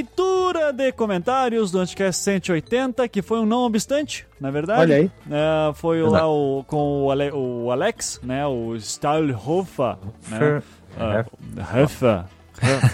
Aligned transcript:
leitura 0.00 0.72
de 0.72 0.92
comentários 0.92 1.70
do 1.70 1.78
Anticast 1.78 2.22
180, 2.22 3.06
que 3.08 3.20
foi 3.20 3.38
um 3.38 3.46
não 3.46 3.64
obstante, 3.64 4.26
na 4.40 4.50
verdade. 4.50 4.80
Olha 4.80 4.96
aí. 4.96 5.10
É, 5.30 5.72
foi 5.74 6.02
lá 6.02 6.26
o, 6.26 6.64
com 6.66 7.04
o, 7.04 7.10
Ale, 7.10 7.30
o 7.32 7.70
Alex, 7.70 8.18
né? 8.22 8.46
O 8.46 8.74
Stahlhofer, 8.76 9.96
né? 10.28 10.62
Uh, 10.96 11.82
Hofer. 11.84 12.24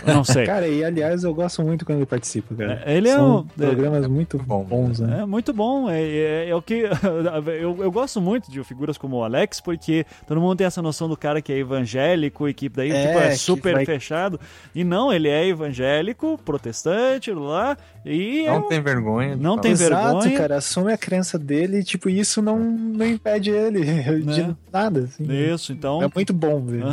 Eu 0.06 0.14
não 0.14 0.24
sei. 0.24 0.44
Cara, 0.46 0.66
e 0.68 0.84
aliás, 0.84 1.24
eu 1.24 1.34
gosto 1.34 1.62
muito 1.62 1.84
quando 1.84 1.98
ele 1.98 2.06
participa, 2.06 2.54
cara. 2.54 2.82
É, 2.84 2.96
ele 2.96 3.08
é 3.08 3.14
São 3.14 3.38
um- 3.38 3.44
programas 3.44 4.06
muito 4.06 4.38
bons, 4.38 5.00
né? 5.00 5.20
É 5.22 5.24
muito 5.26 5.52
bom. 5.52 5.88
É, 5.90 6.00
é- 6.02 6.48
é 6.50 6.54
o 6.54 6.62
que 6.62 6.84
eu, 7.60 7.82
eu 7.82 7.90
gosto 7.92 8.20
muito 8.20 8.50
de 8.50 8.62
figuras 8.64 8.96
como 8.98 9.16
o 9.16 9.24
Alex, 9.24 9.60
porque 9.60 10.04
todo 10.26 10.40
mundo 10.40 10.56
tem 10.56 10.66
essa 10.66 10.80
noção 10.82 11.08
do 11.08 11.16
cara 11.16 11.40
que 11.42 11.52
é 11.52 11.58
evangélico 11.58 12.48
e 12.48 12.54
que 12.54 12.68
daí 12.68 12.90
É, 12.90 13.06
tipo, 13.06 13.18
é 13.18 13.30
super 13.34 13.74
vai- 13.74 13.84
fechado. 13.86 14.38
E 14.74 14.84
não, 14.84 15.12
ele 15.12 15.28
é 15.28 15.46
evangélico, 15.46 16.38
protestante, 16.44 17.30
lá. 17.32 17.76
E 18.04 18.46
é 18.46 18.50
Não 18.52 18.68
tem 18.68 18.80
vergonha. 18.80 19.34
de 19.36 19.42
Não 19.42 19.50
falar. 19.52 19.62
tem 19.62 19.72
Exato, 19.72 20.18
vergonha. 20.20 20.38
cara, 20.38 20.56
assume 20.58 20.92
a 20.92 20.96
crença 20.98 21.36
dele 21.38 21.78
e, 21.80 21.84
tipo, 21.84 22.08
isso 22.08 22.40
não, 22.40 22.58
não 22.58 23.04
impede 23.06 23.50
ele 23.50 23.80
de 24.24 24.42
Né? 24.42 24.54
nada, 24.72 25.00
assim. 25.00 25.24
Isso, 25.28 25.72
então. 25.72 26.02
É 26.02 26.08
muito 26.14 26.32
bom 26.32 26.60
ver. 26.64 26.84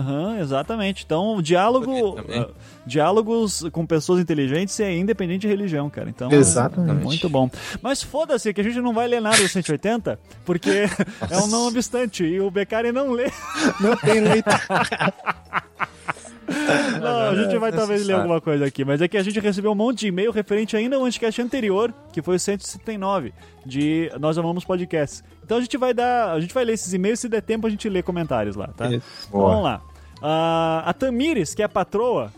Exatamente. 0.42 1.04
Então, 1.06 1.36
o 1.36 1.42
diálogo, 1.42 2.14
Também. 2.14 2.48
Diálogos 2.86 3.66
com 3.72 3.86
pessoas 3.86 4.20
inteligentes 4.20 4.80
é 4.80 4.96
independente 4.96 5.42
de 5.42 5.48
religião, 5.48 5.90
cara. 5.90 6.10
Então, 6.10 6.32
Exatamente. 6.32 7.02
é 7.02 7.04
muito 7.04 7.30
bom. 7.30 7.50
Mas 7.82 8.04
foda-se 8.04 8.54
que 8.54 8.62
a 8.62 8.64
gente 8.64 8.80
não 8.80 8.94
vai 8.94 9.08
ler 9.08 9.22
nada 9.22 9.38
do 9.38 9.48
180, 9.48 10.20
porque 10.46 10.70
é 11.30 11.38
um 11.38 11.48
não 11.48 11.68
obstante 11.68 12.24
e 12.24 12.40
o 12.40 12.50
Beccari 12.52 12.92
não 12.92 13.12
lê. 13.12 13.32
Não 13.80 13.96
tem 13.98 14.20
leito. 14.20 14.50
Não, 17.02 17.30
a 17.30 17.36
gente 17.36 17.58
vai 17.58 17.72
talvez 17.72 18.06
ler 18.06 18.14
alguma 18.14 18.42
coisa 18.42 18.66
aqui, 18.66 18.84
mas 18.84 19.02
é 19.02 19.08
que 19.08 19.18
a 19.18 19.24
gente 19.24 19.40
recebeu 19.40 19.72
um 19.72 19.76
monte 19.76 20.00
de 20.00 20.08
e-mail 20.08 20.32
referente 20.32 20.76
ainda 20.76 20.96
ao 20.96 21.06
anticast 21.06 21.42
anterior, 21.42 21.94
que 22.12 22.22
foi 22.22 22.36
o 22.36 22.40
179, 22.40 23.34
de 23.66 24.12
Nós 24.20 24.38
Amamos 24.38 24.66
Podcasts. 24.66 25.24
Então 25.44 25.58
a 25.58 25.62
gente 25.62 25.78
vai 25.78 25.94
dar, 25.94 26.34
a 26.34 26.40
gente 26.40 26.54
vai 26.54 26.66
ler 26.66 26.74
esses 26.74 26.94
e-mails, 26.94 27.20
se 27.20 27.30
der 27.30 27.42
tempo 27.42 27.68
a 27.68 27.70
gente 27.70 27.88
lê 27.90 28.04
comentários 28.04 28.56
lá, 28.56 28.68
tá? 28.68 28.88
Isso. 28.88 29.06
Então, 29.28 29.42
vamos 29.42 29.64
lá. 29.64 29.82
Ah, 30.22 30.84
a 30.86 30.94
Tamires, 30.94 31.54
que 31.54 31.62
é 31.62 31.66
a 31.66 31.70
patroa, 31.70 32.32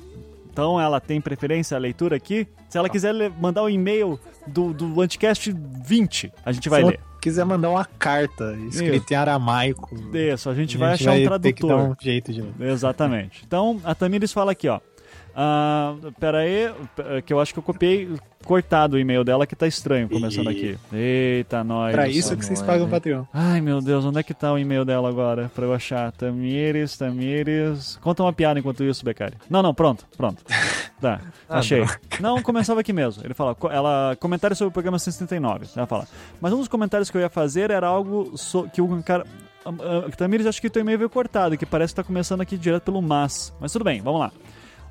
então 0.56 0.80
ela 0.80 1.02
tem 1.02 1.20
preferência 1.20 1.76
à 1.76 1.80
leitura 1.80 2.16
aqui. 2.16 2.48
Se 2.70 2.78
ela 2.78 2.88
quiser 2.88 3.14
mandar 3.42 3.62
o 3.64 3.70
e-mail 3.70 4.18
do, 4.48 4.74
do 4.74 5.02
Anticast 5.02 5.54
20, 5.86 6.32
a 6.46 6.54
gente 6.54 6.70
vai 6.70 6.80
Se 6.80 6.88
ler. 6.88 6.94
ela 6.96 7.04
quiser 7.22 7.44
mandar 7.44 7.70
uma 7.72 7.84
carta 7.84 8.56
escrita 8.70 9.14
em 9.14 9.18
aramaico, 9.18 9.94
Isso, 10.14 10.50
a 10.50 10.56
gente 10.56 10.78
a 10.78 10.80
vai 10.80 10.92
gente 10.96 11.10
achar 11.10 11.20
um 11.20 11.30
vai 11.30 11.40
ter 11.40 11.52
que 11.52 11.62
dar 11.64 11.68
tradutor. 11.68 11.92
um 11.92 11.96
jeito 12.02 12.32
de... 12.32 12.42
Exatamente. 12.64 13.44
Então, 13.46 13.82
a 13.84 13.94
Tamires 13.94 14.32
fala 14.32 14.54
aqui, 14.54 14.70
ó. 14.70 14.80
Ah, 15.36 15.96
pera 16.20 16.40
aí, 16.40 16.72
p- 16.96 17.22
que 17.24 17.34
eu 17.34 17.40
acho 17.40 17.52
que 17.54 17.60
eu 17.60 17.64
copiei 17.64 18.10
cortado 18.46 18.96
o 18.96 19.00
e-mail 19.00 19.24
dela 19.24 19.46
que 19.46 19.56
tá 19.56 19.68
estranho 19.68 20.08
começando 20.08 20.48
aqui. 20.48 20.78
Eita, 20.94 21.64
nós. 21.64 21.92
Pra 21.94 22.08
isso 22.08 22.38
que 22.38 22.46
vocês 22.46 22.60
não 22.60 22.66
é, 22.66 22.72
pagam 22.72 22.88
o? 22.88 22.90
Patreon. 22.90 23.24
Ai, 23.34 23.60
meu 23.60 23.82
Deus, 23.82 24.06
onde 24.06 24.20
é 24.20 24.24
que 24.24 24.34
tá 24.34 24.54
o 24.54 24.58
e-mail 24.58 24.86
dela 24.86 25.10
agora 25.10 25.52
pra 25.54 25.66
eu 25.66 25.74
achar? 25.74 26.12
Tamires, 26.12 26.96
Tamires. 26.98 27.98
Conta 28.02 28.24
uma 28.24 28.32
piada 28.32 28.60
enquanto 28.60 28.84
isso, 28.84 29.04
Becari. 29.04 29.34
Não, 29.50 29.62
não, 29.62 29.74
pronto, 29.74 30.06
pronto. 30.16 30.44
Tá, 31.02 31.20
Ah, 31.50 31.58
achei. 31.60 31.84
Não, 32.22 32.42
começava 32.42 32.80
aqui 32.80 32.94
mesmo. 32.94 33.24
Ele 33.26 33.34
fala, 33.34 33.56
ela, 33.72 34.16
comentário 34.20 34.56
sobre 34.56 34.70
o 34.70 34.72
programa 34.72 34.98
179. 35.00 35.68
Ela 35.76 35.86
fala, 35.88 36.08
mas 36.40 36.54
um 36.54 36.60
dos 36.60 36.68
comentários 36.68 37.10
que 37.10 37.18
eu 37.18 37.22
ia 37.22 37.30
fazer 37.30 37.72
era 37.72 37.88
algo 37.88 38.38
so- 38.38 38.70
que 38.72 38.82
o 38.82 39.04
cara. 39.04 39.26
ah, 39.66 39.72
Tamires, 40.16 40.46
acho 40.48 40.62
que 40.62 40.68
o 40.68 40.70
teu 40.70 40.82
e-mail 40.82 40.98
veio 40.98 41.10
cortado, 41.10 41.58
que 41.58 41.66
parece 41.66 41.94
que 41.94 41.98
tá 41.98 42.04
começando 42.04 42.42
aqui 42.42 42.58
direto 42.58 42.84
pelo 42.84 43.02
mas. 43.02 43.52
Mas 43.60 43.72
tudo 43.74 43.84
bem, 43.84 44.02
vamos 44.02 44.20
lá. 44.22 44.32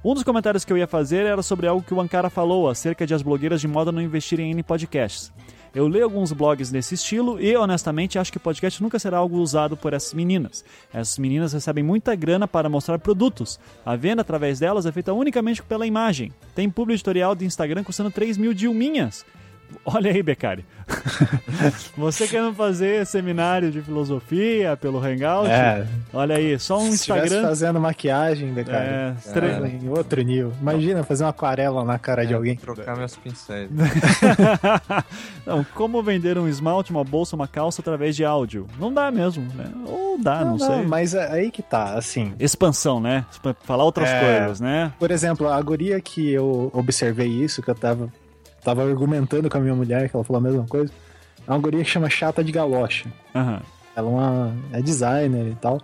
Um 0.04 0.12
dos 0.12 0.22
comentários 0.22 0.66
que 0.66 0.72
eu 0.72 0.76
ia 0.76 0.86
fazer 0.86 1.24
era 1.24 1.42
sobre 1.42 1.66
algo 1.66 1.82
que 1.82 1.94
o 1.94 1.98
Ankara 1.98 2.28
falou 2.28 2.68
acerca 2.68 3.06
de 3.06 3.14
as 3.14 3.22
blogueiras 3.22 3.58
de 3.58 3.66
moda 3.66 3.90
não 3.90 4.02
investirem 4.02 4.50
em 4.50 4.62
podcasts. 4.62 5.32
Eu 5.74 5.88
leio 5.88 6.04
alguns 6.04 6.30
blogs 6.30 6.70
nesse 6.70 6.94
estilo 6.94 7.40
e, 7.40 7.56
honestamente, 7.56 8.18
acho 8.18 8.30
que 8.30 8.38
podcast 8.38 8.82
nunca 8.82 8.98
será 8.98 9.16
algo 9.16 9.38
usado 9.38 9.78
por 9.78 9.94
essas 9.94 10.12
meninas. 10.12 10.62
Essas 10.92 11.18
meninas 11.18 11.54
recebem 11.54 11.82
muita 11.82 12.14
grana 12.14 12.46
para 12.46 12.68
mostrar 12.68 12.98
produtos. 12.98 13.58
A 13.84 13.96
venda 13.96 14.20
através 14.20 14.58
delas 14.58 14.84
é 14.84 14.92
feita 14.92 15.14
unicamente 15.14 15.62
pela 15.62 15.86
imagem. 15.86 16.30
Tem 16.54 16.68
publi 16.68 16.92
editorial 16.92 17.34
de 17.34 17.46
Instagram 17.46 17.82
custando 17.82 18.10
3 18.10 18.36
mil 18.36 18.52
dilminhas. 18.52 19.24
Olha 19.84 20.10
aí, 20.10 20.22
Becari. 20.22 20.64
Você 21.96 22.26
querendo 22.28 22.54
fazer 22.54 23.06
seminário 23.06 23.70
de 23.70 23.80
filosofia 23.80 24.76
pelo 24.76 24.98
Hangout? 24.98 25.48
É, 25.50 25.86
Olha 26.12 26.36
aí, 26.36 26.58
só 26.58 26.78
um 26.78 26.88
se 26.88 26.94
Instagram. 26.94 27.42
fazendo 27.42 27.80
maquiagem, 27.80 28.48
né, 28.52 28.64
cara? 28.64 29.16
É, 29.26 29.30
tre- 29.32 29.68
em 29.82 29.88
outro 29.88 30.20
nível. 30.22 30.52
Imagina 30.60 31.02
fazer 31.02 31.24
uma 31.24 31.30
aquarela 31.30 31.84
na 31.84 31.98
cara 31.98 32.26
de 32.26 32.32
É, 32.32 32.36
alguém. 32.36 32.56
Trocar 32.56 32.96
meus 32.96 33.16
pincéis. 33.16 33.70
não, 35.46 35.64
como 35.74 36.02
vender 36.02 36.38
um 36.38 36.48
esmalte, 36.48 36.90
uma 36.90 37.04
bolsa, 37.04 37.34
uma 37.36 37.48
calça 37.48 37.80
através 37.80 38.14
de 38.16 38.24
áudio? 38.24 38.66
Não 38.78 38.92
dá 38.92 39.10
mesmo, 39.10 39.44
né? 39.54 39.70
Ou 39.86 40.18
dá, 40.18 40.44
não, 40.44 40.58
sei. 40.58 40.82
Mas 40.82 41.14
é 41.14 41.30
aí 41.30 41.50
que 41.50 41.62
tá, 41.62 41.94
assim. 41.94 42.32
Expansão, 42.38 43.00
né? 43.00 43.24
Falar 43.62 43.84
outras 43.84 44.08
É. 44.08 44.20
coisas, 44.40 44.60
né? 44.60 44.92
Por 44.98 45.10
exemplo, 45.10 45.48
a 45.48 45.60
guria 45.62 46.00
que 46.00 46.30
eu 46.30 46.70
observei 46.74 47.28
isso, 47.28 47.62
que 47.62 47.70
eu 47.70 47.74
tava, 47.74 48.08
tava 48.64 48.82
argumentando 48.88 49.48
com 49.50 49.58
a 49.58 49.60
minha 49.60 49.74
mulher, 49.74 50.08
que 50.08 50.16
ela 50.16 50.24
falou 50.24 50.40
a 50.40 50.42
mesma 50.42 50.66
coisa, 50.66 50.92
é 51.46 51.50
uma 51.50 51.58
guria 51.58 51.84
que 51.84 51.90
chama 51.90 52.08
Chata 52.08 52.42
de 52.42 52.50
Galocha. 52.50 53.08
Aham. 53.34 53.60
Ela 53.96 54.08
é, 54.08 54.10
uma, 54.12 54.52
é 54.72 54.82
designer 54.82 55.46
e 55.52 55.54
tal. 55.54 55.80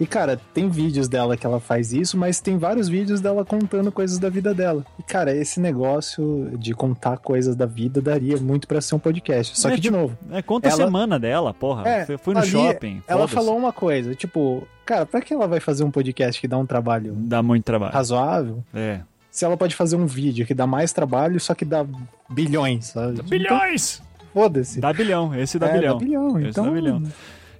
E, 0.00 0.06
cara, 0.06 0.40
tem 0.54 0.68
vídeos 0.68 1.08
dela 1.08 1.36
que 1.36 1.44
ela 1.44 1.58
faz 1.58 1.92
isso, 1.92 2.16
mas 2.16 2.40
tem 2.40 2.56
vários 2.56 2.88
vídeos 2.88 3.20
dela 3.20 3.44
contando 3.44 3.90
coisas 3.90 4.16
da 4.16 4.28
vida 4.30 4.54
dela. 4.54 4.86
E, 4.96 5.02
cara, 5.02 5.34
esse 5.34 5.58
negócio 5.58 6.52
de 6.56 6.72
contar 6.72 7.16
coisas 7.18 7.56
da 7.56 7.66
vida 7.66 8.00
daria 8.00 8.36
muito 8.36 8.68
pra 8.68 8.80
ser 8.80 8.94
um 8.94 8.98
podcast. 9.00 9.58
Só 9.58 9.68
É, 9.70 9.74
que, 9.74 9.80
de 9.80 9.90
novo, 9.90 10.16
É, 10.30 10.40
conta 10.40 10.68
a 10.68 10.70
Ela- 10.70 10.84
semana 10.84 11.18
dela, 11.18 11.52
porra. 11.52 11.88
É, 11.88 12.06
Fui- 12.06 12.16
Fui 12.18 12.34
no 12.34 12.38
ali, 12.40 12.48
shopping. 12.48 13.02
ela 13.08 13.26
falou 13.26 13.56
uma 13.58 13.72
coisa, 13.72 14.14
tipo, 14.14 14.62
cara, 14.86 15.04
pra 15.04 15.20
que 15.20 15.34
ela 15.34 15.48
vai 15.48 15.58
fazer 15.58 15.82
um 15.82 15.90
podcast 15.90 16.40
que 16.40 16.46
dá 16.46 16.56
um 16.56 16.64
trabalho 16.66 17.14
Dá 17.16 17.42
muito 17.42 17.64
trabalho. 17.64 17.92
razoável? 17.92 18.62
É. 18.72 19.00
Se 19.38 19.44
ela 19.44 19.56
pode 19.56 19.76
fazer 19.76 19.94
um 19.94 20.04
vídeo 20.04 20.44
que 20.44 20.52
dá 20.52 20.66
mais 20.66 20.92
trabalho, 20.92 21.38
só 21.38 21.54
que 21.54 21.64
dá 21.64 21.86
bilhões, 22.28 22.86
sabe? 22.86 23.22
Bilhões! 23.22 24.02
Então, 24.16 24.26
Foda-se. 24.34 24.80
Dá 24.80 24.92
bilhão, 24.92 25.32
esse 25.32 25.60
dá 25.60 25.68
É, 25.68 25.78
bilhão. 25.78 25.96
Dá 25.96 26.04
bilhão. 26.04 26.40
Esse 26.40 26.48
Então, 26.48 26.64
dá 26.64 26.70
bilhão. 26.72 27.02
Tô, 27.02 27.08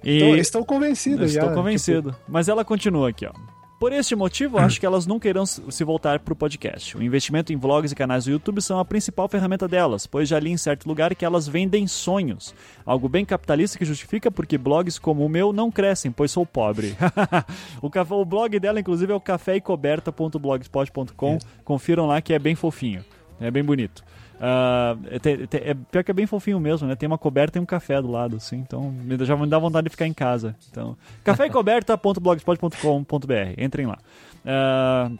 E... 0.03 0.39
estou 0.39 0.65
convencido 0.65 1.19
já. 1.19 1.39
Estou 1.39 1.43
tipo, 1.43 1.55
convencido. 1.55 2.13
Mas 2.27 2.49
ela 2.49 2.65
continua 2.65 3.07
aqui, 3.07 3.25
ó. 3.25 3.31
Por 3.79 3.93
este 3.93 4.13
motivo, 4.13 4.57
acho 4.57 4.77
que 4.77 4.85
elas 4.85 5.07
nunca 5.07 5.29
irão 5.29 5.45
se 5.45 5.85
voltar 5.85 6.19
para 6.19 6.33
o 6.33 6.35
podcast. 6.35 6.97
O 6.97 7.01
investimento 7.01 7.53
em 7.53 7.55
vlogs 7.55 7.93
e 7.93 7.95
canais 7.95 8.25
do 8.25 8.31
YouTube 8.31 8.61
são 8.61 8.77
a 8.77 8.83
principal 8.83 9.29
ferramenta 9.29 9.69
delas, 9.69 10.05
pois 10.05 10.27
já 10.27 10.37
li 10.37 10.51
em 10.51 10.57
certo 10.57 10.85
lugar 10.85 11.15
que 11.15 11.23
elas 11.23 11.47
vendem 11.47 11.87
sonhos. 11.87 12.53
Algo 12.85 13.07
bem 13.07 13.23
capitalista 13.23 13.77
que 13.79 13.85
justifica 13.85 14.29
porque 14.29 14.57
blogs 14.57 14.99
como 14.99 15.25
o 15.25 15.29
meu 15.29 15.53
não 15.53 15.71
crescem, 15.71 16.11
pois 16.11 16.29
sou 16.29 16.45
pobre. 16.45 16.93
o, 17.81 17.89
café- 17.89 18.15
o 18.15 18.25
blog 18.25 18.59
dela, 18.59 18.81
inclusive, 18.81 19.13
é 19.13 19.15
o 19.15 19.21
caféecoberta.blogspot.com. 19.21 21.39
Confiram 21.63 22.05
lá 22.05 22.21
que 22.21 22.33
é 22.33 22.39
bem 22.39 22.55
fofinho. 22.55 23.01
É 23.39 23.49
bem 23.49 23.63
bonito. 23.63 24.03
É, 24.39 25.19
te- 25.19 25.47
te- 25.47 25.57
é 25.57 25.73
pior 25.73 26.03
que 26.03 26.11
é 26.11 26.13
bem 26.13 26.25
fofinho 26.25 26.59
mesmo, 26.59 26.87
né? 26.87 26.95
Tem 26.95 27.07
uma 27.07 27.17
coberta 27.17 27.57
e 27.57 27.61
um 27.61 27.65
café 27.65 28.01
do 28.01 28.09
lado, 28.09 28.37
assim. 28.37 28.57
Então 28.57 28.93
já 29.21 29.35
me 29.35 29.45
dá 29.47 29.59
vontade 29.59 29.85
de 29.85 29.89
ficar 29.91 30.07
em 30.07 30.13
casa. 30.13 30.55
Então, 30.71 30.95
caféecoberta.blogspot.com.br. 31.23 33.53
Entrem 33.57 33.85
lá. 33.85 33.97
Ah, 34.45 35.11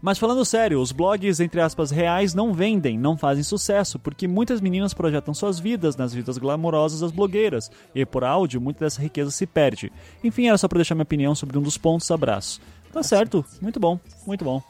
mas 0.00 0.18
falando 0.18 0.44
sério, 0.44 0.80
os 0.80 0.90
blogs, 0.92 1.40
entre 1.40 1.60
aspas, 1.60 1.90
reais 1.90 2.34
não 2.34 2.52
vendem, 2.52 2.98
não 2.98 3.16
fazem 3.16 3.42
sucesso, 3.44 3.98
porque 3.98 4.26
muitas 4.28 4.60
meninas 4.60 4.92
projetam 4.94 5.32
suas 5.34 5.58
vidas 5.60 5.96
nas 5.96 6.12
vidas 6.12 6.36
glamourosas 6.38 7.00
das 7.00 7.10
blogueiras, 7.12 7.70
e 7.94 8.04
por 8.04 8.24
áudio, 8.24 8.60
muita 8.60 8.84
dessa 8.84 9.00
riqueza 9.00 9.30
se 9.30 9.46
perde. 9.46 9.92
Enfim, 10.24 10.48
era 10.48 10.58
só 10.58 10.66
pra 10.68 10.78
deixar 10.78 10.94
minha 10.94 11.02
opinião 11.04 11.34
sobre 11.34 11.58
um 11.58 11.62
dos 11.62 11.78
pontos, 11.78 12.10
abraço. 12.10 12.60
Tá 12.92 13.02
certo, 13.02 13.44
muito 13.60 13.78
bom, 13.80 13.98
muito 14.26 14.44
bom. 14.44 14.62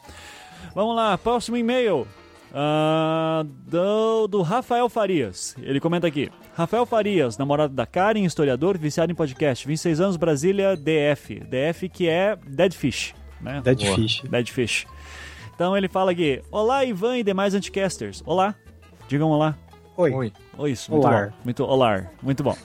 Vamos 0.75 0.95
lá, 0.95 1.17
próximo 1.17 1.57
e-mail. 1.57 2.07
Ah, 2.53 3.43
do, 3.65 4.27
do 4.27 4.41
Rafael 4.43 4.87
Farias. 4.87 5.55
Ele 5.61 5.79
comenta 5.79 6.05
aqui. 6.05 6.31
Rafael 6.55 6.85
Farias, 6.85 7.37
namorado 7.37 7.73
da 7.73 7.85
Karen, 7.85 8.23
historiador, 8.23 8.77
viciado 8.77 9.11
em 9.11 9.15
podcast, 9.15 9.65
26 9.65 9.99
anos, 9.99 10.17
Brasília, 10.17 10.77
DF. 10.77 11.39
DF 11.39 11.89
que 11.89 12.07
é 12.07 12.37
Dead 12.45 12.73
Fish. 12.73 13.15
Né? 13.41 13.59
Dead 13.63 13.81
Boa. 13.83 13.95
Fish. 13.95 14.21
Dead 14.21 14.47
Fish. 14.49 14.85
Então 15.55 15.75
ele 15.75 15.87
fala 15.87 16.11
aqui: 16.11 16.41
Olá, 16.51 16.85
Ivan 16.85 17.17
e 17.17 17.23
demais 17.23 17.55
anticasters. 17.55 18.21
Olá. 18.25 18.53
Digam 19.07 19.29
olá. 19.29 19.57
Oi. 19.97 20.11
Oi. 20.11 20.33
Oi, 20.57 20.71
isso. 20.71 20.91
Muito 20.91 21.07
Olá. 21.07 21.27
bom. 21.27 21.33
Muito, 21.43 21.63
olá. 21.63 22.03
Muito 22.21 22.43
bom. 22.43 22.55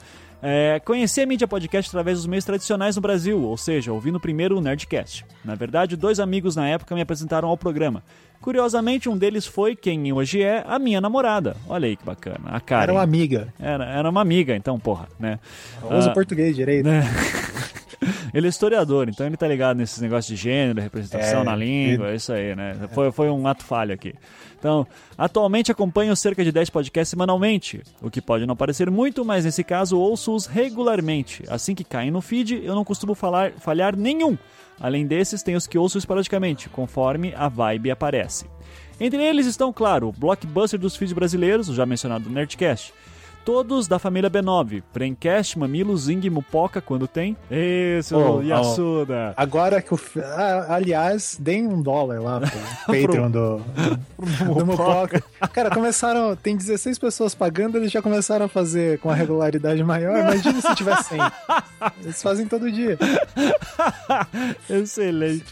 É, 0.41 0.79
conheci 0.85 1.19
a 1.21 1.25
mídia 1.25 1.47
podcast 1.47 1.89
através 1.89 2.19
dos 2.19 2.25
meios 2.25 2.45
tradicionais 2.45 2.95
no 2.95 3.01
Brasil, 3.01 3.41
ou 3.41 3.57
seja, 3.57 3.91
ouvindo 3.91 4.19
primeiro 4.19 4.57
o 4.57 4.61
Nerdcast. 4.61 5.25
Na 5.43 5.53
verdade, 5.53 5.97
dois 5.97 6.19
amigos 6.19 6.55
na 6.55 6.67
época 6.67 6.95
me 6.95 7.01
apresentaram 7.01 7.49
ao 7.49 7.57
programa. 7.57 8.03
Curiosamente, 8.41 9.09
um 9.09 9.17
deles 9.17 9.45
foi 9.45 9.75
quem 9.75 10.13
hoje 10.13 10.41
é 10.41 10.63
a 10.65 10.79
minha 10.79 11.01
namorada. 11.01 11.57
Olha 11.67 11.87
aí 11.87 11.95
que 11.95 12.05
bacana. 12.05 12.39
A 12.45 12.59
Karen. 12.59 12.83
Era 12.83 12.93
uma 12.93 13.01
amiga. 13.01 13.53
Era, 13.59 13.85
era 13.85 14.09
uma 14.09 14.21
amiga, 14.21 14.55
então, 14.55 14.79
porra, 14.79 15.07
né? 15.19 15.39
Usa 15.91 16.11
Ah, 16.11 16.13
português 16.13 16.55
direito. 16.55 16.85
né? 16.85 17.03
Ele 18.33 18.47
é 18.47 18.49
historiador, 18.49 19.09
então 19.09 19.25
ele 19.25 19.35
tá 19.35 19.47
ligado 19.47 19.77
nesses 19.77 19.99
negócios 19.99 20.27
de 20.27 20.41
gênero, 20.41 20.81
representação 20.81 21.41
É, 21.41 21.43
na 21.43 21.55
língua, 21.55 22.11
é 22.11 22.15
isso 22.15 22.31
aí, 22.31 22.55
né? 22.55 22.75
Foi, 22.93 23.11
foi 23.11 23.29
um 23.29 23.45
ato 23.47 23.63
falho 23.63 23.93
aqui. 23.93 24.13
Então, 24.57 24.85
atualmente 25.17 25.71
acompanho 25.71 26.15
cerca 26.15 26.43
de 26.43 26.51
10 26.51 26.69
podcasts 26.69 27.09
semanalmente, 27.09 27.81
o 28.01 28.09
que 28.09 28.21
pode 28.21 28.45
não 28.45 28.55
parecer 28.55 28.89
muito, 28.89 29.23
mas 29.25 29.45
nesse 29.45 29.63
caso 29.63 29.97
ouço-os 29.97 30.45
regularmente. 30.45 31.43
Assim 31.49 31.75
que 31.75 31.83
caem 31.83 32.11
no 32.11 32.21
feed, 32.21 32.61
eu 32.63 32.75
não 32.75 32.83
costumo 32.83 33.15
falar, 33.15 33.51
falhar 33.53 33.95
nenhum. 33.95 34.37
Além 34.79 35.05
desses, 35.05 35.43
tem 35.43 35.55
os 35.55 35.67
que 35.67 35.77
ouço 35.77 35.97
esporadicamente, 35.97 36.69
conforme 36.69 37.33
a 37.35 37.49
vibe 37.49 37.91
aparece. 37.91 38.45
Entre 38.99 39.21
eles 39.21 39.45
estão, 39.45 39.71
claro, 39.71 40.09
o 40.09 40.11
blockbuster 40.11 40.79
dos 40.79 40.95
feeds 40.95 41.13
brasileiros, 41.13 41.69
o 41.69 41.73
já 41.73 41.85
mencionado 41.85 42.29
Nerdcast. 42.29 42.93
Todos 43.49 43.87
da 43.87 43.97
família 43.97 44.29
B9, 44.29 44.83
Prencast, 44.93 45.57
Mamilo, 45.57 45.97
Zing 45.97 46.29
Mupoca, 46.29 46.79
quando 46.79 47.07
tem. 47.07 47.35
Esse, 47.49 48.13
Oh, 48.13 48.43
Yasuda. 48.43 49.33
Agora 49.35 49.81
que 49.81 49.91
o. 49.91 49.99
Ah, 50.17 50.75
aliás, 50.75 51.35
deem 51.39 51.65
um 51.65 51.81
dólar 51.81 52.21
lá 52.21 52.39
pro 52.41 52.51
Patreon 52.85 53.31
do, 53.31 53.57
do 54.53 54.65
Mupoca. 54.67 55.23
Cara, 55.51 55.71
começaram. 55.71 56.35
Tem 56.35 56.55
16 56.55 56.99
pessoas 56.99 57.33
pagando, 57.33 57.79
eles 57.79 57.91
já 57.91 58.03
começaram 58.03 58.45
a 58.45 58.47
fazer 58.47 58.99
com 58.99 59.09
a 59.09 59.15
regularidade 59.15 59.83
maior. 59.83 60.19
Imagina 60.19 60.61
se 60.61 60.75
tiver 60.75 61.01
100. 61.01 61.17
Eles 62.03 62.21
fazem 62.21 62.45
todo 62.45 62.71
dia. 62.71 62.99
Excelente. 64.69 65.45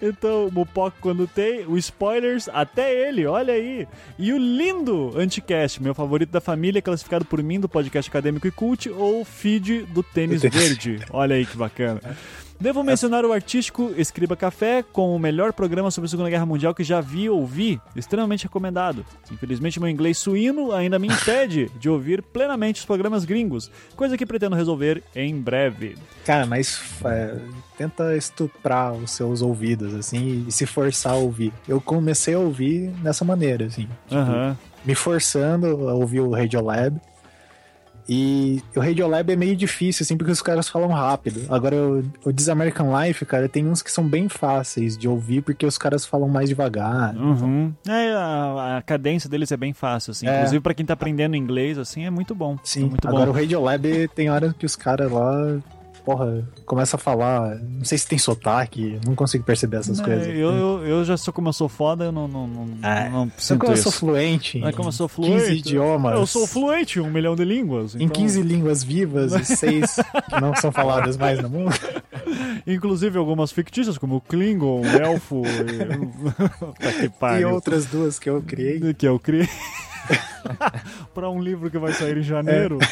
Então, 0.00 0.48
Mupoca 0.52 0.96
quando 1.00 1.26
tem, 1.26 1.66
o 1.66 1.76
Spoilers, 1.76 2.48
até 2.52 3.08
ele, 3.08 3.26
olha 3.26 3.54
aí. 3.54 3.88
E 4.16 4.32
o 4.32 4.38
lindo 4.38 5.12
Anticast, 5.18 5.82
meu 5.82 5.96
favorito 5.96 6.30
da 6.30 6.40
família, 6.40 6.80
classificado 6.80 7.24
por 7.24 7.39
mim 7.42 7.60
do 7.60 7.68
podcast 7.68 8.10
acadêmico 8.10 8.46
e 8.46 8.50
cult, 8.50 8.88
ou 8.90 9.24
feed 9.24 9.82
do 9.86 10.02
tênis 10.02 10.42
verde. 10.42 11.00
Olha 11.10 11.36
aí 11.36 11.46
que 11.46 11.56
bacana. 11.56 12.00
Devo 12.60 12.84
mencionar 12.84 13.24
o 13.24 13.32
artístico 13.32 13.90
Escriba 13.96 14.36
Café 14.36 14.82
com 14.82 15.16
o 15.16 15.18
melhor 15.18 15.50
programa 15.50 15.90
sobre 15.90 16.08
a 16.08 16.10
Segunda 16.10 16.28
Guerra 16.28 16.44
Mundial 16.44 16.74
que 16.74 16.84
já 16.84 17.00
vi 17.00 17.26
ou 17.30 17.40
ouvi, 17.40 17.80
extremamente 17.96 18.42
recomendado. 18.44 19.02
Infelizmente, 19.32 19.80
meu 19.80 19.88
inglês 19.88 20.18
suíno 20.18 20.70
ainda 20.70 20.98
me 20.98 21.08
impede 21.08 21.70
de 21.80 21.88
ouvir 21.88 22.22
plenamente 22.22 22.80
os 22.80 22.84
programas 22.84 23.24
gringos, 23.24 23.70
coisa 23.96 24.14
que 24.14 24.26
pretendo 24.26 24.56
resolver 24.56 25.02
em 25.16 25.34
breve. 25.40 25.96
Cara, 26.22 26.44
mas 26.44 26.82
é, 27.02 27.38
tenta 27.78 28.14
estuprar 28.14 28.92
os 28.92 29.12
seus 29.12 29.40
ouvidos, 29.40 29.94
assim, 29.94 30.44
e 30.46 30.52
se 30.52 30.66
forçar 30.66 31.14
a 31.14 31.16
ouvir. 31.16 31.54
Eu 31.66 31.80
comecei 31.80 32.34
a 32.34 32.38
ouvir 32.38 32.90
dessa 33.02 33.24
maneira, 33.24 33.64
assim. 33.64 33.88
tipo, 34.06 34.14
Aham. 34.20 34.58
me 34.84 34.94
forçando 34.94 35.88
a 35.88 35.94
ouvir 35.94 36.20
o 36.20 36.30
Radiolab. 36.30 37.00
E 38.12 38.60
o 38.74 38.80
Radiolab 38.80 39.32
é 39.32 39.36
meio 39.36 39.54
difícil, 39.54 40.02
assim, 40.02 40.16
porque 40.16 40.32
os 40.32 40.42
caras 40.42 40.68
falam 40.68 40.88
rápido. 40.88 41.42
Agora, 41.48 41.76
o, 41.76 42.04
o 42.24 42.32
This 42.32 42.48
American 42.48 42.88
Life, 43.00 43.24
cara, 43.24 43.48
tem 43.48 43.64
uns 43.64 43.82
que 43.82 43.92
são 43.92 44.04
bem 44.04 44.28
fáceis 44.28 44.98
de 44.98 45.06
ouvir, 45.06 45.42
porque 45.42 45.64
os 45.64 45.78
caras 45.78 46.04
falam 46.04 46.28
mais 46.28 46.48
devagar. 46.48 47.14
Uhum. 47.14 47.72
É, 47.86 48.10
a, 48.12 48.78
a 48.78 48.82
cadência 48.82 49.30
deles 49.30 49.52
é 49.52 49.56
bem 49.56 49.72
fácil, 49.72 50.10
assim. 50.10 50.26
É. 50.26 50.38
Inclusive, 50.38 50.60
pra 50.60 50.74
quem 50.74 50.84
tá 50.84 50.94
aprendendo 50.94 51.36
inglês, 51.36 51.78
assim, 51.78 52.04
é 52.04 52.10
muito 52.10 52.34
bom. 52.34 52.54
É 52.54 52.58
Sim, 52.64 52.86
muito 52.86 53.06
agora 53.06 53.26
bom. 53.26 53.30
o 53.30 53.34
Radiolab 53.34 54.08
tem 54.08 54.28
hora 54.28 54.52
que 54.58 54.66
os 54.66 54.74
caras 54.74 55.08
lá, 55.12 55.58
porra, 56.04 56.46
começa 56.66 56.96
a 56.96 56.98
falar. 56.98 57.56
Não 57.56 57.84
sei 57.84 57.98
se 57.98 58.06
tem 58.06 58.18
sotaque, 58.18 58.98
não 59.06 59.14
consigo 59.14 59.44
perceber 59.44 59.78
essas 59.78 60.00
É, 60.00 60.04
coisas. 60.04 60.26
eu, 60.28 60.50
eu, 60.52 60.86
eu 60.86 61.04
já 61.04 61.16
sou 61.16 61.32
como 61.32 61.48
eu 61.48 61.52
sou 61.52 61.68
foda, 61.68 62.04
eu 62.04 62.12
não, 62.12 62.26
não, 62.28 62.46
não, 62.46 62.88
É. 62.88 63.08
não 63.08 63.26
Só 63.36 63.54
sinto 63.54 63.60
como 63.60 63.72
eu 63.72 63.74
isso. 63.74 63.82
sou 63.84 63.92
fluente. 63.92 64.58
Não 64.58 64.68
é 64.68 64.72
como 64.72 64.88
eu 64.88 64.92
sou 64.92 65.08
15 65.08 65.28
fluente. 65.30 65.52
idiomas. 65.68 66.14
Eu 66.14 66.26
sou 66.26 66.46
fluente 66.46 66.98
em 66.98 67.02
um 67.02 67.10
milhão 67.10 67.34
de 67.36 67.44
línguas. 67.44 67.94
Em 67.94 68.04
então- 68.04 68.22
15 68.22 68.42
línguas 68.42 68.82
vivas 68.82 69.32
e 69.32 69.44
6 69.44 69.96
que 70.28 70.40
não 70.40 70.54
são 70.56 70.70
faladas 70.72 71.16
mais 71.16 71.40
no 71.40 71.48
mundo. 71.48 71.74
Inclusive 72.66 73.18
algumas 73.18 73.50
fictícias, 73.52 73.96
como 73.98 74.16
o 74.16 74.20
Klingon, 74.20 74.80
o 74.82 74.86
Elfo. 74.86 75.42
e... 75.46 77.40
E 77.40 77.44
outras 77.44 77.86
duas 77.86 78.18
que 78.18 78.28
eu 78.28 78.42
criei. 78.42 78.80
Que 78.94 79.06
eu 79.06 79.18
criei. 79.18 79.48
pra 81.14 81.30
um 81.30 81.40
livro 81.40 81.70
que 81.70 81.78
vai 81.78 81.92
sair 81.92 82.18
em 82.18 82.22
janeiro. 82.22 82.78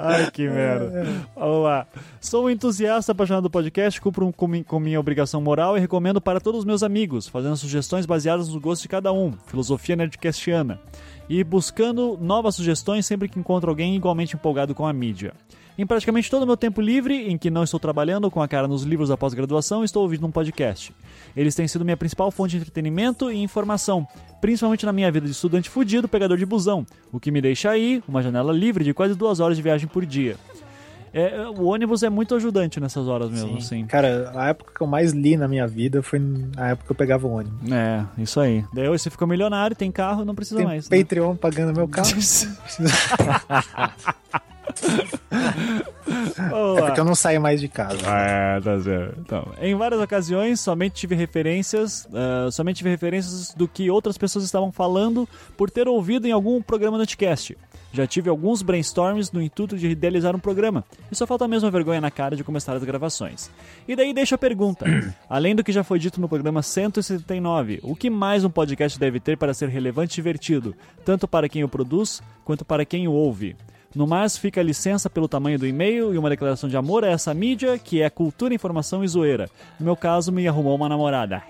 Ai, 0.00 0.30
que 0.30 0.48
merda. 0.48 1.06
Vamos 1.34 1.64
lá. 1.64 1.86
Sou 2.20 2.46
um 2.46 2.50
entusiasta 2.50 3.12
apaixonado 3.12 3.44
do 3.44 3.50
podcast, 3.50 4.00
cumpro 4.00 4.32
com, 4.32 4.46
mi- 4.48 4.64
com 4.64 4.78
minha 4.80 4.98
obrigação 5.00 5.40
moral 5.40 5.76
e 5.76 5.80
recomendo 5.80 6.20
para 6.20 6.40
todos 6.40 6.60
os 6.60 6.64
meus 6.64 6.82
amigos, 6.82 7.28
fazendo 7.28 7.56
sugestões 7.56 8.06
baseadas 8.06 8.48
no 8.48 8.60
gosto 8.60 8.82
de 8.82 8.88
cada 8.88 9.12
um, 9.12 9.32
filosofia 9.46 9.96
nerdcastiana, 9.96 10.80
e 11.28 11.42
buscando 11.44 12.18
novas 12.20 12.54
sugestões 12.56 13.06
sempre 13.06 13.28
que 13.28 13.38
encontro 13.38 13.70
alguém 13.70 13.94
igualmente 13.96 14.34
empolgado 14.36 14.74
com 14.74 14.86
a 14.86 14.92
mídia. 14.92 15.32
Em 15.78 15.86
praticamente 15.86 16.30
todo 16.30 16.44
o 16.44 16.46
meu 16.46 16.56
tempo 16.56 16.80
livre, 16.80 17.30
em 17.30 17.36
que 17.36 17.50
não 17.50 17.62
estou 17.62 17.78
trabalhando 17.78 18.30
com 18.30 18.40
a 18.40 18.48
cara 18.48 18.66
nos 18.66 18.82
livros 18.82 19.10
da 19.10 19.16
pós-graduação, 19.16 19.84
estou 19.84 20.02
ouvindo 20.04 20.26
um 20.26 20.30
podcast. 20.30 20.90
Eles 21.36 21.54
têm 21.54 21.68
sido 21.68 21.84
minha 21.84 21.96
principal 21.96 22.30
fonte 22.30 22.52
de 22.52 22.56
entretenimento 22.58 23.30
e 23.30 23.36
informação, 23.36 24.08
principalmente 24.40 24.86
na 24.86 24.92
minha 24.92 25.12
vida 25.12 25.26
de 25.26 25.32
estudante 25.32 25.68
fudido, 25.68 26.08
pegador 26.08 26.38
de 26.38 26.46
busão, 26.46 26.86
o 27.12 27.20
que 27.20 27.30
me 27.30 27.40
deixa 27.40 27.70
aí 27.70 28.02
uma 28.08 28.22
janela 28.22 28.52
livre 28.52 28.82
de 28.82 28.94
quase 28.94 29.14
duas 29.14 29.38
horas 29.38 29.56
de 29.56 29.62
viagem 29.62 29.86
por 29.86 30.06
dia. 30.06 30.36
É, 31.12 31.48
o 31.48 31.64
ônibus 31.64 32.02
é 32.02 32.10
muito 32.10 32.34
ajudante 32.34 32.78
nessas 32.78 33.08
horas 33.08 33.30
mesmo, 33.30 33.56
assim. 33.56 33.86
Cara, 33.86 34.30
a 34.34 34.48
época 34.48 34.72
que 34.76 34.82
eu 34.82 34.86
mais 34.86 35.12
li 35.12 35.34
na 35.34 35.48
minha 35.48 35.66
vida 35.66 36.02
foi 36.02 36.20
a 36.58 36.68
época 36.68 36.86
que 36.86 36.92
eu 36.92 36.96
pegava 36.96 37.26
o 37.26 37.30
ônibus. 37.30 37.72
É, 37.72 38.04
isso 38.22 38.38
aí. 38.38 38.62
Daí 38.74 38.86
hoje 38.86 39.04
você 39.04 39.10
ficou 39.10 39.26
milionário, 39.26 39.74
tem 39.74 39.90
carro, 39.90 40.26
não 40.26 40.34
precisa 40.34 40.58
Tem 40.58 40.66
mais. 40.66 40.90
né? 40.90 40.98
Patreon 40.98 41.34
pagando 41.34 41.74
meu 41.74 41.88
carro. 41.88 42.10
Vamos 46.36 46.78
É 46.78 46.82
porque 46.82 47.00
eu 47.00 47.04
não 47.04 47.14
saio 47.14 47.40
mais 47.40 47.60
de 47.60 47.68
casa. 47.68 47.98
É, 48.06 48.60
tá 48.60 48.80
certo. 48.80 49.20
Então, 49.20 49.52
em 49.60 49.74
várias 49.74 50.00
ocasiões, 50.00 50.60
somente 50.60 50.94
tive 50.94 51.14
referências, 51.14 52.08
ah, 52.12 52.48
somente 52.50 52.78
tive 52.78 52.90
referências 52.90 53.54
do 53.54 53.66
que 53.66 53.90
outras 53.90 54.16
pessoas 54.16 54.44
estavam 54.44 54.70
falando 54.70 55.28
por 55.56 55.70
ter 55.70 55.88
ouvido 55.88 56.26
em 56.26 56.32
algum 56.32 56.62
programa 56.62 56.96
do 56.96 57.02
Anticast. 57.02 57.56
Já 57.92 58.06
tive 58.06 58.28
alguns 58.28 58.60
brainstorms 58.60 59.32
no 59.32 59.40
intuito 59.40 59.76
de 59.76 59.88
idealizar 59.88 60.36
um 60.36 60.38
programa, 60.38 60.84
e 61.10 61.16
só 61.16 61.26
falta 61.26 61.48
mesmo 61.48 61.66
a 61.66 61.70
vergonha 61.70 62.00
na 62.00 62.10
cara 62.10 62.36
de 62.36 62.44
começar 62.44 62.76
as 62.76 62.84
gravações. 62.84 63.50
E 63.88 63.96
daí 63.96 64.12
deixa 64.12 64.34
a 64.34 64.38
pergunta: 64.38 64.84
além 65.30 65.54
do 65.54 65.64
que 65.64 65.72
já 65.72 65.82
foi 65.82 65.98
dito 65.98 66.20
no 66.20 66.28
programa 66.28 66.62
179, 66.62 67.80
o 67.82 67.96
que 67.96 68.10
mais 68.10 68.44
um 68.44 68.50
podcast 68.50 68.98
deve 68.98 69.18
ter 69.18 69.38
para 69.38 69.54
ser 69.54 69.70
relevante 69.70 70.12
e 70.12 70.16
divertido, 70.16 70.74
tanto 71.06 71.26
para 71.26 71.48
quem 71.48 71.64
o 71.64 71.68
produz 71.68 72.22
quanto 72.44 72.66
para 72.66 72.84
quem 72.84 73.08
o 73.08 73.12
ouve? 73.12 73.56
No 73.96 74.06
mais, 74.06 74.36
fica 74.36 74.60
a 74.60 74.62
licença 74.62 75.08
pelo 75.08 75.26
tamanho 75.26 75.58
do 75.58 75.66
e-mail 75.66 76.12
e 76.12 76.18
uma 76.18 76.28
declaração 76.28 76.68
de 76.68 76.76
amor 76.76 77.02
a 77.02 77.08
essa 77.08 77.32
mídia, 77.32 77.78
que 77.78 78.02
é 78.02 78.10
cultura, 78.10 78.52
informação 78.52 79.02
e 79.02 79.08
zoeira. 79.08 79.48
No 79.80 79.86
meu 79.86 79.96
caso, 79.96 80.30
me 80.30 80.46
arrumou 80.46 80.76
uma 80.76 80.86
namorada. 80.86 81.42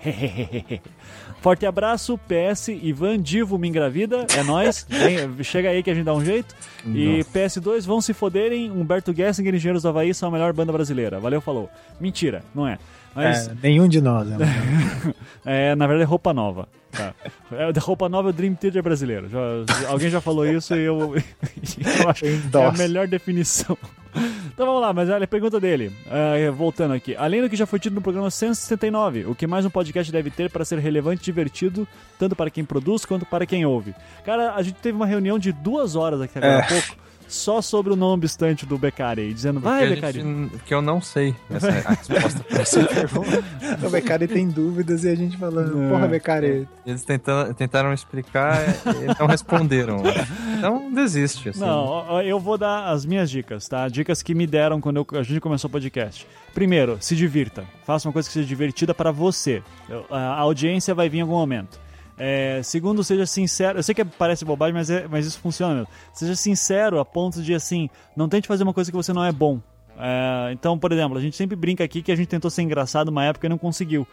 Forte 1.41 1.65
abraço, 1.65 2.17
PS, 2.19 2.69
Ivan 2.69 3.21
Divo 3.21 3.57
me 3.57 3.67
engravida, 3.67 4.25
é 4.33 4.43
nóis. 4.43 4.87
Vem, 4.89 5.43
chega 5.43 5.71
aí 5.71 5.83
que 5.83 5.91
a 5.91 5.93
gente 5.93 6.05
dá 6.05 6.13
um 6.13 6.23
jeito. 6.23 6.55
E 6.85 7.21
PS2, 7.33 7.85
vão 7.85 7.99
se 7.99 8.13
foderem, 8.13 8.71
Humberto 8.71 9.13
Gessinger 9.13 9.53
e 9.53 9.57
Engenheiros 9.57 9.83
do 9.83 9.89
Havaí 9.89 10.13
são 10.13 10.29
a 10.29 10.31
melhor 10.31 10.53
banda 10.53 10.71
brasileira. 10.71 11.19
Valeu, 11.19 11.41
falou. 11.41 11.69
Mentira, 11.99 12.45
não 12.55 12.65
é. 12.65 12.79
Mas, 13.23 13.47
É, 13.47 13.51
nenhum 13.63 13.87
de 13.87 13.99
nós. 14.01 14.27
Né? 14.27 14.37
é, 15.45 15.75
na 15.75 15.87
verdade, 15.87 16.03
é 16.03 16.07
roupa 16.09 16.33
nova. 16.33 16.67
Tá. 16.91 17.13
É, 17.51 17.79
roupa 17.79 18.07
nova 18.07 18.29
é 18.29 18.31
o 18.31 18.33
Dream 18.33 18.53
Theater 18.55 18.81
brasileiro. 18.81 19.27
Já- 19.29 19.89
alguém 19.89 20.09
já 20.09 20.21
falou 20.21 20.45
isso 20.45 20.73
e 20.75 20.83
eu, 20.83 21.15
eu 22.01 22.09
acho 22.09 22.21
que 22.23 22.57
é 22.57 22.65
a 22.65 22.71
melhor 22.71 23.07
definição. 23.07 23.77
Então 24.53 24.65
vamos 24.65 24.81
lá, 24.81 24.91
mas 24.93 25.07
olha 25.09 25.25
a 25.25 25.27
pergunta 25.27 25.59
dele. 25.59 25.91
Ah, 26.09 26.33
voltando 26.51 26.93
aqui. 26.95 27.15
Além 27.15 27.41
do 27.41 27.49
que 27.49 27.55
já 27.55 27.67
foi 27.67 27.77
dito 27.77 27.93
no 27.93 28.01
programa 28.01 28.31
169, 28.31 29.25
o 29.25 29.35
que 29.35 29.45
mais 29.45 29.63
um 29.65 29.69
podcast 29.69 30.11
deve 30.11 30.31
ter 30.31 30.49
para 30.49 30.65
ser 30.65 30.79
relevante 30.79 31.21
e 31.21 31.25
divertido, 31.25 31.87
tanto 32.17 32.35
para 32.35 32.49
quem 32.49 32.65
produz 32.65 33.05
quanto 33.05 33.25
para 33.27 33.45
quem 33.45 33.63
ouve? 33.65 33.93
Cara, 34.25 34.53
a 34.55 34.61
gente 34.63 34.75
teve 34.75 34.95
uma 34.95 35.05
reunião 35.05 35.37
de 35.37 35.51
duas 35.51 35.95
horas 35.95 36.19
aqui 36.21 36.37
agora 36.37 36.55
há 36.61 36.65
É. 36.65 36.67
pouco, 36.67 36.95
só 37.27 37.61
sobre 37.61 37.93
o 37.93 37.95
não 37.95 38.07
obstante 38.13 38.65
do 38.65 38.77
Beccari, 38.77 39.33
dizendo, 39.33 39.59
vai, 39.59 39.79
Porque 39.81 39.95
Beccari. 39.95 40.21
gente- 40.21 40.57
que 40.63 40.73
eu 40.73 40.81
não 40.81 41.01
sei 41.01 41.35
essa 41.49 41.67
é 41.67 41.83
a 41.85 41.89
resposta 41.91 42.43
pra 42.43 42.61
essa 42.61 42.83
pergunta. 42.87 43.43
o 43.85 43.89
Becari 43.89 44.27
tem 44.27 44.47
dúvidas 44.47 45.03
e 45.03 45.09
a 45.09 45.15
gente 45.15 45.37
falando, 45.37 45.83
É. 45.83 45.89
porra, 45.89 46.07
Becari, 46.07 46.67
Eles 46.85 47.03
tentaram, 47.03 47.53
tentaram 47.53 47.93
explicar 47.93 48.61
e 48.69 49.19
não 49.19 49.27
responderam. 49.27 49.97
Então 50.57 50.91
desiste. 50.93 51.49
Assim. 51.49 51.59
Não, 51.59 52.21
eu 52.21 52.39
vou 52.39 52.57
dar 52.57 52.87
as 52.91 53.05
minhas 53.05 53.29
dicas, 53.29 53.67
tá? 53.67 53.87
Dicas 53.89 54.21
que 54.23 54.33
me 54.33 54.47
deram 54.47 54.79
quando 54.79 54.97
eu- 54.97 55.19
a 55.19 55.23
gente 55.23 55.39
começou 55.41 55.67
o 55.67 55.71
podcast. 55.71 56.25
Primeiro, 56.53 56.97
se 56.99 57.15
divirta. 57.15 57.65
Faça 57.85 58.07
uma 58.07 58.13
coisa 58.13 58.27
que 58.27 58.33
seja 58.33 58.47
divertida 58.47 58.93
para 58.93 59.11
você. 59.11 59.61
A 60.09 60.39
audiência 60.39 60.95
vai 60.95 61.09
vir 61.09 61.19
em 61.19 61.21
algum 61.21 61.35
momento. 61.35 61.79
É, 62.17 62.61
segundo, 62.63 63.03
seja 63.03 63.25
sincero. 63.25 63.79
Eu 63.79 63.83
sei 63.83 63.93
que 63.93 64.03
parece 64.03 64.43
bobagem, 64.43 64.73
mas, 64.73 64.89
é- 64.89 65.07
mas 65.07 65.25
isso 65.25 65.39
funciona 65.39 65.75
mesmo. 65.75 65.87
Seja 66.13 66.35
sincero 66.35 66.99
a 66.99 67.05
ponto 67.05 67.41
de, 67.41 67.53
assim, 67.53 67.89
não 68.15 68.27
tente 68.27 68.47
fazer 68.47 68.63
uma 68.63 68.73
coisa 68.73 68.89
que 68.91 68.97
você 68.97 69.13
não 69.13 69.23
é 69.23 69.31
bom. 69.31 69.59
É, 69.99 70.51
então, 70.51 70.77
por 70.77 70.91
exemplo, 70.91 71.17
a 71.17 71.21
gente 71.21 71.35
sempre 71.35 71.55
brinca 71.55 71.83
aqui 71.83 72.01
que 72.01 72.11
a 72.11 72.15
gente 72.15 72.27
tentou 72.27 72.49
ser 72.49 72.61
engraçado 72.63 73.09
uma 73.09 73.23
época 73.23 73.45
e 73.45 73.49
não 73.49 73.57
conseguiu. 73.57 74.07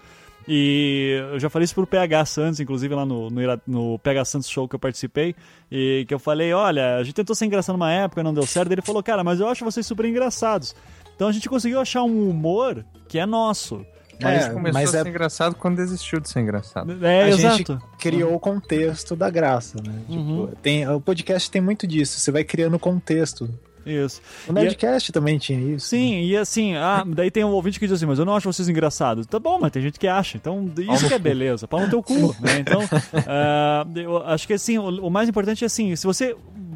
E 0.47 1.23
eu 1.33 1.41
já 1.41 1.49
falei 1.49 1.65
isso 1.65 1.75
pro 1.75 1.87
PH 1.87 2.25
Santos, 2.27 2.61
inclusive 2.61 2.95
lá 2.95 3.07
no, 3.07 3.31
no, 3.31 3.41
no 3.67 3.99
PH 3.99 4.25
Santos 4.27 4.49
Show 4.49 4.69
que 4.69 4.75
eu 4.75 4.79
participei, 4.79 5.35
e 5.73 6.05
que 6.07 6.13
eu 6.13 6.19
falei, 6.19 6.53
olha, 6.53 6.97
a 6.97 7.03
gente 7.03 7.15
tentou 7.15 7.35
ser 7.35 7.47
engraçado 7.47 7.77
numa 7.77 7.91
época, 7.91 8.23
não 8.23 8.35
deu 8.35 8.47
certo, 8.47 8.71
ele 8.71 8.83
falou, 8.83 9.03
cara, 9.03 9.25
mas 9.25 9.41
eu 9.41 9.49
acho 9.49 9.65
vocês 9.65 9.87
super 9.87 10.05
engraçados. 10.05 10.75
Então 11.17 11.29
a 11.29 11.33
gente 11.33 11.49
conseguiu 11.49 11.81
achar 11.81 12.03
um 12.03 12.29
humor 12.29 12.85
que 13.09 13.19
é 13.19 13.25
nosso. 13.25 13.87
Mas 14.23 14.45
É, 14.47 14.51
começou 14.51 14.81
mas 14.81 14.95
a 14.95 14.99
é- 14.99 15.03
ser 15.03 15.09
engraçado 15.09 15.55
quando 15.57 15.77
desistiu 15.77 16.21
de 16.21 16.29
ser 16.29 16.41
engraçado. 16.41 17.05
É, 17.05 17.25
a 17.25 17.29
exato. 17.29 17.57
gente 17.57 17.79
criou 17.99 18.35
o 18.35 18.41
contexto 18.41 19.15
da 19.17 19.29
graça, 19.31 19.77
né? 19.85 19.95
Uhum. 20.09 20.47
Tipo, 20.47 20.57
tem, 20.63 20.89
o 20.89 21.01
podcast 21.01 21.51
tem 21.51 21.61
muito 21.61 21.87
disso, 21.87 22.19
você 22.21 22.31
vai 22.31 22.45
criando 22.45 22.79
contexto. 22.79 23.49
Isso. 23.87 24.23
O 24.49 24.53
Nerdcast 24.55 25.13
também 25.13 25.37
tinha 25.37 25.61
isso. 25.75 25.89
Sim, 25.89 26.23
e 26.23 26.35
assim, 26.39 26.75
ah, 26.75 27.05
daí 27.07 27.31
tem 27.31 27.45
um 27.45 27.51
ouvinte 27.51 27.79
que 27.79 27.87
diz 27.87 27.93
assim, 27.97 28.07
mas 28.07 28.19
eu 28.19 28.25
não 28.25 28.35
acho 28.35 28.51
vocês 28.51 28.67
engraçados. 28.67 29.27
Tá 29.27 29.39
bom, 29.39 29.59
mas 29.61 29.71
tem 29.73 29.83
gente 29.83 29.99
que 29.99 30.09
acha. 30.09 30.39
Então, 30.39 30.73
isso 30.95 31.07
que 31.07 31.13
é 31.13 31.19
beleza. 31.19 31.69
Pau 31.69 31.81
no 31.81 31.91
teu 31.91 32.03
cu, 32.03 32.35
né? 32.41 32.61
Então, 32.61 32.81
ah, 33.29 33.87
eu 33.95 34.25
acho 34.25 34.47
que 34.47 34.55
assim, 34.55 34.79
o, 34.79 35.07
o 35.07 35.11
mais 35.11 35.29
importante 35.29 35.65
é 35.65 35.67
assim, 35.67 35.95
se 35.97 36.07
você 36.07 36.35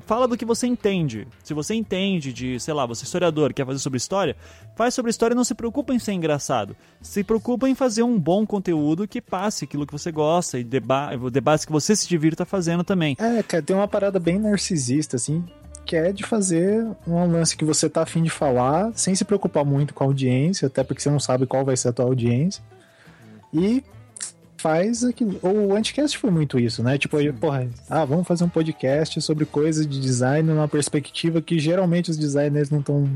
fala 0.09 0.27
do 0.27 0.39
que 0.39 0.45
você 0.47 0.67
entende. 0.67 1.29
Se 1.45 1.53
você 1.53 1.75
entende 1.75 2.33
de, 2.33 2.59
sei 2.59 2.73
lá, 2.73 2.87
você 2.87 3.03
é 3.03 3.05
historiador, 3.05 3.53
quer 3.53 3.67
fazer 3.67 3.79
sobre 3.79 3.99
história, 3.99 4.35
faz 4.75 4.95
sobre 4.95 5.11
história 5.11 5.35
e 5.35 5.37
não 5.37 5.45
se 5.45 5.55
preocupa 5.55 5.93
em 5.93 5.99
ser 5.99 6.13
engraçado. 6.13 6.75
Se 7.03 7.23
preocupa 7.23 7.69
em 7.69 7.75
fazer 7.75 8.03
um 8.03 8.19
bom 8.19 8.47
conteúdo 8.47 9.07
que 9.07 9.21
passe 9.21 9.67
aquilo 9.67 9.87
que 9.87 9.93
você 9.93 10.11
gosta 10.11 10.59
e 10.59 10.65
deba 10.65 11.11
debates 11.31 11.67
que 11.67 11.71
você 11.71 11.95
se 11.95 12.09
divirta 12.09 12.47
fazendo 12.47 12.83
também. 12.83 13.17
É, 13.21 13.43
cara, 13.43 13.63
tem 13.63 13.77
uma 13.77 13.87
parada 13.87 14.19
bem 14.19 14.39
narcisista, 14.39 15.17
assim, 15.17 15.45
que 15.85 15.95
é 15.95 16.11
de 16.11 16.25
fazer 16.25 16.87
um 17.07 17.31
lance 17.31 17.55
que 17.55 17.65
você 17.65 17.87
tá 17.87 18.03
afim 18.03 18.23
de 18.23 18.31
falar, 18.31 18.91
sem 18.95 19.15
se 19.15 19.27
preocupar 19.27 19.63
muito 19.63 19.93
com 19.93 20.05
a 20.05 20.07
audiência, 20.07 20.69
até 20.69 20.83
porque 20.83 21.03
você 21.03 21.11
não 21.11 21.21
sabe 21.21 21.45
qual 21.45 21.67
vai 21.67 21.77
ser 21.77 21.89
a 21.89 21.93
tua 21.93 22.07
audiência. 22.07 22.65
E 23.53 23.85
faz 24.59 25.03
aquilo. 25.05 25.39
O 25.43 25.75
Anticast 25.75 26.19
foi 26.19 26.31
muito 26.31 26.59
isso, 26.59 26.83
né? 26.83 26.99
Tipo, 26.99 27.17
porra, 27.35 27.67
ah, 27.89 28.05
vamos 28.05 28.27
fazer 28.27 28.45
um 28.45 28.49
podcast 28.49 29.21
sobre 29.23 29.47
coisas 29.47 29.87
de 29.87 29.99
design 30.01 30.49
numa 30.53 30.69
perspectiva 30.69 31.41
que 31.41 31.59
geralmente 31.59 32.11
os 32.11 32.17
designers 32.19 32.69
não 32.71 32.81
estão 32.81 33.09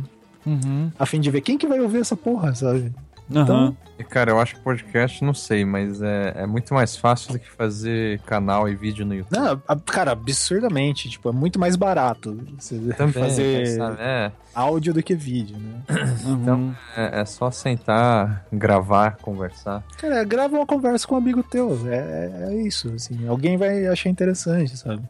Uhum. 0.46 0.90
afim 0.99 1.20
de 1.20 1.30
ver. 1.30 1.40
Quem 1.40 1.56
que 1.58 1.66
vai 1.66 1.78
ouvir 1.80 1.99
essa 2.00 2.16
porra, 2.16 2.54
sabe? 2.54 2.90
Aham. 3.30 3.42
Então- 3.42 3.76
E, 3.98 4.04
cara, 4.04 4.30
eu 4.32 4.40
acho 4.40 4.56
que 4.56 4.60
podcast, 4.62 5.22
não 5.22 5.34
sei, 5.34 5.64
mas 5.64 6.02
é, 6.02 6.32
é 6.38 6.46
muito 6.46 6.74
mais 6.74 6.96
fácil 6.96 7.32
do 7.34 7.38
que 7.38 7.48
fazer 7.48 8.18
canal 8.20 8.68
e 8.68 8.74
vídeo 8.74 9.06
no 9.06 9.14
YouTube. 9.14 9.38
Não, 9.38 9.60
cara, 9.86 10.10
absurdamente. 10.12 11.08
Tipo, 11.08 11.28
é 11.28 11.32
muito 11.32 11.60
mais 11.60 11.76
barato 11.76 12.36
você 12.58 12.78
Também, 12.96 13.12
fazer 13.22 13.66
sabe? 13.76 13.96
É, 14.00 14.32
áudio 14.54 14.92
do 14.94 15.02
que 15.02 15.14
vídeo, 15.14 15.56
né? 15.56 15.82
Uhum. 16.24 16.74
é, 16.96 17.20
é 17.20 17.24
só 17.24 17.50
sentar, 17.50 18.44
gravar, 18.52 19.18
conversar. 19.18 19.84
Cara, 19.98 20.24
grava 20.24 20.56
uma 20.56 20.66
conversa 20.66 21.06
com 21.06 21.14
um 21.14 21.18
amigo 21.18 21.42
teu. 21.44 21.78
É, 21.86 21.94
é- 21.94 22.46
é 22.48 22.62
isso, 22.62 22.90
assim. 22.94 23.28
Alguém 23.28 23.56
vai 23.56 23.86
achar 23.86 24.08
interessante, 24.08 24.76
sabe? 24.76 25.02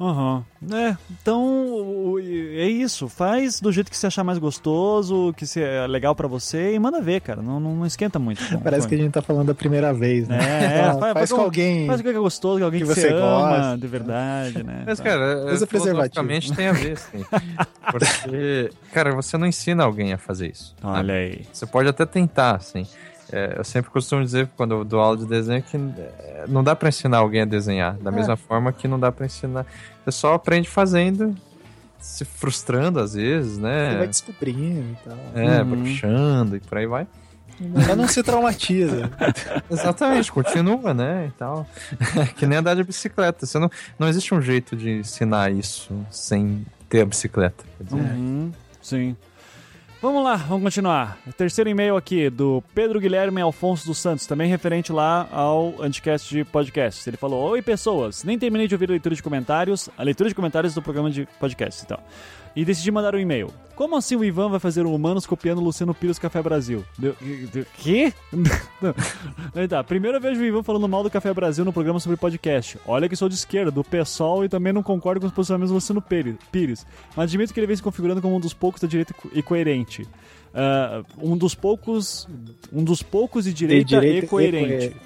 Aham. 0.00 0.42
É, 0.72 0.96
então 1.20 2.16
é 2.18 2.66
isso. 2.66 3.08
Faz 3.08 3.60
do 3.60 3.70
jeito 3.70 3.90
que 3.90 3.96
você 3.96 4.06
achar 4.06 4.24
mais 4.24 4.38
gostoso, 4.38 5.32
que 5.36 5.46
se 5.46 5.62
é 5.62 5.86
legal 5.86 6.14
pra 6.14 6.26
você 6.26 6.74
e 6.74 6.78
manda 6.78 7.00
ver, 7.02 7.20
cara. 7.20 7.42
Não, 7.42 7.60
não, 7.60 7.74
não 7.76 7.86
esquenta 7.86 8.18
muito. 8.18 8.42
com- 8.48 8.60
Parece 8.60 8.82
com- 8.82 8.88
que 8.88 8.94
a 8.94 8.98
gente 8.98 9.12
tá 9.12 9.20
falando 9.22 9.48
da 9.48 9.54
primeira 9.54 9.92
vez, 9.92 10.26
né? 10.26 10.38
É, 10.40 10.64
é, 10.78 10.82
faz- 10.84 10.98
faz, 10.98 11.12
faz 11.12 11.30
com 11.30 11.36
com- 11.36 11.42
alguém. 11.42 11.86
Faz 11.86 12.00
o 12.00 12.02
que 12.02 12.08
é 12.08 12.12
gostoso, 12.12 12.58
que 12.58 12.64
alguém 12.64 12.80
que, 12.80 12.86
Que 12.88 12.94
você, 12.94 13.08
ama 13.08 13.48
gosta. 13.58 13.78
de 13.78 13.86
verdade, 13.86 14.62
né? 14.62 14.82
Mas, 14.86 14.98
Tá. 14.98 15.04
cara, 15.04 15.52
Usa 15.52 15.64
é, 15.64 15.66
preservativo. 15.66 15.68
filosoficamente 15.68 16.52
tem 16.54 16.68
a 16.68 16.72
ver, 16.72 16.96
sim. 16.98 17.24
Porque, 17.90 18.70
cara, 18.92 19.14
você 19.14 19.36
não 19.36 19.46
ensina 19.46 19.84
alguém 19.84 20.12
a 20.12 20.18
fazer 20.18 20.50
isso. 20.50 20.74
Olha 20.82 21.14
aí. 21.14 21.42
Você 21.52 21.66
pode 21.66 21.88
até 21.88 22.06
tentar, 22.06 22.56
assim. 22.56 22.86
É, 23.32 23.54
eu 23.58 23.64
sempre 23.64 23.90
costumo 23.90 24.22
dizer, 24.24 24.48
quando 24.56 24.74
eu 24.74 24.84
dou 24.84 25.00
aula 25.00 25.16
de 25.16 25.26
desenho, 25.26 25.62
que 25.62 25.76
é, 25.76 26.44
não 26.48 26.64
dá 26.64 26.74
pra 26.74 26.88
ensinar 26.88 27.18
alguém 27.18 27.42
a 27.42 27.44
desenhar. 27.44 27.94
Da 27.98 28.10
É. 28.10 28.14
mesma 28.14 28.36
forma 28.36 28.72
que 28.72 28.88
não 28.88 28.98
dá 28.98 29.12
pra 29.12 29.26
ensinar. 29.26 29.66
Você 30.04 30.10
só 30.12 30.34
aprende 30.34 30.68
fazendo, 30.68 31.34
se 31.98 32.24
frustrando 32.24 32.98
às 32.98 33.14
vezes, 33.14 33.54
Você 33.54 33.60
vai 33.60 33.96
né? 33.98 34.06
descobrindo 34.06 34.92
e 34.92 34.96
tal. 35.04 35.18
É, 35.34 35.62
Uhum. 35.62 35.70
bruxando 35.70 36.56
e 36.56 36.60
por 36.60 36.78
aí 36.78 36.86
vai. 36.86 37.06
Mas 37.60 37.94
não 37.96 38.08
se 38.08 38.22
traumatiza. 38.22 39.10
Exatamente, 39.70 40.32
continua, 40.32 40.94
né? 40.94 41.26
E 41.28 41.30
tal. 41.38 41.66
que 42.36 42.46
nem 42.46 42.56
andar 42.58 42.74
de 42.74 42.82
bicicleta. 42.82 43.44
Você 43.44 43.58
não, 43.58 43.70
não 43.98 44.08
existe 44.08 44.34
um 44.34 44.40
jeito 44.40 44.74
de 44.74 44.90
ensinar 45.00 45.52
isso 45.52 45.94
sem 46.10 46.64
ter 46.88 47.02
a 47.02 47.04
bicicleta. 47.04 47.62
Quer 47.76 47.84
dizer, 47.84 47.96
Uhum, 48.00 48.50
sim. 48.80 49.14
Vamos 50.02 50.24
lá, 50.24 50.36
vamos 50.36 50.64
continuar. 50.64 51.18
Terceiro 51.36 51.68
e-mail 51.68 51.94
aqui 51.94 52.30
do 52.30 52.64
Pedro 52.74 52.98
Guilherme 52.98 53.38
Alfonso 53.42 53.86
dos 53.86 53.98
Santos, 53.98 54.26
também 54.26 54.48
referente 54.48 54.90
lá 54.90 55.28
ao 55.30 55.74
Anticast 55.78 56.34
de 56.34 56.42
podcast. 56.42 57.10
Ele 57.10 57.18
falou: 57.18 57.50
Oi, 57.50 57.60
pessoas, 57.60 58.24
nem 58.24 58.38
terminei 58.38 58.66
de 58.66 58.74
ouvir 58.74 58.88
a 58.88 58.92
leitura 58.92 59.14
de 59.14 59.22
comentários, 59.22 59.90
a 59.98 60.02
leitura 60.02 60.30
de 60.30 60.34
comentários 60.34 60.72
do 60.72 60.80
programa 60.80 61.10
de 61.10 61.28
podcast 61.38 61.82
então. 61.84 61.98
E 62.54 62.64
decidi 62.64 62.90
mandar 62.90 63.14
um 63.14 63.18
e-mail. 63.18 63.50
Como 63.80 63.96
assim 63.96 64.14
o 64.14 64.22
Ivan 64.22 64.50
vai 64.50 64.60
fazer 64.60 64.84
o 64.84 64.94
Humanos 64.94 65.26
copiando 65.26 65.58
Luciano 65.58 65.94
Pires 65.94 66.18
Café 66.18 66.42
Brasil? 66.42 66.84
Deu, 66.98 67.16
deu, 67.50 67.64
quê? 67.78 68.12
Não. 68.30 68.94
Tá, 69.68 69.82
primeiro 69.82 70.18
eu 70.18 70.20
vejo 70.20 70.40
o 70.40 70.44
Ivan 70.44 70.62
falando 70.62 70.86
mal 70.86 71.02
do 71.02 71.10
Café 71.10 71.32
Brasil 71.32 71.64
no 71.64 71.72
programa 71.72 71.98
sobre 71.98 72.16
podcast. 72.16 72.78
Olha 72.86 73.08
que 73.08 73.16
sou 73.16 73.28
de 73.28 73.34
esquerda, 73.34 73.70
do 73.70 73.82
PSOL 73.82 74.44
e 74.44 74.48
também 74.48 74.72
não 74.72 74.82
concordo 74.82 75.20
com 75.20 75.26
os 75.26 75.32
posicionamentos 75.32 75.70
do 75.70 75.74
Luciano 75.74 76.02
Pires. 76.02 76.86
Mas 77.16 77.30
admito 77.30 77.54
que 77.54 77.60
ele 77.60 77.66
vem 77.66 77.76
se 77.76 77.82
configurando 77.82 78.20
como 78.20 78.36
um 78.36 78.40
dos 78.40 78.52
poucos 78.52 78.82
da 78.82 78.88
direita 78.88 79.14
e 79.32 79.42
coerente. 79.42 80.06
Ah, 80.54 81.02
um 81.18 81.36
dos 81.36 81.54
poucos. 81.54 82.28
Um 82.72 82.82
dos 82.82 83.02
poucos 83.02 83.44
de 83.44 83.52
direita, 83.52 84.04
e 84.04 84.26
coerente. 84.26 84.96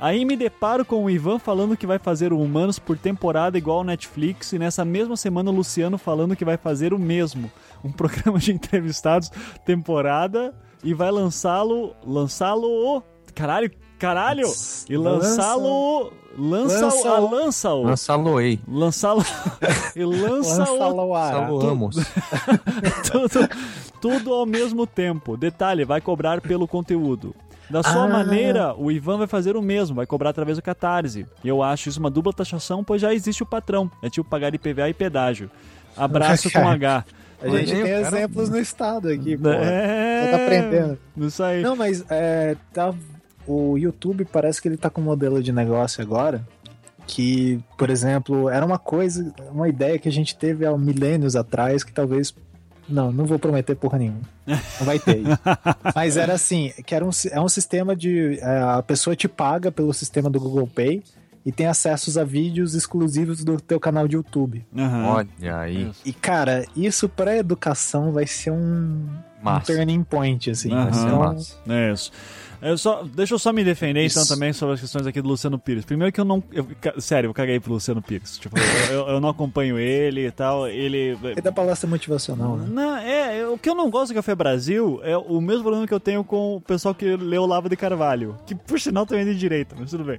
Aí 0.00 0.24
me 0.24 0.36
deparo 0.36 0.84
com 0.84 1.04
o 1.04 1.10
Ivan 1.10 1.38
falando 1.38 1.76
que 1.76 1.86
vai 1.86 1.98
fazer 1.98 2.32
o 2.32 2.40
Humanos 2.40 2.78
por 2.78 2.96
temporada 2.96 3.58
igual 3.58 3.78
ao 3.78 3.84
Netflix 3.84 4.52
e 4.52 4.58
nessa 4.58 4.84
mesma 4.84 5.16
semana 5.16 5.50
o 5.50 5.54
Luciano 5.54 5.98
falando 5.98 6.36
que 6.36 6.44
vai 6.44 6.56
fazer 6.56 6.92
o 6.92 6.98
mesmo. 6.98 7.50
Um 7.84 7.90
programa 7.92 8.38
de 8.38 8.52
entrevistados 8.52 9.30
temporada 9.64 10.54
e 10.82 10.94
vai 10.94 11.10
lançá-lo. 11.10 11.94
Lançá-lo. 12.04 13.02
Caralho, 13.34 13.70
caralho! 13.98 14.46
E 14.88 14.96
lançá-lo. 14.96 16.12
Lança, 16.38 16.80
Lança- 16.84 17.08
a 17.10 17.18
lança-o. 17.18 17.82
Lança 17.82 18.14
Loei. 18.14 18.60
Lançá-lo. 18.68 19.24
e 19.96 20.04
lança-o 20.04 20.78
Lança 20.78 20.84
ao 20.84 21.14
ar. 21.14 21.32
Saluamos. 21.32 21.96
tudo, 23.10 23.48
tudo 24.00 24.32
ao 24.32 24.46
mesmo 24.46 24.86
tempo. 24.86 25.36
Detalhe, 25.36 25.84
vai 25.84 26.00
cobrar 26.00 26.40
pelo 26.40 26.68
conteúdo. 26.68 27.34
Da 27.68 27.82
sua 27.82 28.04
Ah. 28.04 28.08
maneira, 28.08 28.74
o 28.74 28.90
Ivan 28.90 29.18
vai 29.18 29.26
fazer 29.26 29.56
o 29.56 29.60
mesmo, 29.62 29.96
vai 29.96 30.06
cobrar 30.06 30.30
através 30.30 30.56
do 30.56 30.62
Catarse. 30.62 31.26
E 31.44 31.48
eu 31.48 31.62
acho 31.62 31.88
isso 31.88 32.00
uma 32.00 32.08
dupla 32.10 32.32
taxação, 32.32 32.82
pois 32.82 33.02
já 33.02 33.12
existe 33.12 33.42
o 33.42 33.46
patrão. 33.46 33.90
É 34.02 34.08
tipo 34.08 34.28
pagar 34.28 34.54
IPVA 34.54 34.88
e 34.88 34.94
pedágio. 34.94 35.50
Abraço 35.96 36.50
com 36.50 36.66
H. 36.66 37.04
A 37.42 37.48
gente 37.50 37.70
tem 37.72 37.82
o 37.82 37.86
cara- 37.86 38.00
exemplos 38.00 38.48
no 38.48 38.58
estado 38.58 39.08
aqui, 39.08 39.36
pô. 39.36 39.48
É... 39.50 40.22
Você 40.24 40.30
tá 40.30 40.36
aprendendo. 40.44 40.98
Isso 41.18 41.42
aí. 41.42 41.62
Não, 41.62 41.76
mas 41.76 42.04
é, 42.08 42.56
tá, 42.72 42.94
o 43.48 43.78
YouTube 43.78 44.24
parece 44.26 44.60
que 44.60 44.68
ele 44.68 44.76
tá 44.76 44.90
com 44.90 45.00
um 45.00 45.04
modelo 45.04 45.42
de 45.42 45.52
negócio 45.52 46.02
agora 46.02 46.46
que, 47.06 47.58
por 47.78 47.88
exemplo, 47.88 48.50
era 48.50 48.64
uma 48.64 48.78
coisa, 48.78 49.32
uma 49.50 49.66
ideia 49.66 49.98
que 49.98 50.08
a 50.08 50.12
gente 50.12 50.36
teve 50.36 50.66
há 50.66 50.76
milênios 50.76 51.34
atrás 51.34 51.82
que 51.82 51.90
talvez 51.90 52.34
não, 52.86 53.10
não 53.10 53.24
vou 53.24 53.38
prometer 53.38 53.74
porra 53.74 53.98
nenhuma. 53.98 54.20
Não 54.46 54.86
vai 54.86 54.98
ter. 54.98 55.22
Mas 55.94 56.16
era 56.16 56.34
assim, 56.34 56.72
que 56.84 56.94
era 56.94 57.04
um, 57.04 57.10
é 57.30 57.40
um 57.40 57.48
sistema 57.48 57.96
de 57.96 58.38
é, 58.40 58.60
a 58.60 58.82
pessoa 58.82 59.16
te 59.16 59.26
paga 59.26 59.72
pelo 59.72 59.92
sistema 59.92 60.28
do 60.28 60.38
Google 60.38 60.66
Pay 60.66 61.02
e 61.44 61.52
tem 61.52 61.66
acessos 61.66 62.18
a 62.18 62.24
vídeos 62.24 62.74
exclusivos 62.74 63.42
do 63.42 63.58
teu 63.58 63.80
canal 63.80 64.06
de 64.06 64.16
YouTube. 64.16 64.66
Aham. 64.76 65.06
Olha 65.06 65.58
aí. 65.58 65.90
E 66.04 66.12
cara, 66.12 66.66
isso 66.76 67.08
pra 67.08 67.36
educação 67.36 68.12
vai 68.12 68.26
ser 68.26 68.50
um, 68.50 69.06
um 69.42 69.60
turning 69.64 70.04
point 70.04 70.50
assim. 70.50 70.72
Aham. 70.72 70.84
Vai 70.84 70.92
ser 70.92 71.70
um-. 71.70 71.72
É 71.72 71.92
isso. 71.92 72.12
Eu 72.60 72.76
só, 72.76 73.02
deixa 73.04 73.34
eu 73.34 73.38
só 73.38 73.52
me 73.52 73.62
defender 73.62 74.04
então 74.04 74.22
Isso. 74.22 74.32
também 74.34 74.52
sobre 74.52 74.74
as 74.74 74.80
questões 74.80 75.06
aqui 75.06 75.20
do 75.22 75.28
Luciano 75.28 75.58
Pires. 75.58 75.84
Primeiro 75.84 76.12
que 76.12 76.20
eu 76.20 76.24
não. 76.24 76.42
eu- 76.52 76.66
sério, 77.00 77.28
eu 77.28 77.34
caguei 77.34 77.60
pro 77.60 77.72
Luciano 77.72 78.02
Pires. 78.02 78.36
Tipo, 78.38 78.56
eu, 78.90 79.06
eu- 79.08 79.20
não 79.20 79.28
acompanho 79.28 79.78
ele 79.78 80.26
e 80.26 80.30
tal. 80.30 80.66
Ele. 80.68 81.16
É 81.36 81.40
da 81.40 81.52
palestra 81.52 81.88
motivacional, 81.88 82.56
né? 82.56 82.66
Não, 82.70 82.96
é, 82.96 83.38
é, 83.40 83.46
o 83.48 83.56
que 83.58 83.68
eu 83.68 83.74
não 83.74 83.90
gosto 83.90 84.12
do 84.12 84.14
Café 84.16 84.34
Brasil 84.34 85.00
é 85.02 85.16
o 85.16 85.40
mesmo 85.40 85.62
problema 85.62 85.86
que 85.86 85.94
eu 85.94 86.00
tenho 86.00 86.24
com 86.24 86.56
o 86.56 86.60
pessoal 86.60 86.94
que 86.94 87.16
leu 87.16 87.46
Lava 87.46 87.68
de 87.68 87.76
Carvalho. 87.76 88.36
Que 88.46 88.54
por 88.54 88.80
sinal 88.80 89.06
também 89.06 89.22
é 89.22 89.32
de 89.32 89.38
direita, 89.38 89.76
mas 89.78 89.90
tudo 89.90 90.04
bem. 90.04 90.18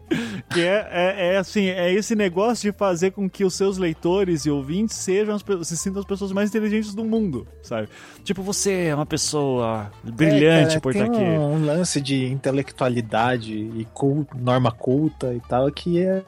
Que 0.50 0.62
é, 0.62 0.88
é, 0.91 1.34
é 1.34 1.38
assim, 1.38 1.65
é 1.67 1.93
esse 1.93 2.15
negócio 2.15 2.72
de 2.72 2.77
fazer 2.77 3.12
com 3.12 3.29
que 3.29 3.43
os 3.43 3.53
seus 3.53 3.77
leitores 3.77 4.46
e 4.46 4.50
ouvintes 4.50 4.96
sejam 4.96 5.36
as, 5.36 5.43
se 5.67 5.77
sintam 5.77 6.00
as 6.00 6.05
pessoas 6.05 6.31
mais 6.31 6.50
inteligentes 6.50 6.93
do 6.93 7.03
mundo, 7.03 7.48
sabe? 7.62 7.89
Tipo, 8.24 8.41
você 8.41 8.86
é 8.88 8.96
uma 8.96 9.05
pessoa 9.05 9.91
brilhante 10.03 10.43
É, 10.46 10.67
cara, 10.67 10.81
por 10.81 10.93
tem 10.93 11.01
estar 11.03 11.13
aqui. 11.13 11.24
Um, 11.24 11.53
um 11.55 11.65
lance 11.65 12.00
de 12.01 12.28
intelectualidade 12.29 13.53
e 13.53 13.86
cul- 13.93 14.27
norma 14.36 14.71
culta 14.71 15.33
e 15.33 15.39
tal 15.41 15.69
que 15.71 16.00
é, 16.03 16.24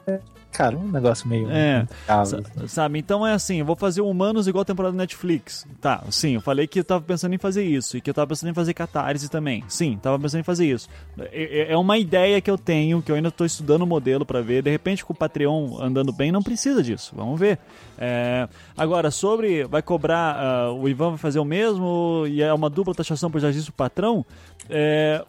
cara, 0.52 0.76
um 0.76 0.88
negócio 0.90 1.26
meio. 1.28 1.48
É. 1.50 1.86
Sa- 2.24 2.40
Sabe? 2.66 2.98
Então 2.98 3.26
é 3.26 3.32
assim, 3.32 3.56
eu 3.60 3.64
vou 3.64 3.74
fazer 3.76 4.00
Humanos 4.02 4.46
igual 4.46 4.62
a 4.62 4.64
temporada 4.64 4.92
do 4.92 4.98
Netflix. 4.98 5.66
Tá, 5.80 6.02
sim, 6.10 6.34
eu 6.34 6.40
falei 6.40 6.66
que 6.66 6.80
eu 6.80 6.84
tava 6.84 7.02
pensando 7.02 7.34
em 7.34 7.38
fazer 7.38 7.64
isso. 7.64 7.96
E 7.96 8.00
que 8.00 8.10
eu 8.10 8.14
tava 8.14 8.26
pensando 8.26 8.50
em 8.50 8.54
fazer 8.54 8.74
Catarse 8.74 9.28
também. 9.30 9.64
Sim, 9.68 9.98
tava 10.02 10.18
pensando 10.18 10.40
em 10.40 10.44
fazer 10.44 10.66
isso. 10.66 10.88
É, 11.18 11.60
é- 11.70 11.72
é 11.72 11.76
uma 11.76 11.96
ideia 11.98 12.40
que 12.40 12.50
eu 12.50 12.58
tenho, 12.58 13.00
que 13.02 13.10
eu 13.10 13.16
ainda 13.16 13.30
tô 13.30 13.44
estudando 13.44 13.82
o 13.82 13.86
modelo 13.86 14.24
pra 14.26 14.40
ver. 14.40 14.62
De 14.62 14.70
repente, 14.70 15.04
com 15.04 15.12
o 15.12 15.16
Patreon 15.16 15.78
andando 15.80 16.12
bem, 16.12 16.30
não 16.30 16.42
precisa 16.42 16.82
disso. 16.82 17.12
Vamos 17.16 17.38
ver. 17.40 17.58
É, 17.98 18.48
agora, 18.76 19.10
sobre 19.10 19.64
vai 19.64 19.80
cobrar, 19.82 20.36
ah, 20.36 20.72
o 20.72 20.88
Ivan 20.88 21.10
vai 21.10 21.18
fazer 21.18 21.38
o 21.38 21.44
mesmo 21.44 22.24
e 22.28 22.42
é 22.42 22.52
uma 22.52 22.68
dupla 22.68 22.94
taxação 22.94 23.30
por 23.30 23.40
já 23.40 23.48
existe 23.48 23.70
o 23.70 23.72
patrão. 23.72 24.24
É, 24.68 25.24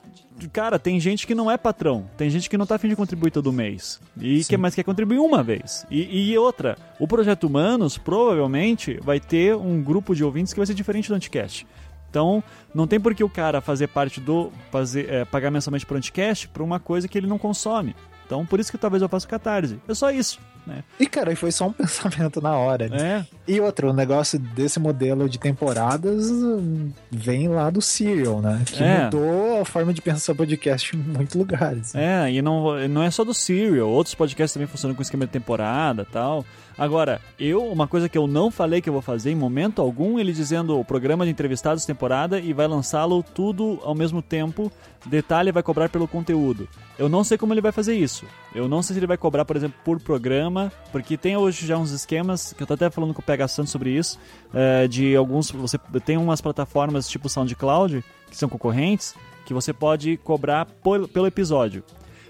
cara, 0.51 0.79
tem 0.79 0.99
gente 0.99 1.25
que 1.25 1.35
não 1.35 1.49
é 1.49 1.57
patrão, 1.57 2.09
tem 2.17 2.29
gente 2.29 2.49
que 2.49 2.57
não 2.57 2.65
tá 2.65 2.75
afim 2.75 2.89
de 2.89 2.95
contribuir 2.95 3.31
todo 3.31 3.51
mês 3.51 3.99
e 4.19 4.43
que 4.43 4.57
mais 4.57 4.75
quer 4.75 4.83
contribuir 4.83 5.19
uma 5.19 5.43
vez. 5.43 5.85
E, 5.89 6.31
e 6.31 6.37
outra, 6.37 6.77
o 6.99 7.07
Projeto 7.07 7.45
Humanos 7.45 7.97
provavelmente 7.97 8.99
vai 9.03 9.19
ter 9.19 9.55
um 9.55 9.81
grupo 9.81 10.15
de 10.15 10.23
ouvintes 10.23 10.53
que 10.53 10.59
vai 10.59 10.65
ser 10.67 10.73
diferente 10.73 11.09
do 11.09 11.15
Anticast. 11.15 11.65
Então, 12.09 12.43
não 12.75 12.85
tem 12.85 12.99
por 12.99 13.15
que 13.15 13.23
o 13.23 13.29
cara 13.29 13.59
fazer 13.59 13.87
parte 13.87 14.21
do. 14.21 14.51
Fazer, 14.71 15.09
é, 15.09 15.25
pagar 15.25 15.49
mensalmente 15.49 15.83
pro 15.83 15.97
Anticast 15.97 16.47
pra 16.47 16.63
uma 16.63 16.79
coisa 16.79 17.07
que 17.07 17.17
ele 17.17 17.25
não 17.25 17.39
consome. 17.39 17.95
Então, 18.23 18.45
por 18.45 18.59
isso 18.59 18.71
que 18.71 18.77
talvez 18.77 19.01
eu 19.01 19.09
faça 19.09 19.25
o 19.25 19.29
catarse. 19.29 19.79
É 19.87 19.93
só 19.95 20.11
isso, 20.11 20.39
né? 20.65 20.84
E, 21.00 21.05
cara, 21.05 21.36
foi 21.36 21.51
só 21.51 21.67
um 21.67 21.72
pensamento 21.74 22.41
na 22.41 22.55
hora. 22.58 22.88
né? 22.89 23.25
É, 23.48 23.51
E 23.53 23.60
outro, 23.60 23.89
o 23.89 23.93
negócio 23.93 24.38
desse 24.39 24.79
modelo 24.79 25.27
de 25.29 25.38
temporadas 25.39 26.29
vem 27.12 27.48
lá 27.48 27.70
do 27.70 27.82
Serial, 27.82 28.41
né? 28.41 28.62
Que 28.65 28.84
É. 28.84 29.03
mudou 29.05 29.62
a 29.62 29.65
forma 29.65 29.93
de 29.93 30.01
pensar 30.01 30.34
podcast 30.36 30.96
em 30.96 31.00
muitos 31.00 31.36
lugares. 31.36 31.93
É, 31.96 32.32
e 32.32 32.41
não, 32.41 32.88
não 32.88 33.03
é 33.03 33.12
só 33.12 33.24
do 33.24 33.34
Serial, 33.34 33.89
outros 33.89 34.15
podcasts 34.15 34.53
também 34.53 34.67
funcionam 34.67 34.96
com 34.96 35.01
esquema 35.01 35.25
de 35.25 35.32
temporada 35.32 36.05
tal. 36.12 36.46
Agora, 36.75 37.22
eu, 37.39 37.63
uma 37.67 37.88
coisa 37.88 38.10
que 38.10 38.17
eu 38.17 38.25
não 38.25 38.50
falei 38.50 38.82
que 38.82 38.89
eu 38.89 38.93
vou 38.93 39.01
fazer 39.01 39.29
em 39.29 39.36
momento 39.36 39.79
algum, 39.79 40.17
ele 40.17 40.34
dizendo 40.34 40.79
o 40.79 40.84
programa 40.84 41.24
de 41.24 41.29
entrevistados 41.29 41.86
temporada 41.86 42.39
e 42.39 42.51
vai 42.51 42.65
lançá-lo 42.67 43.22
tudo 43.22 43.79
ao 43.84 43.93
mesmo 43.93 44.24
tempo. 44.24 44.72
Detalhe, 45.05 45.51
vai 45.51 45.62
cobrar 45.62 45.89
pelo 45.89 46.08
conteúdo. 46.08 46.67
Eu 46.98 47.08
não 47.10 47.24
sei 47.24 47.38
como 47.38 47.53
ele 47.53 47.62
vai 47.62 47.72
fazer 47.72 47.93
isso. 47.93 48.25
Eu 48.55 48.67
não 48.67 48.82
sei 48.82 48.93
se 48.96 49.00
ele 49.00 49.05
vai 49.08 49.17
cobrar, 49.17 49.46
por 49.46 49.55
exemplo, 49.55 49.77
por 49.84 50.00
programa, 50.00 50.52
porque 50.91 51.17
tem 51.17 51.36
hoje 51.38 51.65
já 51.65 51.77
uns 51.77 51.91
esquemas, 51.91 52.53
que 52.53 52.62
eu 52.63 52.67
tô 52.67 52.74
até 52.74 52.89
falando 52.89 53.13
com 53.13 53.22
o 53.22 53.25
PH 53.25 53.48
Santos 53.48 53.72
sobre 53.72 53.89
isso, 53.91 54.19
é, 54.53 54.88
de 54.88 55.15
alguns. 55.15 55.50
Você 55.51 55.77
tem 56.05 56.17
umas 56.17 56.41
plataformas 56.41 57.07
tipo 57.07 57.27
SoundCloud, 57.29 58.03
que 58.29 58.38
são 58.38 58.48
concorrentes, 58.50 59.15
que 59.45 59.53
você 59.53 59.74
pode 59.74 60.17
cobrar 60.17 60.65
por- 60.65 61.07
pelo 61.07 61.27
episódio. 61.27 61.83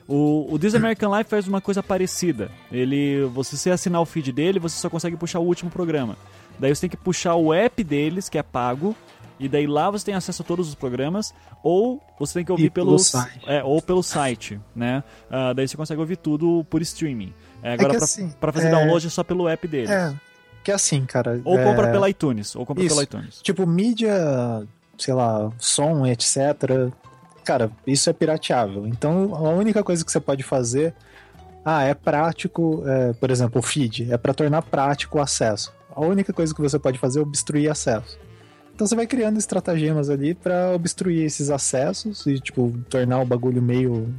O, 0.08 0.48
o 0.54 0.60
This 0.60 0.76
American 0.76 1.16
Life 1.18 1.30
faz 1.30 1.48
uma 1.48 1.62
coisa 1.62 1.82
parecida. 1.82 2.52
Ele, 2.72 3.24
você 3.34 3.56
se 3.56 3.70
assinar 3.72 4.02
o 4.02 4.06
feed 4.06 4.32
dele, 4.34 4.60
você 4.60 4.76
só 4.78 4.90
consegue 4.90 5.16
puxar 5.16 5.40
o 5.40 5.44
último 5.46 5.72
programa. 5.72 6.18
Daí 6.60 6.76
você 6.76 6.82
tem 6.82 6.90
que 6.90 6.98
puxar 6.98 7.36
o 7.36 7.54
app 7.54 7.82
deles, 7.84 8.28
que 8.28 8.38
é 8.38 8.44
pago, 8.44 8.94
e 9.40 9.48
daí 9.48 9.66
lá 9.66 9.90
você 9.90 10.06
tem 10.06 10.14
acesso 10.14 10.42
a 10.42 10.46
todos 10.46 10.68
os 10.68 10.76
programas, 10.76 11.34
ou 11.64 12.02
você 12.20 12.34
tem 12.36 12.46
que 12.46 12.52
ouvir 12.52 12.70
pelo 12.70 12.88
pelo, 12.88 13.00
site. 13.00 13.42
é, 13.48 13.64
ou 13.64 13.82
pelo 13.82 14.04
site, 14.04 14.60
né? 14.76 15.04
Ah, 15.32 15.54
daí 15.54 15.68
você 15.68 15.78
consegue 15.78 16.00
ouvir 16.02 16.18
tudo 16.18 16.66
por 16.70 16.82
streaming. 16.82 17.34
É, 17.64 17.74
agora 17.74 17.90
que 17.92 17.96
pra, 17.98 18.06
assim, 18.06 18.30
pra 18.40 18.52
fazer 18.52 18.68
é- 18.68 18.72
download 18.72 19.08
é 19.08 19.10
só 19.10 19.24
pelo 19.24 19.48
app 19.48 19.68
deles. 19.68 19.90
É, 19.90 20.14
que 20.64 20.72
é 20.72 20.74
assim, 20.74 21.06
cara. 21.06 21.42
Ou 21.44 21.58
é, 21.58 21.64
compra 21.64 21.92
pela 21.92 22.10
iTunes, 22.10 22.56
ou 22.56 22.66
compra 22.66 22.84
isso. 22.84 22.94
pela 22.94 23.04
iTunes. 23.04 23.42
Tipo, 23.42 23.66
mídia, 23.66 24.14
sei 24.98 25.14
lá, 25.14 25.52
som, 25.58 26.06
etc. 26.06 26.92
Cara, 27.44 27.72
isso 27.86 28.10
é 28.10 28.14
pirateável. 28.14 28.88
Então, 28.88 29.34
a 29.36 29.50
única 29.50 29.84
coisa 29.84 30.04
que 30.06 30.12
você 30.12 30.20
pode 30.20 30.44
fazer. 30.44 30.94
Ah, 31.66 31.84
é 31.84 31.94
prático, 31.94 32.84
é, 32.86 33.14
por 33.14 33.32
exemplo, 33.32 33.60
o 33.60 33.62
feed. 33.64 34.12
É 34.12 34.18
pra 34.18 34.34
tornar 34.34 34.62
prático 34.62 35.18
o 35.18 35.22
acesso. 35.22 35.74
A 35.96 36.02
única 36.02 36.34
coisa 36.34 36.54
que 36.54 36.62
você 36.62 36.78
pode 36.78 36.98
fazer 37.00 37.20
é 37.20 37.22
obstruir 37.22 37.70
acesso. 37.70 38.18
Então 38.76 38.86
você 38.88 38.96
vai 38.96 39.06
criando 39.08 39.38
estratagemas 39.38 40.10
ali 40.10 40.34
pra 40.34 40.72
obstruir 40.74 41.24
esses 41.24 41.50
acessos 41.50 42.26
e, 42.26 42.40
tipo, 42.40 42.74
tornar 42.90 43.20
o 43.22 43.26
bagulho 43.26 43.62
meio 43.62 44.14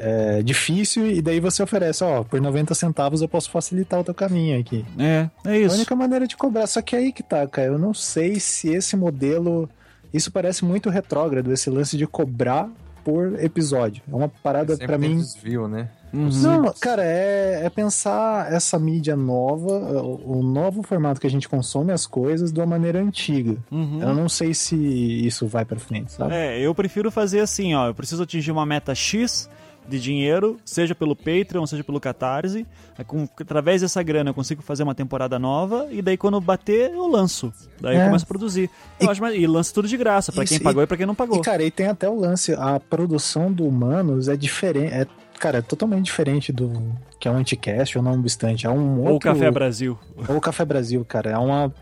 é, 0.00 0.42
difícil. 0.42 1.06
E 1.10 1.20
daí 1.22 1.38
você 1.40 1.62
oferece, 1.62 2.02
ó, 2.02 2.22
por 2.24 2.40
90 2.40 2.74
centavos 2.74 3.22
eu 3.22 3.28
posso 3.28 3.50
facilitar 3.50 4.00
o 4.00 4.04
teu 4.04 4.14
caminho 4.14 4.58
aqui. 4.58 4.84
É, 4.98 5.28
é 5.44 5.50
A 5.50 5.58
isso. 5.58 5.76
única 5.76 5.94
maneira 5.94 6.26
de 6.26 6.36
cobrar. 6.36 6.66
Só 6.66 6.80
que 6.82 6.96
aí 6.96 7.12
que 7.12 7.22
tá, 7.22 7.46
cara. 7.46 7.68
Eu 7.68 7.78
não 7.78 7.92
sei 7.94 8.40
se 8.40 8.68
esse 8.68 8.96
modelo. 8.96 9.68
Isso 10.12 10.32
parece 10.32 10.64
muito 10.64 10.90
retrógrado, 10.90 11.52
esse 11.52 11.70
lance 11.70 11.96
de 11.96 12.06
cobrar 12.06 12.68
por 13.04 13.42
episódio. 13.42 14.02
É 14.10 14.14
uma 14.14 14.28
parada 14.28 14.76
pra 14.76 14.98
tem 14.98 15.10
mim. 15.10 15.16
desvio, 15.18 15.68
né? 15.68 15.88
Uhum. 16.12 16.28
Não, 16.42 16.74
cara, 16.80 17.04
é, 17.04 17.60
é 17.64 17.70
pensar 17.70 18.52
essa 18.52 18.76
mídia 18.78 19.14
nova, 19.14 19.72
o, 20.02 20.38
o 20.40 20.42
novo 20.42 20.82
formato 20.82 21.20
que 21.20 21.26
a 21.26 21.30
gente 21.30 21.48
consome 21.48 21.92
as 21.92 22.04
coisas 22.04 22.52
de 22.52 22.58
uma 22.58 22.66
maneira 22.66 23.00
antiga. 23.00 23.56
Uhum. 23.70 24.02
Eu 24.02 24.12
não 24.14 24.28
sei 24.28 24.52
se 24.52 24.74
isso 24.76 25.46
vai 25.46 25.64
pra 25.64 25.78
frente, 25.78 26.10
sabe? 26.12 26.34
É, 26.34 26.58
eu 26.58 26.74
prefiro 26.74 27.10
fazer 27.12 27.40
assim, 27.40 27.74
ó. 27.74 27.86
Eu 27.86 27.94
preciso 27.94 28.24
atingir 28.24 28.50
uma 28.50 28.66
meta 28.66 28.92
X 28.94 29.48
de 29.90 30.00
dinheiro, 30.00 30.58
seja 30.64 30.94
pelo 30.94 31.14
Patreon, 31.16 31.66
seja 31.66 31.84
pelo 31.84 32.00
Catarse. 32.00 32.66
Com- 33.06 33.28
através 33.40 33.80
dessa 33.82 34.02
grana 34.02 34.30
eu 34.30 34.34
consigo 34.34 34.62
fazer 34.62 34.82
uma 34.82 34.94
temporada 34.94 35.38
nova 35.38 35.88
e 35.90 36.00
daí 36.00 36.16
quando 36.16 36.40
bater 36.40 36.90
eu 36.92 37.06
lanço. 37.06 37.52
Daí 37.80 37.96
eu 37.96 38.02
É. 38.02 38.06
começo 38.06 38.24
a 38.24 38.28
produzir. 38.28 38.70
Eu 39.00 39.06
E- 39.06 39.10
acho 39.10 39.20
mais- 39.20 39.34
e 39.34 39.46
lanço 39.46 39.74
tudo 39.74 39.88
de 39.88 39.96
graça, 39.96 40.30
pra 40.32 40.44
Isso, 40.44 40.54
quem 40.54 40.62
pagou 40.62 40.82
e- 40.82 40.84
e 40.84 40.86
pra 40.86 40.96
quem 40.96 41.06
não 41.06 41.14
pagou. 41.14 41.38
E, 41.38 41.42
cara, 41.42 41.62
e 41.62 41.70
tem 41.70 41.86
até 41.88 42.08
o 42.08 42.18
lance, 42.18 42.52
a 42.54 42.78
produção 42.78 43.52
do 43.52 43.66
Humanos 43.66 44.28
é 44.28 44.36
diferente. 44.36 44.92
É, 44.94 45.06
cara, 45.38 45.58
é 45.58 45.62
totalmente 45.62 46.04
diferente 46.04 46.52
do 46.52 46.70
que 47.18 47.26
é 47.26 47.30
um 47.30 47.36
anticast 47.36 47.96
ou 47.98 48.04
não 48.04 48.14
obstante. 48.14 48.66
É 48.66 48.70
um 48.70 48.98
outro... 48.98 49.10
Ou 49.12 49.16
o 49.16 49.20
Café 49.20 49.50
Brasil. 49.50 49.98
Ou 50.28 50.36
o 50.36 50.40
Café 50.40 50.64
Brasil, 50.64 51.04
cara. 51.06 51.30
É 51.30 51.38
uma, 51.38 51.72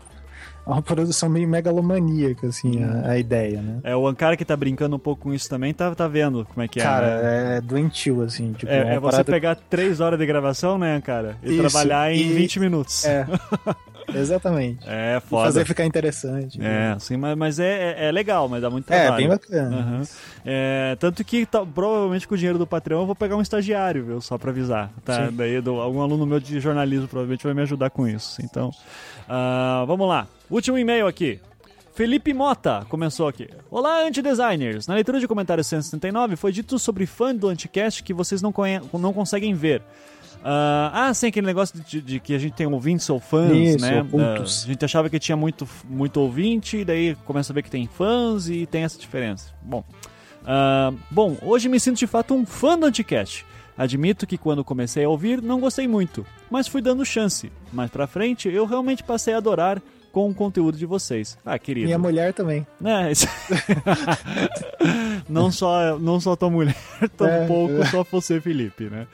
é 0.65 0.69
uma 0.69 0.81
produção 0.81 1.27
meio 1.29 1.47
megalomaníaca, 1.47 2.47
assim, 2.47 2.83
a, 2.83 3.11
a 3.11 3.17
ideia, 3.17 3.61
né? 3.61 3.79
É, 3.83 3.95
o 3.95 4.13
cara 4.15 4.37
que 4.37 4.45
tá 4.45 4.55
brincando 4.55 4.95
um 4.95 4.99
pouco 4.99 5.23
com 5.23 5.33
isso 5.33 5.49
também 5.49 5.73
tá, 5.73 5.93
tá 5.95 6.07
vendo 6.07 6.45
como 6.45 6.61
é 6.63 6.67
que 6.67 6.79
é. 6.79 6.83
cara, 6.83 7.21
né? 7.21 7.57
é 7.57 7.61
doentio, 7.61 8.21
assim. 8.21 8.53
Tipo, 8.53 8.71
É, 8.71 8.83
uma 8.83 8.91
é 8.93 8.99
você 8.99 9.11
parada- 9.11 9.31
pegar 9.31 9.55
três 9.55 9.99
horas 9.99 10.19
de 10.19 10.25
gravação, 10.25 10.77
né, 10.77 11.01
cara? 11.01 11.37
E 11.43 11.51
Isso, 11.53 11.57
trabalhar 11.61 12.11
em 12.13 12.19
e- 12.19 12.33
20 12.33 12.59
minutos. 12.59 13.03
É, 13.05 13.25
exatamente. 14.13 14.79
É, 14.87 15.17
E 15.17 15.19
foda. 15.21 15.45
Fazer 15.45 15.65
ficar 15.65 15.85
interessante. 15.85 16.59
É, 16.61 16.95
sim, 16.99 17.17
mas, 17.17 17.37
mas 17.37 17.59
é, 17.59 17.93
é, 17.97 18.05
é 18.07 18.11
legal, 18.11 18.47
mas 18.47 18.61
dá 18.61 18.69
muito 18.69 18.91
É, 18.91 18.99
trabalho. 19.01 19.17
bem 19.17 19.27
bacana. 19.27 19.75
Aham. 19.77 20.01
É, 20.45 20.95
tanto 20.99 21.23
que 21.23 21.45
tá- 21.45 21.65
provavelmente 21.65 22.27
com 22.27 22.35
o 22.35 22.37
dinheiro 22.37 22.57
do 22.59 22.67
Patreon 22.67 23.01
eu 23.01 23.05
vou 23.05 23.15
pegar 23.15 23.35
um 23.35 23.41
estagiário, 23.41 24.03
viu? 24.05 24.21
Só 24.21 24.37
pra 24.37 24.51
avisar. 24.51 24.91
Tá? 25.03 25.27
Sim. 25.27 25.35
Daí 25.35 25.57
algum 25.57 26.01
aluno 26.01 26.25
meu 26.25 26.39
de 26.39 26.59
jornalismo 26.59 27.07
provavelmente 27.07 27.43
vai 27.43 27.53
me 27.53 27.61
ajudar 27.61 27.89
com 27.89 28.07
isso. 28.07 28.41
Então, 28.43 28.71
ah, 29.27 29.83
vamos 29.87 30.07
lá. 30.07 30.27
Último 30.49 30.77
e-mail 30.77 31.05
aqui. 31.05 31.39
Felipe 31.93 32.33
Mota 32.33 32.85
começou 32.89 33.27
aqui. 33.27 33.47
Olá, 33.69 34.03
anti-designers. 34.03 34.87
Na 34.87 34.95
leitura 34.95 35.19
de 35.19 35.27
comentário 35.27 35.63
169 35.63 36.35
foi 36.35 36.51
dito 36.51 36.79
sobre 36.79 37.05
fã 37.05 37.35
do 37.35 37.47
Anticast 37.47 38.01
que 38.01 38.13
vocês 38.13 38.41
não, 38.41 38.51
não 38.93 39.13
conseguem 39.13 39.53
ver. 39.53 39.83
Ah, 40.43 40.91
ah, 41.09 41.13
sim, 41.13 41.27
aquele 41.27 41.45
negócio 41.45 41.79
de, 41.83 42.01
de 42.01 42.19
que 42.19 42.33
a 42.33 42.39
gente 42.39 42.53
tem 42.53 42.65
ouvintes 42.65 43.07
ou 43.09 43.19
fãs, 43.19 43.51
Isso, 43.51 43.85
né? 43.85 44.03
Ah, 44.17 44.41
a 44.41 44.45
gente 44.45 44.83
achava 44.83 45.09
que 45.09 45.19
tinha 45.19 45.35
muito, 45.35 45.67
muito 45.87 46.19
ouvinte, 46.19 46.77
e 46.77 46.85
daí 46.85 47.15
começa 47.25 47.51
a 47.51 47.55
ver 47.55 47.61
que 47.61 47.69
tem 47.69 47.85
fãs 47.87 48.47
e 48.47 48.65
tem 48.65 48.83
essa 48.83 48.97
diferença. 48.97 49.53
Bom, 49.61 49.83
ah, 50.45 50.91
bom, 51.11 51.37
hoje 51.43 51.69
me 51.69 51.79
sinto 51.79 51.97
de 51.97 52.07
fato 52.07 52.33
um 52.33 52.45
fã 52.45 52.79
do 52.79 52.85
Anticast. 52.85 53.45
Admito 53.77 54.25
que 54.25 54.37
quando 54.37 54.63
comecei 54.63 55.03
a 55.03 55.09
ouvir 55.09 55.41
não 55.41 55.59
gostei 55.59 55.87
muito, 55.87 56.25
mas 56.49 56.67
fui 56.67 56.81
dando 56.81 57.05
chance. 57.05 57.51
Mais 57.71 57.91
pra 57.91 58.07
frente 58.07 58.49
eu 58.49 58.65
realmente 58.65 59.03
passei 59.03 59.33
a 59.33 59.37
adorar 59.37 59.81
com 60.11 60.29
o 60.29 60.33
conteúdo 60.33 60.77
de 60.77 60.85
vocês. 60.85 61.37
Ah, 61.45 61.57
querido. 61.59 61.85
Minha 61.85 61.97
mulher 61.99 62.33
também. 62.33 62.65
É, 62.83 63.11
isso- 63.11 63.27
não 65.27 65.51
só 65.51 65.97
não 65.99 66.19
só 66.19 66.35
tua 66.35 66.49
mulher, 66.49 66.75
tampouco 67.17 67.81
É. 67.81 67.85
só 67.85 68.03
você, 68.03 68.39
Felipe, 68.41 68.85
né? 68.85 69.07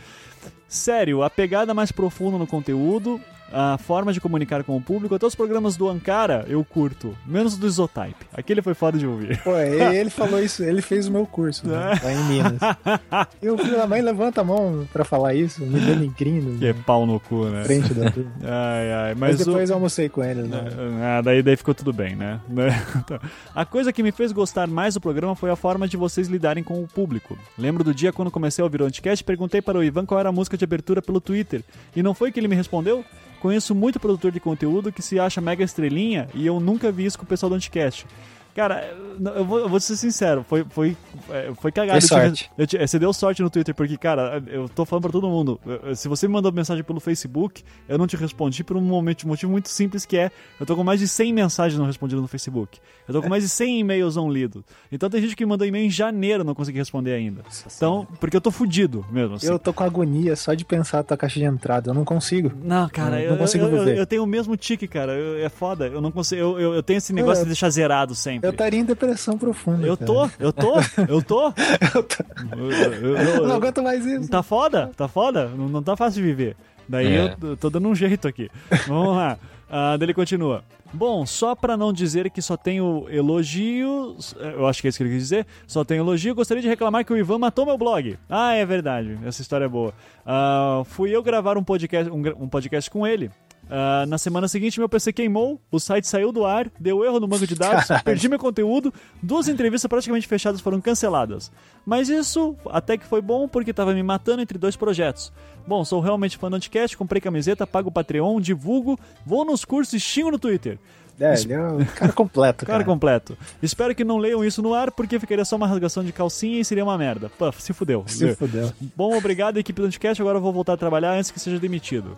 Sério, 0.67 1.23
a 1.23 1.29
pegada 1.29 1.73
mais 1.73 1.91
profunda 1.91 2.37
no 2.37 2.47
conteúdo, 2.47 3.19
a 3.51 3.77
forma 3.77 4.11
de 4.11 4.19
comunicar 4.19 4.63
com 4.63 4.75
o 4.75 4.81
público, 4.81 5.15
até 5.15 5.25
os 5.25 5.35
programas 5.35 5.77
do 5.77 5.87
Ankara 5.87 6.45
eu 6.47 6.63
curto, 6.63 7.15
menos 7.25 7.53
o 7.55 7.59
do 7.59 7.67
Isotype. 7.67 8.25
Aquele 8.33 8.61
foi 8.61 8.73
foda 8.73 8.97
de 8.97 9.05
ouvir. 9.07 9.41
Pô, 9.43 9.57
ele 9.57 9.97
ele 9.97 10.09
falou 10.09 10.41
isso, 10.41 10.63
ele 10.63 10.81
fez 10.81 11.07
o 11.07 11.11
meu 11.11 11.25
curso, 11.25 11.67
né, 11.67 11.93
lá 12.03 12.11
em 12.11 12.23
Minas. 12.25 12.59
Eu, 13.41 13.57
filho 13.57 13.77
da 13.77 13.85
mãe, 13.87 14.01
levanta 14.01 14.41
a 14.41 14.43
mão 14.43 14.87
pra 14.91 15.05
falar 15.05 15.33
isso, 15.35 15.61
me 15.65 16.09
crino, 16.09 16.57
Que 16.59 16.67
é 16.67 16.73
na 16.73 16.83
pau 16.83 17.05
no 17.05 17.19
cu, 17.19 17.45
né? 17.45 17.63
frente 17.63 17.93
da 17.93 18.09
turma. 18.11 18.31
Ai, 18.43 18.91
ai, 18.91 19.15
Mas, 19.15 19.37
mas, 19.37 19.41
o- 19.41 19.45
depois 19.45 19.69
eu 19.69 19.75
almocei 19.75 20.09
com 20.09 20.23
ele, 20.23 20.43
né? 20.43 20.63
Ah, 21.01 21.21
daí, 21.21 21.41
daí 21.43 21.55
ficou 21.55 21.73
tudo 21.75 21.93
bem, 21.93 22.15
né? 22.15 22.39
Então, 22.97 23.19
A 23.53 23.65
coisa 23.65 23.93
que 23.93 24.01
me 24.03 24.11
fez 24.11 24.31
gostar 24.31 24.67
mais 24.67 24.95
do 24.95 25.01
programa 25.01 25.35
foi 25.35 25.49
a 25.51 25.55
forma 25.55 25.87
de 25.87 25.95
vocês 25.97 26.27
lidarem 26.27 26.63
com 26.63 26.81
o 26.81 26.87
público. 26.87 27.37
Lembro 27.57 27.83
do 27.83 27.93
dia 27.93 28.11
quando 28.11 28.31
comecei 28.31 28.61
a 28.61 28.65
ouvir 28.65 28.81
o 28.81 28.85
Anticast 28.85 29.21
e 29.21 29.25
perguntei 29.25 29.61
para 29.61 29.77
o 29.77 29.83
Ivan 29.83 30.05
qual 30.05 30.19
era 30.19 30.29
a 30.29 30.31
música 30.31 30.57
de 30.57 30.63
abertura 30.63 31.01
pelo 31.01 31.21
Twitter. 31.21 31.61
E 31.95 32.01
não 32.01 32.13
foi 32.13 32.31
que 32.31 32.39
ele 32.39 32.47
me 32.47 32.55
respondeu? 32.55 33.03
Conheço 33.45 33.75
muito 33.75 33.99
produtor 33.99 34.31
de 34.31 34.39
conteúdo 34.39 34.91
que 34.91 35.03
se 35.03 35.19
acha 35.19 35.39
mega 35.39 35.63
estrelinha 35.63 36.27
e 36.33 36.47
eu 36.47 36.59
nunca 36.59 36.91
vi 36.91 37.05
isso 37.05 37.15
com 37.15 37.25
o 37.25 37.27
pessoal 37.27 37.47
do 37.47 37.55
Anticast. 37.55 38.07
Cara, 38.55 38.95
eu 39.35 39.43
vou, 39.43 39.59
eu 39.59 39.67
vou 39.67 39.79
ser 39.81 39.97
sincero, 39.97 40.45
foi, 40.47 40.65
foi, 40.69 40.95
é, 41.29 41.51
foi 41.59 41.73
cagado. 41.73 41.99
Foi 41.99 42.07
sorte. 42.07 42.49
Eu 42.57 42.65
te- 42.65 42.77
você 42.87 42.97
deu 42.97 43.11
sorte 43.11 43.41
no 43.41 43.49
Twitter, 43.49 43.75
porque, 43.75 43.97
cara, 43.97 44.41
eu 44.47 44.69
tô 44.69 44.85
falando 44.85 45.03
pra 45.03 45.11
todo 45.11 45.27
mundo. 45.27 45.59
eu- 45.65 45.93
Se 45.93 46.07
você 46.07 46.25
me 46.25 46.33
mandou 46.33 46.51
mensagem 46.53 46.81
pelo 46.81 47.01
Facebook, 47.01 47.63
eu 47.89 47.97
não 47.97 48.07
te 48.07 48.15
respondi 48.15 48.63
por 48.63 48.77
um 48.77 48.81
momento, 48.81 49.27
motivo 49.27 49.51
muito 49.51 49.67
simples 49.67 50.05
que 50.05 50.15
é, 50.17 50.31
eu 50.57 50.65
tô 50.65 50.73
com 50.73 50.85
mais 50.85 51.01
de 51.01 51.07
100 51.07 51.33
mensagens 51.33 51.77
não 51.77 51.85
respondidas 51.85 52.21
no 52.21 52.29
Facebook. 52.29 52.79
Eu 53.07 53.13
tô 53.13 53.21
com 53.21 53.27
mais 53.27 53.43
de 53.43 53.49
100 53.49 53.81
e-mails 53.81 54.15
não 54.15 54.31
lidos. 54.31 54.63
Então 54.89 55.09
tem 55.09 55.21
gente 55.21 55.35
que 55.35 55.45
mandou 55.45 55.67
e-mail 55.67 55.85
em 55.85 55.89
janeiro 55.89 56.43
e 56.43 56.45
não 56.47 56.55
consegui 56.55 56.77
responder 56.79 57.13
ainda. 57.13 57.41
Então, 57.75 58.07
porque 58.21 58.37
eu 58.37 58.41
tô 58.41 58.51
fudido 58.51 59.05
mesmo. 59.11 59.35
assim. 59.35 59.47
Eu 59.47 59.59
tô 59.59 59.73
com 59.73 59.83
agonia 59.83 60.33
só 60.37 60.53
de 60.53 60.63
pensar 60.63 60.99
a 60.99 61.03
tua 61.03 61.17
caixa 61.17 61.39
de 61.39 61.45
entrada. 61.45 61.89
Eu 61.89 61.93
não 61.93 62.05
consigo. 62.05 62.53
Não, 62.63 62.87
cara, 62.87 63.11
Não- 63.17 63.19
eu 63.19 63.31
não 63.31 63.37
consigo 63.37 63.65
eu, 63.65 63.69
eu, 63.75 63.79
viver. 63.83 63.97
eu 63.99 64.05
tenho 64.07 64.23
o 64.23 64.27
mesmo 64.27 64.55
tique, 64.55 64.87
cara. 64.87 65.11
Eu- 65.11 65.45
é 65.45 65.49
foda. 65.49 65.87
Eu 65.87 65.99
não 65.99 66.09
consigo. 66.09 66.39
Eu, 66.39 66.57
eu, 66.59 66.73
eu 66.75 66.81
tenho 66.83 66.97
esse 66.99 67.11
negócio 67.11 67.41
Eu- 67.41 67.45
de 67.45 67.49
deixar 67.49 67.69
zerado 67.69 68.15
sempre. 68.15 68.44
Eu 68.45 68.51
estaria 68.51 68.79
em 68.79 68.85
depressão 68.85 69.37
profunda. 69.37 69.85
Eu 69.87 69.97
cara. 69.97 70.05
tô, 70.05 70.29
eu 70.39 70.53
tô, 70.53 70.73
eu 71.07 71.21
tô. 71.21 71.53
Eu 71.95 72.03
tô- 72.03 72.23
Eu- 72.57 72.71
eu- 72.71 73.17
eu- 73.17 73.47
não 73.47 73.55
aguento 73.55 73.81
mais 73.83 74.05
isso. 74.05 74.29
Tá 74.29 74.41
foda? 74.43 74.91
Tá 74.95 75.07
foda? 75.07 75.47
Não, 75.49 75.67
não 75.69 75.83
tá 75.83 75.95
fácil 75.95 76.21
de 76.21 76.27
viver. 76.27 76.55
Daí 76.87 77.15
É. 77.15 77.35
eu, 77.41 77.57
tô 77.57 77.69
dando 77.69 77.87
um 77.89 77.95
jeito 77.95 78.27
aqui. 78.27 78.49
Vamos 78.87 79.15
lá. 79.15 79.37
Ah, 79.69 79.97
ele 79.99 80.13
continua. 80.13 80.63
Bom, 80.93 81.25
só 81.25 81.55
pra 81.55 81.75
não 81.75 81.91
dizer 81.91 82.29
que 82.29 82.41
só 82.41 82.55
tenho 82.55 83.07
elogios, 83.09 84.35
eh, 84.39 84.53
eu 84.55 84.67
acho 84.67 84.81
que 84.81 84.87
é 84.87 84.89
isso 84.89 84.97
que 84.97 85.03
ele 85.03 85.09
quis 85.13 85.23
dizer, 85.23 85.45
só 85.67 85.83
tenho 85.83 86.01
elogio, 86.03 86.35
gostaria 86.35 86.61
de 86.61 86.69
reclamar 86.69 87.03
que 87.03 87.11
o 87.11 87.17
Ivan 87.17 87.39
matou 87.39 87.65
meu 87.65 87.77
blog. 87.77 88.17
Ah, 88.29 88.53
é 88.53 88.65
verdade, 88.65 89.17
essa 89.25 89.41
história 89.41 89.65
é 89.65 89.67
boa. 89.67 89.93
Ah, 90.25 90.83
fui 90.85 91.09
eu 91.13 91.21
gravar 91.23 91.57
um 91.57 91.63
podcast, 91.63 92.09
um, 92.11 92.21
um 92.43 92.47
podcast 92.47 92.89
com 92.89 93.05
ele. 93.05 93.29
Ah, 93.69 94.05
na 94.07 94.17
semana 94.17 94.47
seguinte, 94.47 94.79
meu 94.79 94.87
PC 94.87 95.11
queimou, 95.11 95.59
o 95.71 95.79
site 95.79 96.07
saiu 96.07 96.31
do 96.31 96.45
ar, 96.45 96.69
deu 96.79 97.03
erro 97.03 97.19
no 97.19 97.27
banco 97.27 97.47
de 97.47 97.55
dados, 97.55 97.87
perdi 98.03 98.29
meu 98.29 98.37
conteúdo, 98.37 98.93
duas 99.21 99.47
entrevistas 99.47 99.89
praticamente 99.89 100.27
fechadas 100.27 100.61
foram 100.61 100.79
canceladas. 100.79 101.51
Mas 101.85 102.09
isso 102.09 102.55
até 102.69 102.97
que 102.97 103.05
foi 103.05 103.21
bom 103.21 103.47
porque 103.47 103.73
tava 103.73 103.93
me 103.93 104.03
matando 104.03 104.41
entre 104.41 104.57
dois 104.57 104.75
projetos. 104.75 105.31
Bom, 105.67 105.83
sou 105.83 105.99
realmente 105.99 106.37
fã 106.37 106.49
do 106.49 106.55
Anticast, 106.55 106.95
comprei 106.95 107.19
camiseta, 107.19 107.65
pago 107.65 107.89
o 107.89 107.91
Patreon, 107.91 108.39
divulgo, 108.39 108.99
vou 109.25 109.43
nos 109.43 109.65
cursos 109.65 109.93
e 109.93 109.99
xingo 109.99 110.31
no 110.31 110.39
Twitter. 110.39 110.77
É, 111.19 111.33
ele 111.39 111.53
é 111.53 111.59
o 111.61 111.85
cara 111.85 112.11
completo, 112.11 112.65
Cara 112.67 112.79
cara. 112.79 112.83
completo. 112.83 113.37
Espero 113.61 113.95
que 113.95 114.03
não 114.03 114.17
leiam 114.17 114.43
isso 114.43 114.61
no 114.61 114.73
ar, 114.73 114.91
porque 114.91 115.19
ficaria 115.19 115.45
só 115.45 115.55
uma 115.55 115.65
rasgação 115.67 116.03
de 116.03 116.11
calcinha 116.11 116.59
e 116.59 116.65
seria 116.65 116.83
uma 116.83 116.97
merda. 116.97 117.29
Pô, 117.37 117.51
se 117.53 117.71
fudeu. 117.71 118.03
Se 118.07 118.35
fudeu. 118.35 118.71
Bom, 118.95 119.15
obrigado, 119.17 119.57
equipe 119.57 119.79
do 119.81 119.87
Anticast. 119.87 120.21
Agora 120.21 120.37
eu 120.37 120.41
vou 120.41 120.51
voltar 120.51 120.73
a 120.73 120.77
trabalhar 120.77 121.13
antes 121.13 121.31
que 121.31 121.39
seja 121.39 121.57
demitido. 121.59 122.17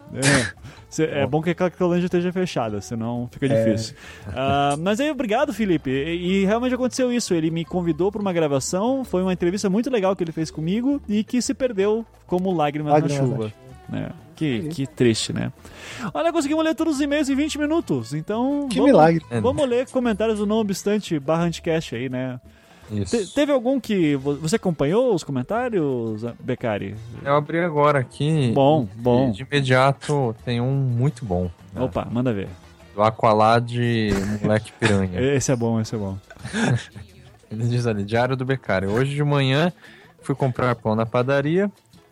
É, 0.99 1.21
é 1.23 1.27
bom 1.27 1.41
que 1.41 1.51
a 1.51 1.55
Cracolândia 1.55 2.05
esteja 2.05 2.31
fechada, 2.31 2.81
senão 2.81 3.27
fica 3.31 3.47
difícil. 3.47 3.95
Ah, 4.27 4.75
mas 4.79 4.99
aí, 4.99 5.11
obrigado, 5.11 5.53
Felipe. 5.53 5.89
E, 5.91 6.41
e 6.41 6.45
realmente 6.45 6.73
aconteceu 6.73 7.11
isso. 7.11 7.33
Ele 7.33 7.51
me 7.51 7.63
convidou 7.63 8.11
para 8.11 8.21
uma 8.21 8.33
gravação. 8.33 9.03
Foi 9.05 9.21
uma 9.21 9.33
entrevista 9.33 9.69
muito 9.69 9.89
legal 9.89 10.15
que 10.15 10.23
ele 10.23 10.31
fez 10.31 10.49
comigo 10.49 11.01
e 11.07 11.23
que 11.23 11.41
se 11.41 11.53
perdeu 11.53 12.05
como 12.25 12.51
lágrimas, 12.53 12.93
Lágrimas 12.93 13.19
na 13.19 13.27
na 13.27 13.33
chuva. 13.35 13.53
né? 13.89 14.09
Que, 14.37 14.69
que 14.69 14.87
triste, 14.87 15.33
né? 15.33 15.51
Olha, 16.13 16.31
conseguimos 16.31 16.63
ler 16.63 16.75
todos 16.75 16.95
os 16.95 17.01
e-mails 17.01 17.27
em 17.27 17.35
20 17.35 17.57
minutos. 17.57 18.13
Então. 18.13 18.67
Que 18.69 18.75
vamos- 18.77 18.91
milagre. 18.91 19.25
Vamos 19.41 19.67
ler 19.67 19.87
comentários 19.89 20.37
do 20.39 20.45
Não 20.45 20.57
Obstante 20.57 21.19
barra 21.19 21.43
Anticast 21.43 21.95
aí, 21.95 22.07
né? 22.07 22.39
Isso. 22.91 23.17
Te- 23.17 23.33
teve 23.33 23.51
algum 23.51 23.79
que. 23.81 24.15
vo- 24.15 24.35
Você 24.35 24.55
acompanhou 24.55 25.13
os 25.13 25.23
comentários, 25.23 26.23
Becari? 26.39 26.95
Eu 27.25 27.35
abri 27.35 27.59
agora 27.59 27.99
aqui. 27.99 28.51
Bom, 28.53 28.87
e 28.95 29.01
bom. 29.01 29.31
De 29.31 29.41
imediato 29.43 30.33
tem 30.45 30.61
um 30.61 30.71
muito 30.73 31.25
bom. 31.25 31.49
né? 31.73 31.81
Opa, 31.81 32.07
manda 32.09 32.31
ver. 32.31 32.47
Do 32.95 33.01
Aqualad 33.03 33.69
Moleque 34.41 34.71
Piranha. 34.79 35.19
Esse 35.35 35.51
é 35.51 35.55
bom, 35.55 35.81
esse 35.81 35.95
é 35.95 35.97
bom. 35.97 36.17
Ele 37.51 37.63
diz 37.67 37.85
ali, 37.87 38.03
Diário 38.03 38.35
do 38.35 38.45
Becário. 38.45 38.91
Hoje 38.91 39.15
de 39.15 39.23
manhã 39.23 39.71
fui 40.21 40.35
comprar 40.35 40.75
pão 40.75 40.95
na 40.95 41.05
padaria. 41.05 41.71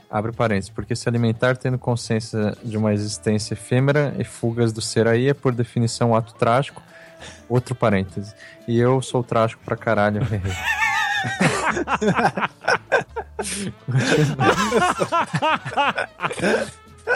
Abre 0.09 0.31
parênteses, 0.31 0.69
porque 0.69 0.95
se 0.95 1.09
alimentar 1.09 1.57
tendo 1.57 1.77
consciência 1.77 2.55
de 2.63 2.77
uma 2.77 2.93
existência 2.93 3.53
efêmera 3.53 4.13
e 4.17 4.23
fugas 4.23 4.71
do 4.71 4.81
ser 4.81 5.07
aí 5.07 5.27
é 5.27 5.33
por 5.33 5.53
definição 5.53 6.11
um 6.11 6.15
ato 6.15 6.33
trágico. 6.35 6.81
Outro 7.49 7.73
parêntese. 7.75 8.33
E 8.67 8.79
eu 8.79 9.01
sou 9.01 9.23
trágico 9.23 9.61
pra 9.65 9.75
caralho. 9.75 10.21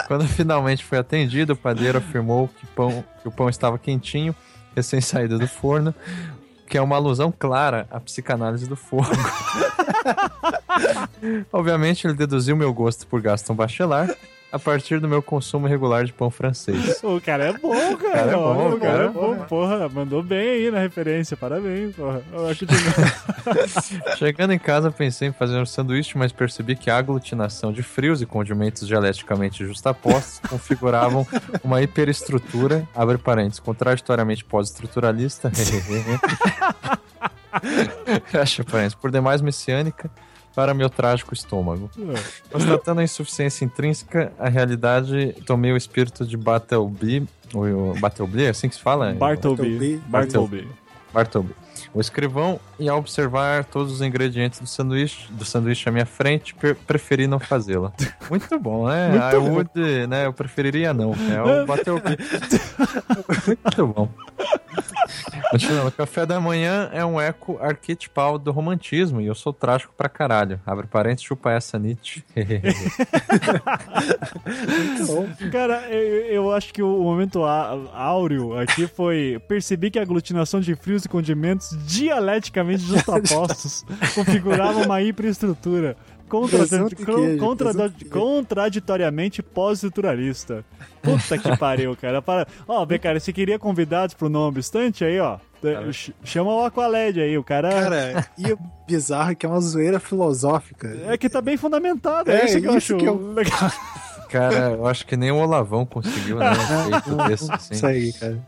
Quando 0.06 0.26
finalmente 0.28 0.84
foi 0.84 0.98
atendido, 0.98 1.54
o 1.54 1.56
padeiro 1.56 1.98
afirmou 1.98 2.48
que, 2.48 2.66
pão, 2.66 3.04
que 3.22 3.28
o 3.28 3.30
pão 3.30 3.48
estava 3.48 3.78
quentinho, 3.78 4.34
recém 4.74 5.00
saído 5.00 5.38
do 5.38 5.48
forno, 5.48 5.94
que 6.70 6.78
é 6.78 6.80
uma 6.80 6.94
alusão 6.94 7.34
clara 7.36 7.88
à 7.90 7.98
psicanálise 7.98 8.66
do 8.68 8.76
fogo. 8.76 9.10
Obviamente, 11.52 12.06
ele 12.06 12.14
deduziu 12.14 12.56
meu 12.56 12.72
gosto 12.72 13.08
por 13.08 13.20
Gaston 13.20 13.56
Bachelard 13.56 14.16
a 14.52 14.58
partir 14.58 15.00
do 15.00 15.08
meu 15.08 15.22
consumo 15.22 15.66
regular 15.66 16.04
de 16.04 16.12
pão 16.12 16.30
francês. 16.30 17.00
O 17.10 17.20
cara 17.20 17.44
é 17.46 17.52
bom, 17.52 17.96
cara. 17.96 18.12
cara 18.12 18.32
é 18.32 18.34
bom, 18.34 18.68
o 18.68 18.78
cara 18.78 18.92
cara 18.92 19.02
é 19.02 19.06
é 19.06 19.08
bom. 19.08 19.36
Porra, 19.46 19.88
mandou 19.88 20.22
bem 20.22 20.48
aí 20.48 20.70
na 20.70 20.78
referência. 20.78 21.36
Parabéns, 21.36 21.94
porra. 21.94 22.22
Eu 22.32 22.46
acho 22.48 22.66
que. 22.66 22.74
Chegando 24.16 24.52
em 24.52 24.58
casa, 24.58 24.90
pensei 24.90 25.28
em 25.28 25.32
fazer 25.32 25.58
um 25.58 25.66
sanduíche, 25.66 26.16
mas 26.16 26.30
percebi 26.32 26.76
que 26.76 26.90
a 26.90 26.96
aglutinação 26.96 27.72
de 27.72 27.82
frios 27.82 28.22
e 28.22 28.26
condimentos 28.26 28.86
dialeticamente 28.86 29.64
justapostos 29.64 30.40
configuravam 30.48 31.26
uma 31.64 31.82
hiperestrutura, 31.82 32.86
abre 32.94 33.18
parênteses, 33.18 33.60
contraditoriamente 33.60 34.44
pós-estruturalista, 34.44 35.50
fecha 38.26 38.64
parênteses, 38.64 38.94
por 38.94 39.10
demais 39.10 39.40
messiânica, 39.40 40.10
para 40.54 40.74
meu 40.74 40.90
trágico 40.90 41.34
estômago. 41.34 41.90
Constatando 42.50 43.00
a 43.00 43.04
insuficiência 43.04 43.64
intrínseca, 43.64 44.32
a 44.38 44.48
realidade 44.48 45.34
tomei 45.46 45.72
o 45.72 45.76
espírito 45.76 46.26
de 46.26 46.36
Bartleby, 46.36 47.26
o 47.54 47.94
Bartleby, 47.98 48.44
é 48.44 48.48
assim 48.50 48.68
que 48.68 48.74
se 48.74 48.80
fala? 48.80 49.12
Bartleby. 49.14 50.00
Bartleby. 50.06 50.68
Bartleby. 51.12 51.54
O 51.94 52.00
escrivão, 52.00 52.58
e 52.78 52.88
ao 52.88 52.98
observar 52.98 53.64
todos 53.64 53.92
os 53.92 54.00
ingredientes 54.02 54.60
do 54.60 54.66
sanduíche, 54.66 55.30
do 55.32 55.44
sanduíche 55.44 55.88
à 55.88 55.92
minha 55.92 56.06
frente, 56.06 56.54
per- 56.54 56.76
preferi 56.86 57.26
não 57.26 57.38
fazê-la. 57.38 57.92
Muito 58.30 58.58
bom, 58.58 58.88
né? 58.88 59.10
I 59.32 59.36
would, 59.36 59.70
né? 60.08 60.26
Eu 60.26 60.32
preferiria 60.32 60.92
não. 60.94 61.12
É 61.12 61.62
o 61.62 61.66
Bartleby. 61.66 62.16
Muito 63.46 63.86
bom. 63.86 64.08
Continuando, 65.50 65.88
o 65.88 65.92
café 65.92 66.24
da 66.24 66.40
manhã 66.40 66.88
é 66.92 67.04
um 67.04 67.20
eco 67.20 67.58
arquetipal 67.60 68.38
do 68.38 68.52
romantismo 68.52 69.20
e 69.20 69.26
eu 69.26 69.34
sou 69.34 69.52
trágico 69.52 69.92
pra 69.96 70.08
caralho. 70.08 70.60
Abre 70.64 70.86
parênteses, 70.86 71.24
chupa 71.24 71.50
essa 71.50 71.78
Nietzsche. 71.78 72.22
Cara, 75.50 75.82
eu, 75.90 76.26
eu 76.26 76.52
acho 76.52 76.72
que 76.72 76.82
o 76.82 77.02
momento 77.02 77.44
áureo 77.44 78.58
aqui 78.58 78.86
foi. 78.86 79.40
Percebi 79.48 79.90
que 79.90 79.98
a 79.98 80.02
aglutinação 80.02 80.60
de 80.60 80.74
frios 80.74 81.04
e 81.04 81.08
condimentos 81.08 81.69
dialeticamente 81.86 82.82
justapostos 82.82 83.84
configuravam 84.14 84.84
uma 84.84 85.00
hiperestrutura. 85.02 85.96
Contra, 86.28 86.64
queijo, 86.64 87.38
contra- 87.38 87.72
contraditoriamente 88.08 89.42
pós-estruturalista. 89.42 90.64
Puta 91.02 91.36
que 91.36 91.56
pariu, 91.56 91.96
cara. 91.96 92.22
Para... 92.22 92.46
Ó, 92.68 92.86
Bê, 92.86 93.00
cara, 93.00 93.18
você 93.18 93.32
queria 93.32 93.58
convidados 93.58 94.14
pro 94.14 94.28
Não 94.28 94.42
Obstante 94.46 95.04
aí, 95.04 95.18
ó. 95.18 95.38
Ch- 95.92 96.12
Chama 96.22 96.54
o 96.54 96.64
Aqualed 96.64 97.20
aí, 97.20 97.36
o 97.36 97.42
cara. 97.42 97.68
Cara, 97.70 98.26
e 98.38 98.52
o 98.52 98.58
bizarro 98.86 99.32
é 99.32 99.34
que 99.34 99.44
é 99.44 99.48
uma 99.48 99.60
zoeira 99.60 99.98
filosófica. 99.98 100.96
É 101.06 101.18
que 101.18 101.28
tá 101.28 101.40
bem 101.40 101.56
fundamentado, 101.56 102.30
é, 102.30 102.42
É, 102.42 102.44
isso 102.44 102.60
que 102.60 102.66
eu 102.68 102.76
isso 102.78 102.94
acho 102.94 102.96
que 102.96 103.04
eu- 103.06 103.32
legal. 103.32 103.72
Cara, 104.30 104.70
eu 104.70 104.86
acho 104.86 105.06
que 105.06 105.16
nem 105.16 105.30
o 105.30 105.36
Olavão 105.38 105.84
conseguiu, 105.84 106.36
né? 106.38 106.50
Um 106.50 106.54
feito 107.02 107.16
desse, 107.28 107.52
assim. 107.52 107.74
Isso 107.74 107.86
aí, 107.86 108.12
cara. 108.12 108.38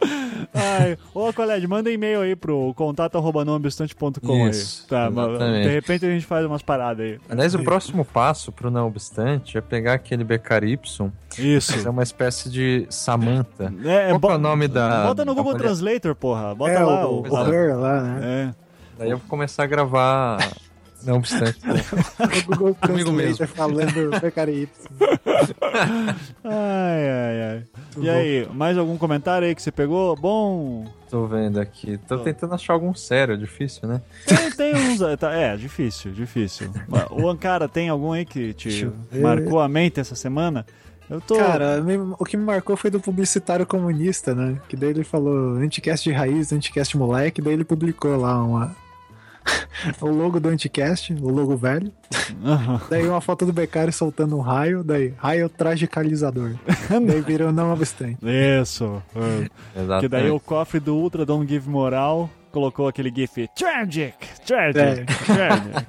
Ai, 0.55 0.99
ô, 1.15 1.33
Coled, 1.33 1.67
manda 1.67 1.91
e-mail 1.91 2.21
aí 2.21 2.37
pro 2.37 2.73
contato 2.75 3.17
arroba 3.17 3.45
nãoobstante.com 3.45 4.45
aí. 4.45 4.51
Isso, 4.51 4.87
Tá, 4.89 5.11
mas 5.11 5.29
exatamente. 5.31 5.63
de 5.69 5.75
repente 5.75 6.07
a 6.07 6.11
gente 6.11 6.27
faz 6.27 6.45
umas 6.47 6.63
paradas 6.63 7.05
aí. 7.07 7.19
Aliás, 7.29 7.55
o 7.55 7.63
próximo 7.63 8.05
passo 8.05 8.51
pro 8.53 8.71
não 8.71 8.87
obstante 8.87 9.57
é 9.57 9.61
pegar 9.61 9.95
aquele 9.95 10.25
Becar 10.25 10.63
Y, 10.65 11.11
Isso. 11.39 11.73
fazer 11.73 11.89
uma 11.89 12.03
espécie 12.03 12.49
de 12.51 12.87
Samantha. 12.91 13.73
É, 13.85 14.09
Qual 14.11 14.21
que 14.21 14.27
é 14.27 14.35
o 14.35 14.39
nome 14.39 14.69
da. 14.69 15.05
Bota 15.07 15.25
no 15.25 15.35
da 15.35 15.41
Google 15.41 15.53
mulher? 15.55 15.67
Translator, 15.67 16.15
porra. 16.15 16.55
Bota 16.55 16.73
é, 16.73 16.79
lá. 16.85 17.07
o, 17.09 17.23
o- 17.23 17.29
o 17.31 17.53
Her 17.53 17.77
lá, 17.79 18.01
né? 18.03 18.21
É. 18.59 18.63
Daí 18.99 19.11
eu 19.11 19.19
vou 19.19 19.27
começar 19.29 19.63
a 19.65 19.67
gravar. 19.67 20.39
Não 21.05 21.17
obstante. 21.17 21.59
O 21.65 22.47
Google 22.47 22.75
Comigo 22.75 23.11
mesmo. 23.13 23.47
Falando 23.47 24.21
Becari 24.21 24.69
Ai, 26.45 27.09
ai, 27.11 27.43
ai. 27.43 27.65
E 27.99 28.09
aí, 28.09 28.49
mais 28.53 28.77
algum 28.79 28.97
comentário 28.97 29.47
aí 29.47 29.55
que 29.55 29.63
você 29.63 29.71
pegou? 29.73 30.17
Bom. 30.17 30.87
Tô 31.11 31.27
vendo 31.27 31.61
aqui. 31.61 31.99
Tô 32.09 32.19
tentando 32.19 32.55
achar 32.55 32.73
algum 32.73 32.95
sério, 32.95 33.35
é 33.35 33.37
difícil, 33.37 33.87
né? 33.89 34.01
Tem, 34.27 34.51
tem 34.51 34.75
uns. 34.75 34.99
tá, 35.19 35.33
é, 35.35 35.57
difícil, 35.57 36.11
difícil. 36.13 36.71
O 37.11 37.29
Ankara 37.29 37.69
tem 37.69 37.89
algum 37.89 38.13
aí 38.13 38.25
que 38.25 38.55
te 38.55 38.91
marcou 39.21 39.61
a 39.61 39.69
mente 39.69 40.01
essa 40.01 40.15
semana? 40.15 40.65
Eu 41.11 41.21
tô. 41.21 41.37
Cara, 41.37 41.83
me- 41.83 41.99
o 42.19 42.25
que 42.25 42.37
me 42.37 42.45
marcou 42.45 42.77
foi 42.77 42.91
do 42.91 42.99
publicitário 42.99 43.67
comunista, 43.67 44.35
né? 44.35 44.59
Que 44.69 44.77
daí 44.77 44.91
ele 44.91 45.05
falou 45.05 45.57
anticast 45.57 46.09
de 46.09 46.15
raiz, 46.15 46.53
anticast 46.53 46.97
moleque, 46.97 47.43
daí 47.43 47.53
ele 47.53 47.65
publicou 47.65 48.17
lá 48.17 48.43
uma. 48.43 48.75
o 50.01 50.07
logo 50.07 50.41
do 50.41 50.49
anticast, 50.49 51.13
o 51.13 51.29
logo 51.29 51.57
velho. 51.57 51.93
Aham. 52.45 52.81
Daí 52.89 53.07
uma 53.07 53.21
foto 53.21 53.45
do 53.45 53.53
Beccari 53.53 53.93
soltando 53.93 54.37
um 54.37 54.41
raio, 54.41 54.83
daí 54.85 55.15
raio 55.17 55.49
tragicalizador. 55.49 56.53
daí 56.89 57.21
virou 57.21 57.53
não 57.53 57.73
obstante. 57.73 58.19
Isso. 58.23 59.03
é. 59.17 60.01
Que 60.01 60.09
daí 60.09 60.31
o 60.31 60.41
cofre 60.41 60.81
do 60.81 60.95
Ultra 60.95 61.25
Don't 61.27 61.49
Give 61.49 61.69
Moral 61.69 62.31
colocou 62.51 62.87
aquele 62.87 63.13
gif 63.15 63.49
Tragic, 63.57 64.15
Tragic, 64.47 65.07
Tragic. 65.25 65.87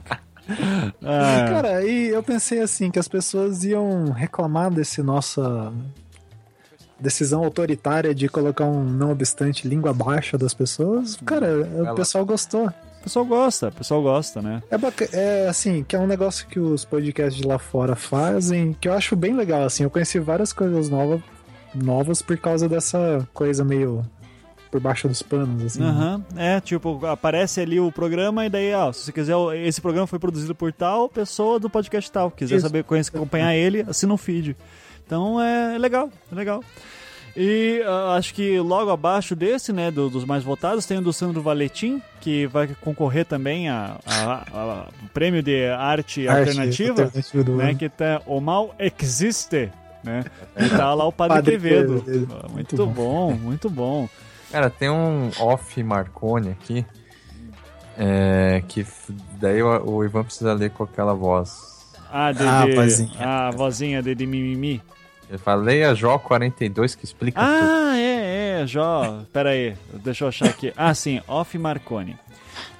Ah, 1.03 1.45
Cara, 1.49 1.83
e 1.83 2.09
eu 2.09 2.23
pensei 2.23 2.61
assim, 2.61 2.89
que 2.89 2.99
as 2.99 3.07
pessoas 3.07 3.63
iam 3.63 4.11
reclamar 4.11 4.71
desse 4.71 5.01
nossa 5.03 5.71
decisão 6.99 7.43
autoritária 7.43 8.15
de 8.15 8.29
colocar 8.29 8.65
um 8.65 8.83
não 8.83 9.11
obstante 9.11 9.67
língua 9.67 9.93
baixa 9.93 10.37
das 10.37 10.53
pessoas. 10.53 11.17
Cara, 11.25 11.67
o 11.91 11.95
pessoal 11.95 12.25
gostou. 12.25 12.71
O 13.03 13.05
pessoal 13.05 13.25
gosta, 13.25 13.67
o 13.67 13.71
pessoal 13.73 14.01
gosta, 14.01 14.41
né? 14.41 14.63
É, 14.71 14.77
baca- 14.77 15.09
é 15.11 15.47
assim, 15.49 15.83
que 15.83 15.93
é 15.93 15.99
um 15.99 16.07
negócio 16.07 16.47
que 16.47 16.57
os 16.57 16.85
podcasts 16.85 17.35
de 17.41 17.45
lá 17.45 17.59
fora 17.59 17.95
fazem, 17.97 18.73
que 18.79 18.87
eu 18.87 18.93
acho 18.93 19.13
bem 19.15 19.35
legal, 19.35 19.63
assim. 19.63 19.83
Eu 19.83 19.89
conheci 19.89 20.19
várias 20.19 20.53
coisas 20.53 20.87
novas, 20.89 21.19
novas 21.75 22.21
por 22.21 22.37
causa 22.37 22.69
dessa 22.69 23.27
coisa 23.33 23.63
meio 23.65 24.03
por 24.71 24.79
baixo 24.79 25.07
dos 25.07 25.21
panos, 25.21 25.63
assim. 25.63 25.83
Aham. 25.83 26.23
É, 26.35 26.59
tipo, 26.61 27.05
aparece 27.05 27.59
ali 27.61 27.79
o 27.79 27.91
programa 27.91 28.45
e 28.45 28.49
daí, 28.49 28.73
ó, 28.73 28.91
se 28.93 29.01
você 29.01 29.11
quiser, 29.11 29.35
esse 29.65 29.79
programa 29.81 30.07
foi 30.07 30.17
produzido 30.17 30.55
por 30.55 30.71
tal 30.71 31.07
pessoa 31.09 31.59
do 31.59 31.69
podcast 31.69 32.09
tal. 32.11 32.31
Quiser 32.31 32.55
Isso. 32.55 32.65
saber, 32.65 32.83
conhecer, 32.85 33.11
acompanhar 33.15 33.53
ele, 33.53 33.81
assina 33.87 34.13
um 34.13 34.17
feed. 34.17 34.55
Então 35.05 35.39
é 35.41 35.77
legal, 35.77 36.09
é 36.31 36.35
legal. 36.35 36.63
E 37.35 37.81
ah, 37.85 38.15
acho 38.15 38.33
que 38.33 38.59
logo 38.59 38.91
abaixo 38.91 39.35
desse, 39.35 39.73
né, 39.73 39.89
do- 39.89 40.09
dos 40.09 40.23
mais 40.23 40.43
votados, 40.43 40.85
tem 40.85 40.99
o 40.99 41.01
do 41.01 41.11
Sandro 41.11 41.41
Valetim, 41.41 42.01
que 42.21 42.45
vai 42.47 42.67
concorrer 42.81 43.25
também 43.25 43.69
a, 43.69 43.97
a- 44.05 44.43
a- 44.53 44.87
o 45.03 45.09
prêmio 45.09 45.41
de 45.41 45.65
arte, 45.67 46.27
Arte 46.27 46.49
alternativa, 46.49 47.11
do 47.43 47.55
né, 47.55 47.73
que 47.73 47.89
tá 47.89 48.21
O 48.27 48.39
Mal 48.39 48.75
Existe, 48.77 49.71
né? 50.03 50.23
E 50.55 50.69
tá 50.69 50.93
lá 50.93 51.05
o 51.07 51.11
Padre, 51.11 51.37
Padre 51.37 51.51
Quevedo. 51.53 52.01
Quevedo. 52.03 52.27
Ah, 52.31 52.47
Muito, 52.49 52.75
Muito 52.75 52.85
bom, 52.87 53.31
muito 53.33 53.69
bom. 53.69 54.07
Cara, 54.51 54.69
tem 54.69 54.89
um 54.91 55.31
off 55.39 55.81
Marconi 55.83 56.51
aqui. 56.51 56.85
É, 57.97 58.63
que 58.67 58.85
daí 59.39 59.61
o, 59.61 59.85
o 59.85 60.03
Ivan 60.05 60.23
precisa 60.23 60.53
ler 60.53 60.71
com 60.71 60.83
aquela 60.83 61.13
voz. 61.13 61.51
Ah, 62.11 62.31
de, 62.31 62.43
Ah, 62.43 62.65
de- 62.65 62.75
vozinha. 62.75 63.11
a 63.19 63.51
vozinha 63.51 64.01
de, 64.03 64.13
de 64.15 64.25
mimimi. 64.27 64.81
Ele 65.29 65.37
fala, 65.37 65.63
leia 65.63 65.95
Jó 65.95 66.17
42 66.17 66.95
que 66.95 67.05
explica 67.05 67.39
tudo. 67.39 67.51
Ah, 67.51 67.97
é, 67.97 68.61
é, 68.61 68.67
Jó. 68.67 69.23
Pera 69.31 69.49
aí, 69.51 69.75
deixa 69.93 70.23
eu 70.23 70.27
achar 70.29 70.49
aqui. 70.49 70.73
Ah, 70.75 70.93
sim, 70.93 71.21
Off 71.27 71.57
Marconi. 71.57 72.17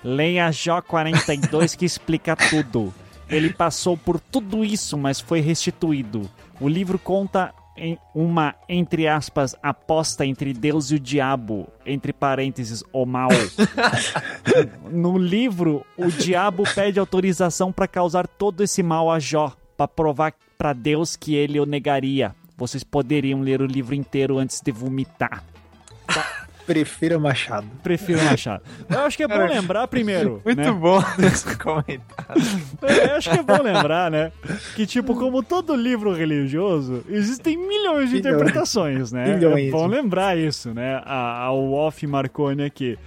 Leia 0.03 0.51
Jó 0.51 0.82
42 0.82 1.75
que 1.75 1.86
explica 1.86 2.36
tudo. 2.36 2.93
Ele 3.29 3.51
passou 3.51 3.97
por 3.97 4.19
tudo 4.19 4.63
isso, 4.63 4.97
mas 4.97 5.19
foi 5.19 5.39
restituído. 5.39 6.29
O 6.60 6.67
livro 6.67 6.99
conta 6.99 7.53
em 7.75 7.97
uma, 8.13 8.53
entre 8.69 9.08
aspas, 9.08 9.56
aposta 9.63 10.25
entre 10.25 10.53
Deus 10.53 10.91
e 10.91 10.95
o 10.95 10.99
diabo, 10.99 11.67
entre 11.86 12.13
parênteses, 12.13 12.84
o 12.91 13.06
mal. 13.06 13.29
No 14.91 15.17
livro, 15.17 15.84
o 15.97 16.08
diabo 16.08 16.63
pede 16.75 16.99
autorização 16.99 17.71
para 17.71 17.88
causar 17.88 18.27
todo 18.27 18.62
esse 18.62 18.84
mal 18.84 19.10
a 19.10 19.19
Jó, 19.19 19.51
para 19.77 19.88
provar 19.88 20.33
para 20.57 20.73
Deus 20.73 21.15
que 21.15 21.36
ele 21.36 21.59
o 21.59 21.65
negaria. 21.65 22.36
Vocês 22.57 22.83
poderiam 22.83 23.41
ler 23.41 23.62
o 23.62 23.65
livro 23.65 23.95
inteiro 23.95 24.38
antes 24.38 24.62
de 24.62 24.71
vomitar. 24.71 25.43
Prefira 26.65 27.19
Machado. 27.19 27.67
Prefiro 27.81 28.23
Machado. 28.23 28.63
Eu 28.89 29.01
acho 29.01 29.17
que 29.17 29.23
é 29.23 29.27
bom 29.27 29.45
lembrar 29.45 29.88
primeiro. 29.88 30.41
Muito 30.45 30.62
né? 30.62 30.71
bom 30.71 31.01
esse 31.19 31.57
comentário. 31.57 32.41
Eu 32.81 33.15
acho 33.17 33.29
que 33.29 33.39
é 33.39 33.43
bom 33.43 33.62
lembrar, 33.62 34.09
né? 34.09 34.31
Que, 34.75 34.86
tipo, 34.86 35.13
como 35.15 35.43
todo 35.43 35.75
livro 35.75 36.13
religioso, 36.13 37.03
existem 37.09 37.57
milhões 37.57 38.09
de 38.09 38.15
Milhões. 38.15 38.36
interpretações, 38.36 39.12
né? 39.12 39.36
Milhões. 39.36 39.67
É 39.67 39.71
bom 39.71 39.88
lembrar 39.88 40.38
isso, 40.38 40.73
né? 40.73 41.01
A, 41.03 41.43
a 41.45 41.51
Off 41.51 42.05
Marconi 42.07 42.63
aqui. 42.63 42.97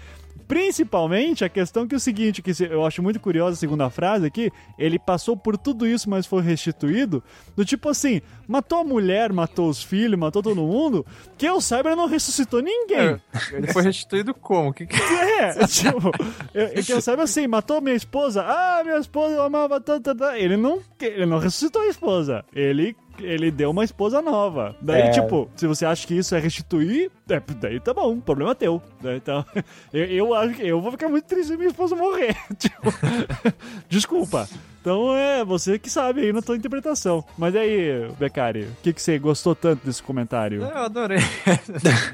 Principalmente 0.47 1.45
a 1.45 1.49
questão 1.49 1.87
que 1.87 1.95
é 1.95 1.99
o 1.99 2.01
seguinte, 2.01 2.43
que 2.43 2.53
eu 2.63 2.85
acho 2.85 3.03
muito 3.03 3.19
curiosa 3.19 3.55
a 3.55 3.57
segunda 3.57 3.91
frase 3.91 4.27
aqui, 4.27 4.51
ele 4.79 4.99
passou 4.99 5.37
por 5.37 5.59
tudo 5.59 5.87
isso, 5.87 6.09
mas 6.09 6.27
foi 6.27 6.43
restituído, 6.43 7.23
do 7.57 7.65
tipo 7.65 7.89
assim, 7.89 8.21
matou 8.47 8.79
a 8.79 8.85
mulher, 8.85 9.33
matou 9.33 9.69
os 9.69 9.83
filhos, 9.83 10.19
matou 10.19 10.43
todo 10.43 10.57
mundo, 10.57 11.05
que 11.37 11.47
eu 11.47 11.61
saiba, 11.61 11.91
ele 11.91 11.97
não 11.97 12.07
ressuscitou 12.07 12.61
ninguém. 12.61 13.21
Ele 13.53 13.67
foi 13.73 13.83
restituído 13.83 14.35
como? 14.35 14.73
Que 14.73 14.87
que... 14.87 14.97
É, 15.37 15.67
tipo, 15.67 16.11
eu, 16.55 16.83
que 16.83 16.93
eu 16.93 17.01
saiba 17.01 17.25
assim, 17.25 17.47
matou 17.47 17.81
minha 17.81 17.95
esposa, 17.95 18.43
ah, 18.43 18.83
minha 18.83 18.97
esposa 18.99 19.35
eu 19.35 19.43
amava 19.43 19.81
tanto, 19.81 20.15
tanto. 20.15 20.25
ele 20.35 20.57
não, 20.57 20.81
ele 21.01 21.27
não 21.27 21.39
ressuscitou 21.39 21.83
a 21.83 21.87
esposa, 21.89 22.45
ele, 22.55 22.97
ele 23.25 23.51
deu 23.51 23.71
uma 23.71 23.85
esposa 23.85 24.21
nova. 24.23 24.75
Daí, 24.81 25.03
É. 25.03 25.11
tipo, 25.11 25.49
se 25.57 25.67
você 25.67 25.85
acha 25.87 26.07
que 26.07 26.15
isso 26.15 26.35
é 26.35 26.39
restituir, 26.39 27.11
é, 27.29 27.41
daí 27.61 27.79
tá 27.81 27.93
bom, 27.95 28.19
problema 28.21 28.55
teu. 28.55 28.83
né? 29.03 29.17
Então, 29.17 29.45
eu, 29.93 30.05
eu 30.05 30.35
acho 30.35 30.55
que 30.55 30.67
eu 30.67 30.81
vou 30.81 30.91
ficar 30.93 31.09
muito 31.09 31.25
triste 31.25 31.49
se 31.49 31.57
minha 31.57 31.69
esposa 31.69 31.95
morrer. 31.97 32.37
Tipo, 32.59 32.93
desculpa. 33.89 34.49
Então 34.81 35.17
é 35.17 35.45
você 35.45 35.79
que 35.79 35.91
sabe 35.91 36.21
aí 36.21 36.33
na 36.33 36.41
tua 36.43 36.57
interpretação. 36.57 37.25
Mas 37.37 37.57
aí, 37.57 38.09
Beccari, 38.19 38.63
o 38.63 38.77
que, 38.83 38.93
que 38.93 39.03
você 39.03 39.19
gostou 39.19 39.55
tanto 39.55 39.85
desse 39.85 40.03
comentário? 40.03 40.63
Eu 40.63 40.79
adorei. 40.79 41.19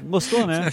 Gostou, 0.03 0.47
né? 0.47 0.71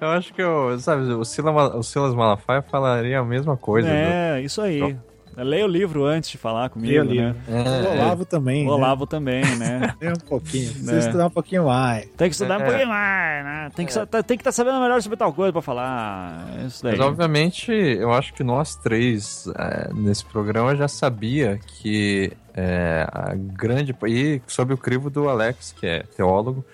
Eu 0.00 0.08
acho 0.08 0.32
que, 0.34 0.42
eu, 0.42 0.78
sabe, 0.80 1.02
o, 1.12 1.24
Sila, 1.24 1.76
o 1.76 1.82
Silas 1.82 2.14
Malafaia 2.14 2.62
falaria 2.62 3.20
a 3.20 3.24
mesma 3.24 3.56
coisa. 3.56 3.88
É, 3.88 4.40
isso 4.42 4.60
aí. 4.60 4.96
Leia 5.36 5.64
o 5.64 5.68
livro 5.68 6.04
antes 6.04 6.28
de 6.30 6.36
falar 6.38 6.68
comigo, 6.70 7.04
né? 7.04 7.10
livro. 7.12 7.34
do- 7.46 7.52
O 7.52 7.56
É, 7.56 8.02
Olavo 8.02 8.24
também. 8.24 8.66
O 8.68 8.70
Olavo 8.70 9.06
também, 9.06 9.44
né? 9.56 9.78
Né? 9.80 9.94
Lê 10.00 10.08
um 10.10 10.14
pouquinho. 10.28 10.68
Precisa 10.70 10.96
É. 10.96 10.98
estudar 10.98 11.26
um 11.26 11.30
pouquinho 11.30 11.64
mais. 11.66 12.04
Tem 12.16 12.28
que 12.28 12.34
estudar 12.34 12.58
um 12.58 12.62
É. 12.62 12.64
pouquinho 12.66 12.88
mais, 12.88 13.44
né? 13.44 13.70
Tem 13.74 13.86
que 13.86 13.92
tem 13.94 14.36
que 14.36 14.40
estar 14.42 14.52
sabendo 14.52 14.80
melhor 14.80 15.00
sobre 15.02 15.16
tal 15.16 15.32
coisa 15.32 15.52
pra 15.52 15.62
falar. 15.62 16.46
É 16.60 16.66
Isso 16.66 16.82
daí. 16.82 16.96
Mas 16.96 17.06
obviamente, 17.06 17.70
eu 17.72 18.12
acho 18.12 18.34
que 18.34 18.42
nós 18.42 18.74
três 18.76 19.46
é, 19.56 19.90
nesse 19.94 20.24
programa 20.24 20.74
já 20.76 20.88
sabia 20.88 21.58
que 21.66 22.32
é, 22.54 23.06
a 23.12 23.32
grande 23.34 23.94
e 24.08 24.42
sob 24.46 24.74
o 24.74 24.76
crivo 24.78 25.08
do 25.08 25.28
Alex, 25.28 25.74
que 25.78 25.86
é 25.86 26.02
teólogo, 26.16 26.64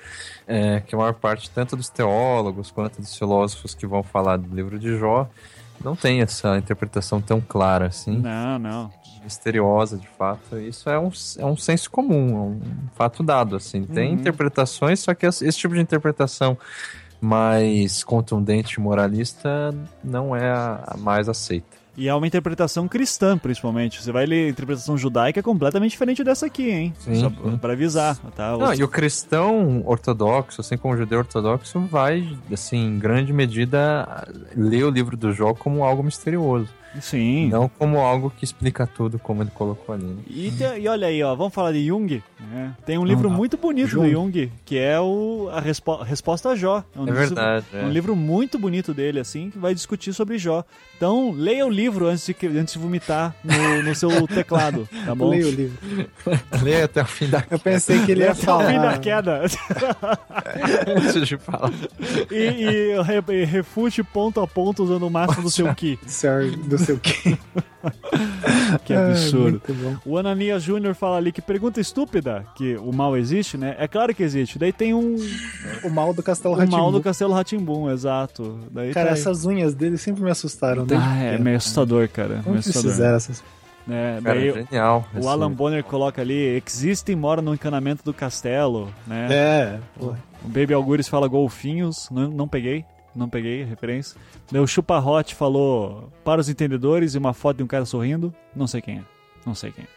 é, 0.49 0.81
que 0.81 0.95
a 0.95 0.99
maior 0.99 1.13
parte 1.15 1.51
tanto 1.51 1.77
dos 1.77 1.89
teólogos 1.89 2.71
quanto 2.71 3.01
dos 3.01 3.17
filósofos 3.17 3.75
que 3.75 3.87
vão 3.87 4.03
falar 4.03 4.37
do 4.39 4.55
livro 4.55 4.79
de 4.79 4.97
Jó 4.97 5.29
não 5.83 5.95
tem 5.97 6.21
essa 6.21 6.57
interpretação 6.59 7.21
tão 7.21 7.41
clara 7.41 7.87
assim, 7.87 8.19
Não, 8.19 8.59
não. 8.59 8.91
misteriosa 9.23 9.97
de 9.97 10.07
fato. 10.09 10.59
Isso 10.59 10.89
é 10.89 10.99
um, 10.99 11.11
é 11.39 11.45
um 11.47 11.57
senso 11.57 11.91
comum, 11.91 12.29
é 12.37 12.41
um 12.41 12.61
fato 12.95 13.23
dado 13.23 13.57
assim. 13.57 13.83
Tem 13.85 14.09
Uhum. 14.13 14.15
interpretações, 14.21 15.01
só 15.01 15.15
que 15.15 15.27
esse 15.27 15.51
tipo 15.53 15.75
de 15.75 15.81
interpretação 15.81 16.57
mais 17.21 18.05
contundente 18.05 18.75
e 18.75 18.81
moralista 18.81 19.75
não 20.05 20.35
é 20.37 20.51
a 20.51 20.85
a 20.87 20.97
mais 20.97 21.29
aceita. 21.29 21.77
E 21.97 22.09
é 22.09 22.15
uma 22.15 22.27
interpretação 22.27 22.87
cristã, 22.87 23.39
principalmente. 23.39 24.03
Você 24.03 24.13
vai 24.13 24.27
ler 24.27 24.47
a 24.47 24.51
interpretação 24.51 24.99
judaica 24.99 25.41
é 25.41 25.43
completamente 25.43 25.93
diferente 25.93 26.23
dessa 26.23 26.47
aqui, 26.47 26.71
hein? 26.71 26.93
Sim, 26.99 27.15
Só 27.15 27.31
pra 27.57 27.73
avisar, 27.73 28.17
tá? 28.35 28.57
Não, 28.57 28.75
e 28.75 28.83
o 28.85 28.89
cristão 28.89 29.83
ortodoxo, 29.87 30.61
assim 30.61 30.77
como 30.77 30.95
o 30.95 30.97
judeu 30.97 31.21
ortodoxo, 31.21 31.81
vai, 31.81 32.37
assim, 32.53 32.77
em 32.77 32.99
grande 32.99 33.33
medida, 33.33 34.27
ler 34.55 34.85
o 34.85 34.91
livro 34.91 35.17
do 35.17 35.33
Jó 35.33 35.55
como 35.55 35.85
algo 35.85 36.03
misterioso. 36.03 36.69
Sim. 37.01 37.49
Não 37.49 37.69
como 37.69 37.99
algo 37.99 38.31
que 38.37 38.45
explica 38.45 38.87
tudo, 38.87 39.19
como 39.19 39.43
ele 39.43 39.51
colocou 39.55 39.95
ali. 39.95 40.05
Né? 40.05 40.17
E, 40.29 40.51
te- 40.51 40.81
e 40.81 40.89
olha 40.89 41.07
aí, 41.09 41.23
ó, 41.23 41.35
vamos 41.35 41.53
falar 41.55 41.73
de 41.73 41.87
Jung. 41.87 42.23
né? 42.41 42.75
Tem 42.85 42.99
um 42.99 43.05
livro 43.05 43.29
Ah, 43.29 43.33
muito 43.33 43.57
bonito 43.57 43.89
Jung. 43.89 44.07
do 44.07 44.11
Jung, 44.13 44.53
que 44.65 44.79
é 44.79 45.01
o 45.01 45.49
a 45.53 45.61
Respo- 45.61 46.03
Resposta 46.03 46.51
a 46.51 46.57
Jó. 46.57 46.85
um 46.97 47.03
É 47.03 47.05
livro- 47.07 47.19
verdade. 47.21 47.67
É 47.73 47.83
um 47.85 47.89
É. 47.89 47.93
livro 47.93 48.15
muito 48.17 48.59
bonito 48.59 48.93
dele, 48.95 49.21
assim, 49.21 49.51
que 49.51 49.59
vai 49.59 49.75
discutir 49.75 50.13
sobre 50.13 50.39
Jó. 50.39 50.65
Então, 50.97 51.33
leia 51.33 51.67
o 51.67 51.71
livro 51.71 52.07
antes 52.07 52.25
de, 52.27 52.35
antes 52.59 52.73
de 52.75 52.79
vomitar 52.81 53.35
no, 53.45 53.83
no 53.83 53.95
seu 53.95 54.09
teclado, 54.29 54.89
tá 55.05 55.15
bom? 55.15 55.29
Leia 55.31 55.47
o 55.47 55.51
livro. 55.51 55.79
Leia 56.63 56.85
até 56.87 57.03
o 57.03 57.07
fim 57.07 57.29
da 57.29 57.45
Eu 57.51 57.59
pensei 57.59 58.03
que 58.05 58.13
ele 58.13 58.21
Leia 58.21 58.31
ia 58.31 58.33
até 58.33 58.53
o 58.53 58.59
fim 58.61 58.75
da 58.77 58.81
falar. 58.81 58.99
queda. 58.99 59.43
antes 60.97 61.27
de 61.29 61.37
falar. 61.37 61.71
e, 62.31 62.95
e 62.95 63.37
e 63.37 63.45
refute 63.45 64.03
ponto 64.03 64.41
a 64.41 64.47
ponto 64.47 64.83
usando 64.85 65.07
o 65.07 65.11
máximo 65.11 65.43
do 65.43 65.51
seu 65.51 65.73
Ki. 65.75 65.99
Senhor 66.07 66.51
do 66.51 66.79
seu 66.87 66.99
quê? 66.99 67.37
Que 68.85 68.93
absurdo. 68.95 69.61
Bom. 69.69 69.97
O 70.05 70.19
Ananias 70.19 70.63
Júnior 70.63 70.95
fala 70.95 71.17
ali 71.19 71.31
que 71.31 71.41
pergunta 71.41 71.81
estúpida, 71.81 72.45
que 72.57 72.77
o 72.77 72.93
mal 72.93 73.17
existe, 73.17 73.57
né? 73.57 73.77
É 73.79 73.87
claro 73.87 74.13
que 74.15 74.23
existe. 74.23 74.59
Daí 74.59 74.73
tem 74.73 74.93
um, 74.93 75.17
O 75.85 75.91
mal 75.91 76.13
do 76.13 76.23
Castelo 76.23 76.55
o 76.55 76.67
mal 76.71 76.91
do. 76.91 77.01
Castelo 77.01 77.33
Ratimbum, 77.33 77.91
exato. 77.91 78.59
Daí 78.71 78.93
Cara, 78.93 79.09
tá 79.09 79.13
essas 79.13 79.45
unhas 79.45 79.73
dele 79.75 79.97
sempre 79.97 80.23
me 80.25 80.31
assustaram. 80.31 80.85
desde 80.85 81.05
Ah, 81.07 81.17
é 81.17 81.25
pequeno. 81.27 81.45
meio 81.45 81.57
assustador, 81.57 82.09
cara. 82.09 82.41
Como 82.43 82.51
meio 82.51 82.63
que 82.63 82.71
assustador. 82.71 82.91
fizeram 82.93 83.17
essas? 83.17 83.45
né? 83.87 84.21
Cara, 84.23 84.41
Daí 84.41 84.53
genial. 84.53 85.07
o 85.15 85.29
Alan 85.29 85.53
Bonner 85.53 85.85
coloca 85.85 86.21
ali, 86.21 86.61
existe 86.67 87.13
e 87.13 87.17
mora 87.17 87.41
no 87.41 87.55
encanamento 87.55 88.03
do 88.05 88.13
castelo, 88.13 88.89
né? 89.07 89.29
É, 89.31 89.79
pô. 89.97 90.15
O 90.45 90.49
Baby 90.49 90.75
Algures 90.75 91.07
fala 91.09 91.29
golfinhos, 91.29 92.09
não, 92.11 92.29
não 92.29 92.49
peguei, 92.49 92.85
não 93.17 93.29
peguei 93.29 93.63
a 93.63 93.67
referência. 93.67 94.19
O 94.53 94.67
Chupa 94.67 94.99
Hot 94.99 95.35
falou 95.35 96.13
para 96.25 96.41
os 96.41 96.49
entendedores 96.49 97.15
e 97.15 97.19
uma 97.19 97.33
foto 97.35 97.57
de 97.59 97.63
um 97.63 97.67
cara 97.67 97.85
sorrindo, 97.85 98.33
não 98.55 98.67
sei 98.67 98.81
quem 98.81 98.99
é, 98.99 99.03
não 99.45 99.55
sei 99.55 99.73
quem 99.73 99.85
é. 99.85 99.89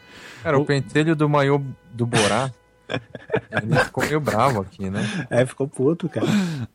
Cara, 0.44 0.58
o- 0.58 0.62
o 0.62 0.66
pentelho 0.66 1.16
do 1.16 1.28
maiô 1.28 1.62
do 1.92 2.06
Borá, 2.06 2.50
ele 3.62 3.76
ficou 3.84 4.04
meio 4.06 4.20
bravo 4.20 4.62
aqui, 4.62 4.90
né? 4.90 5.02
É, 5.30 5.46
ficou 5.46 5.68
puto, 5.68 6.08
cara. 6.10 6.26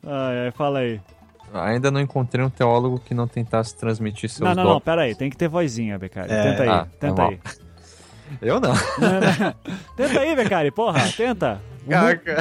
Ai, 0.07 0.45
ai, 0.47 0.51
fala 0.53 0.81
aí. 0.81 1.01
Ainda 1.53 1.91
não 1.91 2.01
encontrei 2.01 2.45
um 2.45 2.51
teólogo 2.51 2.99
que 2.99 3.15
não 3.15 3.29
tentasse 3.29 3.77
transmitir 3.77 4.29
seus 4.29 4.41
Não, 4.41 4.49
não, 4.55 4.57
não, 4.57 4.63
dogmas. 4.65 4.83
pera 4.85 5.03
aí, 5.03 5.15
tem 5.15 5.31
que 5.31 5.37
ter 5.37 5.49
vozinha, 5.49 5.97
Becari. 5.99 6.31
É, 6.33 6.43
tenta 6.51 6.63
aí, 6.65 6.69
ah, 6.69 6.87
tenta 6.99 7.15
tá 7.15 7.29
aí. 7.29 7.41
Eu 8.43 8.59
não. 8.59 8.71
Não, 8.73 9.21
não. 9.21 9.55
tenta 9.97 10.21
aí, 10.21 10.35
Becari, 10.35 10.71
porra, 10.73 11.01
tenta. 11.17 11.61
Caraca. 11.89 12.37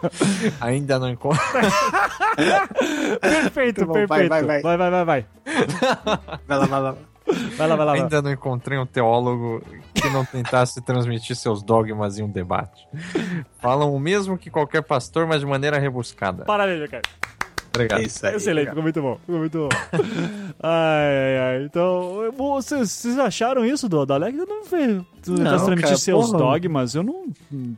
Ainda 0.60 0.98
não 0.98 1.10
encontrei. 1.10 1.62
Perfeito, 3.20 3.86
bom, 3.86 3.92
vai, 3.92 4.06
perfeito. 4.06 4.28
vai, 4.28 4.42
vai. 4.42 4.62
vai, 4.62 4.76
vai, 4.76 4.90
vai, 4.90 5.04
vai. 5.04 5.26
Vai 6.46 6.58
lá, 6.58 6.66
vai 6.66 6.80
lá. 6.80 6.96
Vai 7.56 7.66
lá, 7.66 7.66
vai 7.66 7.68
lá. 7.68 7.76
vai 7.76 7.86
lá. 7.86 7.92
Ainda 7.94 8.22
não 8.22 8.30
encontrei 8.30 8.78
um 8.78 8.86
teólogo 8.86 9.62
que 9.94 10.08
não 10.10 10.24
tentasse 10.24 10.80
transmitir 10.80 11.34
seus 11.34 11.62
dogmas 11.62 12.18
em 12.18 12.22
um 12.22 12.30
debate. 12.30 12.86
Falam 13.58 13.94
o 13.94 13.98
mesmo 13.98 14.38
que 14.38 14.50
qualquer 14.50 14.82
pastor, 14.82 15.26
mas 15.26 15.40
de 15.40 15.46
maneira 15.46 15.78
rebuscada. 15.78 16.44
Parabéns, 16.44 16.80
Becari. 16.80 17.02
Obrigado. 17.76 18.02
Isso 18.02 18.26
aí. 18.26 18.34
Excelente, 18.36 18.68
ficou 18.68 18.82
muito 18.82 19.02
bom. 19.02 19.18
Ficou 19.24 19.38
muito 19.38 19.58
bom. 19.58 19.68
ai, 20.62 21.16
ai, 21.16 21.38
ai. 21.38 21.64
Então, 21.64 22.32
vocês, 22.36 22.90
vocês 22.90 23.18
acharam 23.18 23.64
isso 23.64 23.88
do, 23.88 24.04
do 24.04 24.12
Alex? 24.12 24.38
Eu 24.38 24.46
não 24.46 24.64
Não, 25.26 25.36
tá 25.44 25.50
transmitir 25.56 25.84
cara, 25.84 25.96
seus 25.96 26.26
porra. 26.26 26.38
dogmas. 26.38 26.94
Eu 26.94 27.02
não. 27.02 27.24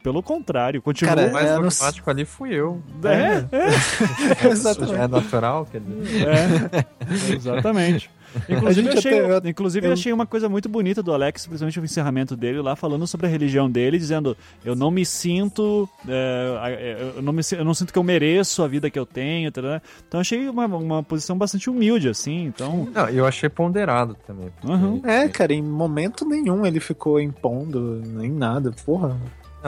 Pelo 0.02 0.22
contrário, 0.22 0.80
continua. 0.82 1.14
Cara, 1.14 1.28
O 1.28 1.32
mais 1.32 1.46
É, 1.46 1.54
não 1.54 1.62
dogmático 1.62 2.10
ali 2.10 2.24
fui 2.24 2.54
eu. 2.54 2.82
é, 3.04 3.44
é, 3.56 4.48
Isso 4.52 4.86
já 4.86 5.04
é 5.04 5.08
natural, 5.08 5.66
quer 5.70 5.80
dizer. 5.80 6.26
é. 6.28 7.34
Exatamente. 7.34 8.10
Inclusive, 8.48 8.82
gente 8.90 8.98
achei, 8.98 9.18
até- 9.20 9.46
eu- 9.46 9.50
inclusive 9.50 9.86
eu- 9.86 9.92
achei 9.92 10.12
uma 10.12 10.26
coisa 10.26 10.48
muito 10.48 10.68
bonita 10.68 11.02
do 11.02 11.12
Alex, 11.12 11.46
principalmente 11.46 11.80
o 11.80 11.84
encerramento 11.84 12.36
dele 12.36 12.60
lá, 12.60 12.76
falando 12.76 13.06
sobre 13.06 13.26
a 13.26 13.30
religião 13.30 13.70
dele, 13.70 13.98
dizendo: 13.98 14.36
Eu 14.64 14.74
não 14.76 14.90
me 14.90 15.04
sinto. 15.04 15.88
é, 16.06 17.12
eu, 17.16 17.22
não 17.22 17.32
me, 17.32 17.42
eu 17.52 17.64
não 17.64 17.74
sinto 17.74 17.92
que 17.92 17.98
eu 17.98 18.02
mereço 18.02 18.62
a 18.62 18.68
vida 18.68 18.90
que 18.90 18.98
eu 18.98 19.06
tenho. 19.06 19.50
tarará. 19.50 19.80
Então 20.06 20.20
achei 20.20 20.48
uma, 20.48 20.66
uma 20.66 21.02
posição 21.02 21.36
bastante 21.36 21.68
humilde, 21.70 22.08
assim. 22.08 22.44
Então. 22.44 22.88
Não, 22.94 23.08
eu 23.08 23.26
achei 23.26 23.48
ponderado 23.48 24.16
também. 24.26 24.48
Uhum. 24.64 25.00
É, 25.04 25.28
cara, 25.28 25.52
em 25.52 25.62
momento 25.62 26.24
nenhum 26.26 26.64
ele 26.66 26.80
ficou 26.80 27.20
impondo, 27.20 28.00
nem 28.04 28.30
nada, 28.30 28.70
porra. 28.84 29.16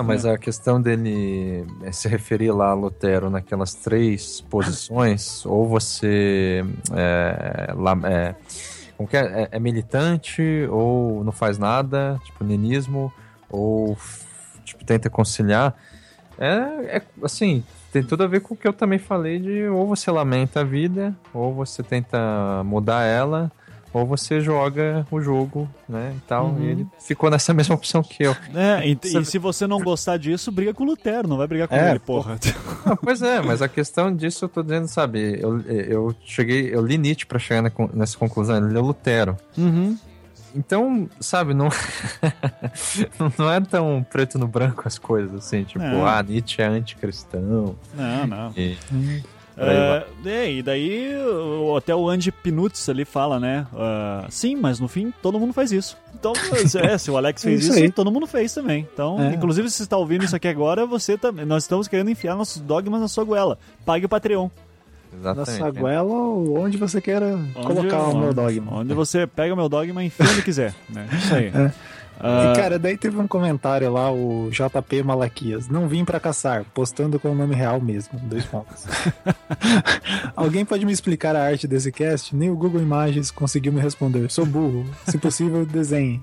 Não, 0.01 0.07
mas 0.07 0.25
a 0.25 0.39
questão 0.39 0.81
dele 0.81 1.67
eh, 1.83 1.93
se 1.93 2.09
referir 2.09 2.51
lá 2.53 2.71
a 2.71 2.75
Lutero 2.75 3.29
naquelas 3.29 3.75
três 3.75 4.41
posições, 4.41 5.45
ou 5.47 5.69
você 5.69 6.65
é, 6.93 7.73
lá, 7.77 7.99
é, 8.05 8.35
como 8.97 9.09
que 9.09 9.17
é, 9.17 9.43
é, 9.43 9.49
é 9.53 9.61
militante, 9.61 10.43
ou 10.71 11.23
não 11.23 11.33
faz 11.33 11.59
nada, 11.59 12.19
tipo 12.25 12.45
nenismo, 12.45 13.13
ou 13.49 13.97
tipo, 14.65 14.85
tenta 14.85 15.11
conciliar, 15.11 15.75
é, 16.39 16.97
é 16.97 17.03
assim, 17.23 17.63
tem 17.93 18.03
tudo 18.03 18.23
a 18.23 18.27
ver 18.27 18.41
com 18.41 18.55
o 18.55 18.57
que 18.57 18.67
eu 18.67 18.73
também 18.73 18.99
falei 18.99 19.39
de 19.39 19.69
ou 19.69 19.87
você 19.87 20.11
lamenta 20.11 20.61
a 20.61 20.65
vida, 20.65 21.15
ou 21.35 21.53
você 21.53 21.83
tenta 21.83 22.63
mudar 22.65 23.05
ela, 23.05 23.53
ou 23.93 24.07
você 24.07 24.41
joga 24.41 25.07
o 25.11 25.21
jogo, 25.21 25.69
né, 25.89 26.15
e 26.17 26.21
tal, 26.29 26.47
Uhum. 26.47 26.63
e 26.63 26.67
ele 26.69 26.87
ficou 27.01 27.31
nessa 27.31 27.53
mesma 27.55 27.75
opção 27.75 28.03
que 28.03 28.23
eu. 28.23 28.37
É, 28.55 28.87
e, 28.89 28.99
e 29.05 29.25
se 29.25 29.39
você 29.39 29.67
não 29.67 29.81
gostar 29.81 30.17
disso, 30.17 30.51
briga 30.53 30.73
com 30.75 30.85
o 30.85 30.87
Lutero, 30.87 31.27
não 31.29 31.37
vai 31.37 31.47
brigar 31.47 31.69
com 31.69 31.75
É, 31.75 31.91
ele, 31.91 31.99
porra. 31.99 32.39
Ah, 32.87 32.97
pois 32.97 33.21
é, 33.21 33.41
mas 33.43 33.61
a 33.61 33.69
questão 33.69 34.15
disso 34.15 34.45
eu 34.47 34.49
tô 34.49 34.63
dizendo, 34.63 34.89
sabe, 34.89 35.39
eu, 35.41 35.61
eu 35.67 36.15
cheguei, 36.25 36.75
eu 36.75 36.85
li 36.85 36.97
Nietzsche 36.97 37.27
pra 37.27 37.39
chegar 37.39 37.63
na 37.63 37.71
nessa 37.93 38.17
conclusão, 38.17 38.57
ele 38.57 38.73
leu 38.73 38.83
Lutero. 38.83 39.37
Uhum. 39.59 39.99
Então, 40.55 41.09
sabe, 41.21 41.55
não, 41.55 41.69
não 43.39 43.53
é 43.53 43.61
tão 43.61 44.05
preto 44.11 44.39
no 44.39 44.49
branco 44.49 44.83
as 44.87 44.99
coisas, 44.99 45.33
assim, 45.35 45.63
tipo, 45.65 45.85
Não. 45.85 46.05
ah, 46.07 46.23
Nietzsche 46.23 46.61
é 46.63 46.67
anticristão. 46.67 47.77
Não, 47.95 48.27
não. 48.27 48.53
E, 48.57 48.77
É, 49.61 50.05
é, 50.25 50.53
e 50.53 50.63
daí 50.63 51.15
o- 51.17 51.77
até 51.77 51.95
o 51.95 52.09
Andy 52.09 52.33
Pinutz 52.33 52.89
ali 52.89 53.05
fala, 53.05 53.39
né? 53.39 53.67
ah, 53.75 54.27
sim, 54.31 54.57
mas 54.57 54.81
no 54.81 54.89
fim 54.89 55.13
todo 55.23 55.39
mundo 55.39 55.53
faz 55.53 55.71
isso. 55.73 55.97
Então, 56.15 56.33
é, 56.83 56.97
se 56.99 57.11
o 57.11 57.17
Alex 57.17 57.43
fez 57.45 57.61
É 57.61 57.63
isso 57.63 57.73
isso, 57.75 57.83
aí. 57.85 57.91
todo 57.93 58.11
mundo 58.11 58.27
fez 58.27 58.53
também. 58.55 58.87
Então, 58.93 59.21
É. 59.21 59.35
inclusive, 59.35 59.69
se 59.71 59.77
você 59.77 59.83
está 59.85 59.97
ouvindo 59.97 60.25
isso 60.25 60.35
aqui 60.37 60.49
agora, 60.49 60.87
você 60.87 61.17
também. 61.19 61.45
Nós 61.45 61.65
estamos 61.65 61.87
querendo 61.89 62.11
enfiar 62.11 62.35
nossos 62.35 62.61
dogmas 62.63 63.01
na 63.01 63.09
sua 63.09 63.25
goela. 63.25 63.59
Pague 63.85 64.07
o 64.07 64.09
Patreon. 64.09 64.49
Na 65.13 65.33
exatamente. 65.33 65.59
sua 65.59 65.71
goela 65.73 66.13
ou 66.13 66.57
onde 66.61 66.77
você 66.77 67.01
queira 67.01 67.37
colocar 67.65 67.99
o 68.11 68.17
meu 68.19 68.33
dogma. 68.33 68.77
Onde 68.79 68.95
você 68.95 69.27
pega 69.27 69.53
o 69.53 69.57
meu 69.57 69.69
dogma 69.69 70.05
e 70.05 70.07
enfia 70.07 70.25
onde 70.25 70.41
quiser. 70.43 70.73
Né? 70.89 71.09
Isso 71.13 71.35
aí. 71.35 71.51
É. 71.55 71.73
Ah, 72.23 72.53
E, 72.53 72.57
cara, 72.61 72.79
daí 72.79 72.97
teve 72.97 73.19
um 73.19 73.27
comentário 73.27 73.91
lá, 73.93 74.13
o 74.13 74.51
JP 74.51 75.03
Malaquias. 75.03 75.69
Não 75.69 75.89
vim 75.89 76.05
pra 76.05 76.21
caçar, 76.21 76.65
postando 76.75 77.19
com 77.19 77.31
o 77.31 77.35
nome 77.35 77.55
real 77.55 77.81
mesmo. 77.81 78.19
Dois 78.21 78.45
pontos. 78.45 78.85
Alguém 80.37 80.65
pode 80.65 80.85
me 80.85 80.93
explicar 80.93 81.35
a 81.35 81.43
arte 81.45 81.67
desse 81.67 81.91
cast? 81.91 82.35
Nem 82.35 82.51
o 82.51 82.57
Google 82.57 82.81
Imagens 82.83 83.31
conseguiu 83.31 83.73
me 83.73 83.81
responder. 83.81 84.31
Sou 84.31 84.45
burro. 84.47 84.85
Se 85.07 85.19
possível, 85.19 85.65
desenhe. 85.65 86.21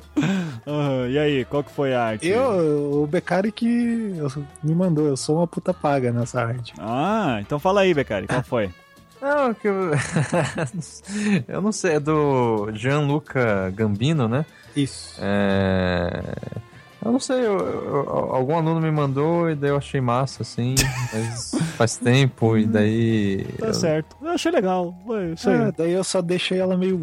ah, 0.65 1.07
e 1.09 1.17
aí, 1.17 1.45
qual 1.45 1.63
que 1.63 1.71
foi 1.71 1.93
a 1.93 2.03
arte? 2.03 2.27
Eu, 2.27 3.01
o 3.03 3.07
Becari 3.07 3.51
que 3.51 3.67
me 4.63 4.75
mandou. 4.75 5.07
Eu 5.07 5.17
sou 5.17 5.37
uma 5.37 5.47
puta 5.47 5.73
paga 5.73 6.11
nessa 6.11 6.41
arte. 6.41 6.73
Ah, 6.79 7.37
então 7.41 7.59
fala 7.59 7.81
aí, 7.81 7.93
Becari, 7.93 8.27
qual 8.27 8.43
foi? 8.43 8.69
Não, 9.19 9.51
que 9.51 9.67
eu... 9.67 9.91
eu 11.47 11.59
não 11.59 11.71
sei, 11.71 11.93
é 11.95 11.99
do 11.99 12.69
Gianluca 12.71 13.71
Gambino, 13.75 14.27
né? 14.27 14.45
Isso. 14.81 15.15
É... 15.19 16.23
Eu 17.05 17.11
não 17.13 17.19
sei, 17.19 17.37
eu- 17.37 17.57
eu- 17.59 18.09
algum 18.35 18.55
aluno 18.57 18.81
me 18.81 18.91
mandou 18.91 19.49
e 19.49 19.55
daí 19.55 19.69
eu 19.69 19.77
achei 19.77 20.01
massa, 20.01 20.41
assim, 20.43 20.75
mas 21.13 21.51
faz 21.77 21.95
tempo 21.95 22.57
e 22.57 22.65
daí... 22.65 23.45
Tá 23.59 23.67
eu- 23.67 23.73
certo. 23.73 24.15
Eu 24.21 24.31
achei 24.31 24.51
legal. 24.51 24.93
Foi 25.05 25.33
isso 25.33 25.49
aí. 25.49 25.55
É, 25.55 25.71
daí 25.71 25.91
eu 25.93 26.03
só 26.03 26.21
deixei 26.21 26.59
ela 26.59 26.75
meio 26.75 26.99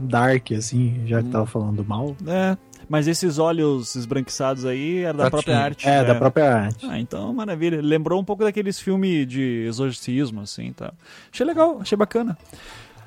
dark, 0.00 0.52
assim, 0.52 1.02
já 1.06 1.22
que 1.22 1.28
tava 1.28 1.46
falando 1.46 1.84
mal. 1.84 2.16
É, 2.26 2.56
mas 2.88 3.06
esses 3.06 3.38
olhos 3.38 3.94
esbranquiçados 3.94 4.64
aí 4.64 5.00
era 5.04 5.18
da 5.18 5.24
Já 5.24 5.30
própria 5.30 5.58
arte. 5.58 5.88
É, 5.88 6.04
da 6.04 6.14
própria 6.16 6.52
arte. 6.56 6.86
Ah, 6.88 6.98
então, 6.98 7.32
maravilha. 7.32 7.80
Lembrou 7.80 8.20
um 8.20 8.24
pouco 8.24 8.42
daqueles 8.42 8.80
filmes 8.80 9.26
de 9.28 9.64
exorcismo, 9.68 10.40
assim, 10.40 10.72
tá? 10.72 10.92
Achei 11.32 11.46
legal, 11.46 11.78
achei 11.80 11.96
bacana. 11.96 12.36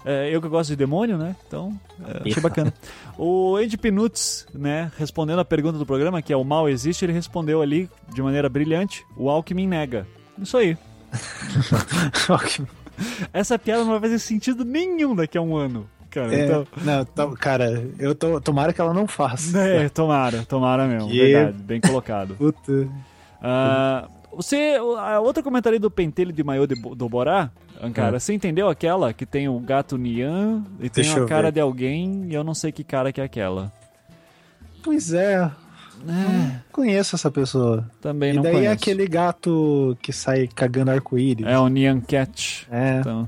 É, 0.06 0.30
eu 0.36 0.42
que 0.42 0.50
gosto 0.50 0.70
de 0.72 0.76
demônio, 0.76 1.18
né? 1.18 1.34
Então, 1.48 1.80
é, 2.06 2.30
achei 2.30 2.42
bacana. 2.42 2.74
O 3.18 3.56
Andy 3.56 3.78
Pinutz, 3.78 4.46
né, 4.54 4.92
respondendo 4.98 5.40
a 5.40 5.46
pergunta 5.46 5.78
do 5.78 5.86
programa, 5.86 6.22
que 6.22 6.34
é 6.34 6.38
o 6.38 6.44
mal 6.44 6.68
existe, 6.68 7.06
ele 7.06 7.14
respondeu 7.14 7.62
ali 7.62 7.90
de 8.14 8.22
maneira 8.22 8.50
brilhante, 8.50 9.06
o 9.16 9.30
Alckmin 9.30 9.68
nega. 9.68 10.06
Isso 10.42 10.58
aí. 10.58 10.78
Essa 13.32 13.58
piada 13.58 13.84
não 13.84 13.92
vai 13.92 14.00
fazer 14.02 14.20
sentido 14.20 14.64
nenhum 14.64 15.16
daqui 15.16 15.38
a 15.38 15.42
um 15.42 15.56
ano. 15.56 15.90
Cara, 16.10 16.34
É, 16.36 16.46
então... 16.46 16.68
não, 16.84 17.06
to- 17.06 17.36
cara, 17.38 17.90
eu 17.98 18.14
tô, 18.14 18.40
tomara 18.40 18.72
que 18.72 18.80
ela 18.80 18.94
não 18.94 19.08
faça. 19.08 19.58
É, 19.60 19.90
tomara, 19.90 20.44
tomara 20.46 20.86
mesmo. 20.88 21.10
Que- 21.10 21.34
Verdade, 21.34 21.64
bem 21.64 21.82
colocado. 21.82 22.36
Puta. 22.36 22.88
Ah, 23.42 24.08
você, 24.36 24.78
a 25.00 25.20
outra 25.20 25.42
comentário 25.44 25.80
do 25.80 25.90
pentelho 25.92 26.32
de 26.32 26.44
maiô 26.44 26.66
de, 26.68 26.76
do 26.76 27.10
Borá, 27.10 27.52
cara, 27.94 28.18
É. 28.18 28.20
você 28.20 28.34
entendeu 28.34 28.70
aquela 28.70 29.14
que 29.14 29.26
tem 29.26 29.48
o 29.50 29.60
gato 29.60 29.98
Nian 29.98 30.64
e 30.80 30.90
tem 30.90 31.04
Deixa 31.04 31.24
a 31.24 31.28
cara 31.28 31.48
ver. 31.48 31.54
de 31.54 31.60
alguém 31.60 32.26
e 32.30 32.34
eu 32.34 32.44
não 32.44 32.54
sei 32.54 32.72
que 32.72 32.84
cara 32.84 33.12
que 33.12 33.20
é 33.22 33.24
aquela. 33.24 33.72
Pois 34.84 35.14
é, 35.14 35.50
É, 36.06 36.60
conheço 36.72 37.16
essa 37.16 37.32
pessoa. 37.32 37.90
também 38.02 38.32
e 38.32 38.34
não 38.36 38.44
daí 38.44 38.54
conheço. 38.54 38.70
é 38.72 38.74
aquele 38.74 39.08
gato 39.08 39.98
que 40.02 40.12
sai 40.12 40.48
cagando 40.48 40.92
arco-íris. 40.92 41.46
É 41.48 41.58
o 41.58 41.68
Nian 41.70 42.02
Cat. 42.02 42.68
É. 42.72 43.00
Então, 43.00 43.28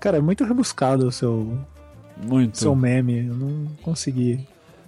Cara, 0.00 0.18
é 0.18 0.20
muito 0.20 0.44
rebuscado 0.44 1.06
o 1.06 1.12
seu, 1.12 1.58
muito. 2.22 2.58
seu 2.58 2.74
meme. 2.76 3.26
Eu 3.26 3.34
não 3.34 3.66
consegui. 3.82 4.46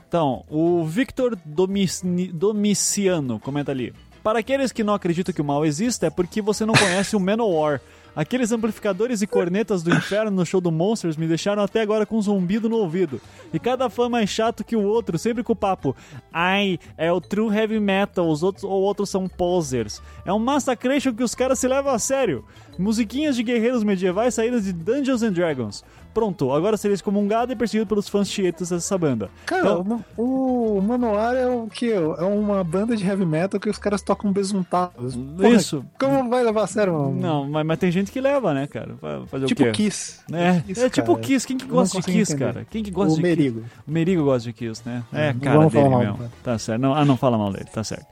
Então, 0.09 0.45
o 0.49 0.85
Victor 0.85 1.37
Domici- 1.45 2.31
Domiciano 2.33 3.39
comenta 3.41 3.71
ali. 3.73 3.93
Para 4.27 4.41
aqueles 4.41 4.73
que 4.73 4.83
não 4.83 4.93
acreditam 4.93 5.33
que 5.33 5.41
o 5.41 5.45
mal 5.45 5.65
exista, 5.65 6.09
é 6.09 6.11
porque 6.11 6.43
você 6.43 6.67
não 6.67 6.75
conhece 6.75 7.15
o 7.15 7.21
Manowar. 7.21 7.81
Aqueles 8.17 8.51
amplificadores 8.51 9.23
e 9.23 9.27
cornetas 9.27 9.85
do 9.85 9.95
inferno 9.95 10.33
no 10.33 10.45
show 10.45 10.61
do 10.61 10.73
Monsters 10.73 11.17
me 11.17 11.29
deixaram 11.29 11.63
até 11.63 11.81
agora 11.81 12.05
com 12.05 12.19
um 12.19 12.23
zumbido 12.23 12.69
no 12.69 12.79
ouvido. 12.79 13.21
E 13.55 13.61
cada 13.61 13.89
fã 13.89 14.09
mais 14.09 14.29
chato 14.29 14.65
que 14.65 14.75
o 14.75 14.83
outro, 14.83 15.17
sempre 15.17 15.45
com 15.45 15.53
o 15.53 15.57
papo. 15.57 15.95
Ai, 16.33 16.77
é 16.99 17.13
o 17.13 17.21
true 17.21 17.55
heavy 17.55 17.79
metal, 17.79 18.29
os 18.29 18.43
outros 18.43 18.65
ou 18.65 18.83
outros 18.83 19.11
são 19.11 19.29
posers. 19.29 20.03
É 20.25 20.33
um 20.33 20.41
massacration 20.41 21.15
que 21.15 21.23
os 21.23 21.37
caras 21.37 21.61
se 21.61 21.69
levam 21.69 21.95
a 21.95 21.99
sério. 22.01 22.45
Musiquinhas 22.79 23.37
de 23.37 23.43
guerreiros 23.43 23.83
medievais 23.85 24.35
saídas 24.35 24.65
de 24.65 24.73
Dungeons 24.73 25.23
and 25.23 25.33
Dragons. 25.33 25.85
Pronto, 26.13 26.51
agora 26.51 26.79
seria 26.79 26.95
excomungado 26.95 27.53
e 27.53 27.57
perseguido 27.57 27.87
pelos 27.87 28.09
fãs 28.09 28.27
tietas 28.31 28.71
dessa 28.71 28.97
banda. 28.97 29.29
Cara, 29.45 29.61
Então- 29.81 30.03
o, 30.17 30.79
o 30.79 30.83
Manoar 30.83 31.35
é 31.35 31.47
o 31.47 31.67
que? 31.69 31.93
É 31.93 32.01
uma 32.25 32.65
banda 32.65 32.97
de 32.97 33.05
heavy 33.07 33.27
metal 33.27 33.61
que 33.61 33.69
os 33.69 33.77
caras 33.77 34.01
tocam 34.01 34.33
besuntados. 34.33 35.15
Porra, 35.15 35.49
Isso. 35.51 35.85
Como 36.01 36.31
vai 36.31 36.43
levar 36.43 36.63
a 36.63 36.67
sério? 36.67 36.95
um- 36.95 37.15
Não, 37.15 37.47
mas, 37.47 37.67
mas 37.67 37.79
tem 37.79 37.91
gente 37.93 38.11
que 38.11 38.19
leva, 38.21 38.55
né, 38.55 38.67
cara? 38.67 38.95
Vai 39.01 39.27
Fazer 39.27 39.45
Tipo 39.47 39.63
o 39.63 39.67
quê? 39.67 39.73
Kiss. 39.73 40.21
É, 40.33 40.61
Kiss, 40.67 40.81
é 40.85 40.89
tipo 40.89 41.13
cara. 41.15 41.27
Kiss. 41.27 41.47
Quem 41.47 41.59
que 41.59 41.67
gosta 41.67 41.99
de 42.01 42.07
Kiss, 42.07 42.33
entender. 42.33 42.53
cara? 42.53 42.67
Quem 42.71 42.83
que 42.83 42.91
gosta 42.91 43.13
O 43.13 43.17
de 43.17 43.23
Merigo. 43.23 43.61
Kiss? 43.61 43.73
O 43.87 43.91
Merigo 43.91 44.25
gosta 44.25 44.41
de 44.49 44.53
Kiss, 44.55 44.83
né? 44.87 45.03
É, 45.13 45.33
Não 45.35 45.41
cara 45.41 45.67
dele 45.69 45.89
mal, 45.91 45.99
mesmo. 46.01 46.17
cara. 46.17 46.31
Tá 46.43 46.59
certo. 46.59 46.81
Não, 46.81 46.95
ah, 46.95 47.05
não 47.05 47.17
fala 47.19 47.37
mal 47.37 47.53
dele, 47.53 47.67
tá 47.71 47.85
certo. 47.85 48.07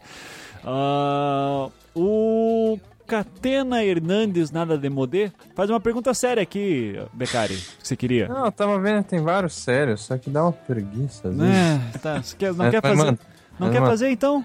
Ah, 0.63 1.69
o 1.95 2.79
Catena 3.07 3.85
Hernandes 3.85 4.51
Nada 4.51 4.79
de 4.79 4.89
Modê 4.89 5.31
faz 5.55 5.69
uma 5.71 5.79
pergunta 5.81 6.13
séria 6.15 6.43
aqui, 6.43 6.99
Becari, 7.13 7.55
que 7.57 7.87
você 7.87 7.95
queria. 7.97 8.29
Não, 8.29 8.47
eu 8.47 8.53
tava 8.53 8.79
vendo 8.81 9.05
tem 9.05 9.21
vários 9.21 9.55
sérios, 9.55 10.01
só 10.03 10.17
que 10.17 10.31
dá 10.31 10.43
uma 10.45 10.53
preguiça. 10.53 11.29
às 11.29 11.37
vezes. 11.37 11.55
É, 11.95 11.99
tá, 11.99 12.23
você 12.23 12.37
quer- 12.37 12.55
não 12.55 12.65
É, 12.67 12.71
quer 12.71 12.81
fazer? 12.83 12.97
manda. 13.05 13.19
Não 13.59 13.71
quer 13.71 13.81
manda. 13.81 13.91
fazer 13.91 14.09
então? 14.11 14.45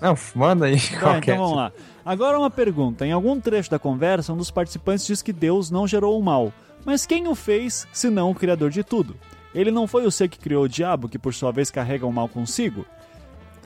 Não, 0.00 0.16
manda 0.34 0.66
aí 0.66 0.80
Tá, 0.80 0.98
qualquer. 0.98 1.32
então 1.34 1.36
vamos 1.44 1.56
lá. 1.56 1.72
Agora 2.04 2.36
uma 2.38 2.50
pergunta. 2.50 3.06
Em 3.06 3.12
algum 3.12 3.38
trecho 3.40 3.70
da 3.70 3.78
conversa, 3.78 4.32
um 4.32 4.36
dos 4.36 4.50
participantes 4.50 5.06
diz 5.06 5.22
que 5.22 5.32
Deus 5.32 5.70
não 5.70 5.86
gerou 5.86 6.18
o 6.18 6.22
mal. 6.22 6.52
Mas 6.84 7.06
quem 7.06 7.28
o 7.28 7.34
fez, 7.36 7.86
senão 7.92 8.30
o 8.30 8.34
Criador 8.34 8.70
de 8.70 8.82
tudo? 8.82 9.16
Ele 9.54 9.70
não 9.70 9.86
foi 9.86 10.04
o 10.04 10.10
ser 10.10 10.28
que 10.28 10.38
criou 10.40 10.64
o 10.64 10.68
diabo, 10.68 11.08
que 11.08 11.18
por 11.18 11.32
sua 11.32 11.52
vez 11.52 11.70
carrega 11.70 12.04
o 12.04 12.12
mal 12.12 12.28
consigo? 12.28 12.84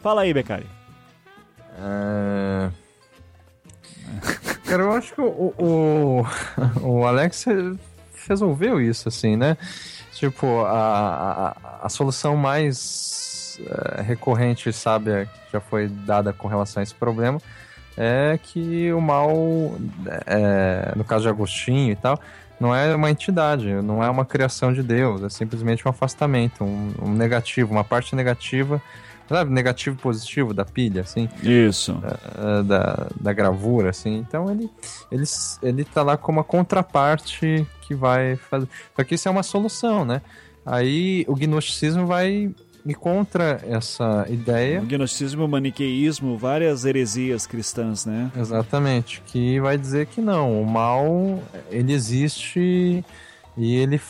Fala 0.03 0.21
aí, 0.23 0.35
Becari. 0.35 0.67
É... 1.79 2.71
Cara, 4.65 4.83
eu 4.83 4.93
acho 4.93 5.15
que 5.15 5.21
o, 5.21 5.55
o, 5.59 6.27
o 6.83 7.07
Alex 7.07 7.45
resolveu 8.29 8.81
isso, 8.81 9.09
assim, 9.09 9.37
né? 9.37 9.57
Tipo, 10.13 10.65
a, 10.65 11.55
a, 11.63 11.87
a 11.87 11.89
solução 11.89 12.37
mais 12.37 13.61
é, 13.61 14.03
recorrente 14.03 14.69
e 14.69 14.73
sábia 14.73 15.27
que 15.27 15.53
já 15.53 15.61
foi 15.61 15.89
dada 15.89 16.33
com 16.33 16.49
relação 16.49 16.81
a 16.81 16.85
esse 16.85 16.95
problema 16.95 17.39
é 17.97 18.39
que 18.43 18.93
o 18.93 19.01
mal, 19.01 19.33
é, 20.27 20.93
no 20.95 21.05
caso 21.05 21.23
de 21.23 21.29
Agostinho 21.29 21.93
e 21.93 21.97
tal, 21.97 22.21
não 22.61 22.75
é 22.75 22.95
uma 22.95 23.11
entidade, 23.11 23.73
não 23.83 24.03
é 24.03 24.11
uma 24.11 24.25
criação 24.25 24.73
de 24.73 24.83
Deus, 24.83 25.23
é 25.23 25.29
simplesmente 25.29 25.87
um 25.87 25.91
afastamento, 25.91 26.65
um, 26.65 26.93
um 27.03 27.13
negativo, 27.13 27.73
uma 27.73 27.85
parte 27.85 28.15
negativa, 28.15 28.83
sabe, 29.29 29.53
negativo 29.53 29.97
e 29.97 30.03
positivo 30.03 30.55
da 30.55 30.65
pilha, 30.65 31.03
assim 31.03 31.29
Isso. 31.43 32.01
eh, 32.03 32.63
da, 32.63 33.09
da 33.21 33.33
gravura, 33.33 33.91
assim. 33.91 34.17
Então 34.17 34.51
ele, 34.51 34.71
ele, 35.11 35.25
ele 35.63 35.85
tá 35.85 36.03
lá 36.03 36.17
como 36.17 36.39
uma 36.39 36.45
contraparte 36.45 37.67
que 37.83 37.95
vai 37.95 38.37
fazer. 38.37 38.69
Só 38.95 39.05
que 39.05 39.15
isso 39.15 39.29
é 39.29 39.31
uma 39.31 39.43
solução, 39.43 40.05
né? 40.05 40.23
Aí 40.65 41.25
o 41.29 41.35
gnosticismo 41.35 42.07
vai 42.07 42.51
ir 42.85 42.95
contra 42.95 43.61
essa 43.69 44.27
ideia. 44.29 44.81
O 44.81 44.87
gnosticismo, 44.87 45.45
o 45.45 45.49
maniqueísmo, 45.49 46.39
várias 46.39 46.85
heresias 46.85 47.47
cristãs, 47.47 48.07
né? 48.07 48.31
Exatamente, 48.37 49.23
que 49.27 49.61
vai 49.61 49.77
dizer 49.77 50.07
que 50.07 50.21
não, 50.21 50.61
o 50.61 50.67
mal 50.67 51.41
ele 51.71 51.93
existe 51.93 53.05
e 53.57 53.77
ele 53.77 54.01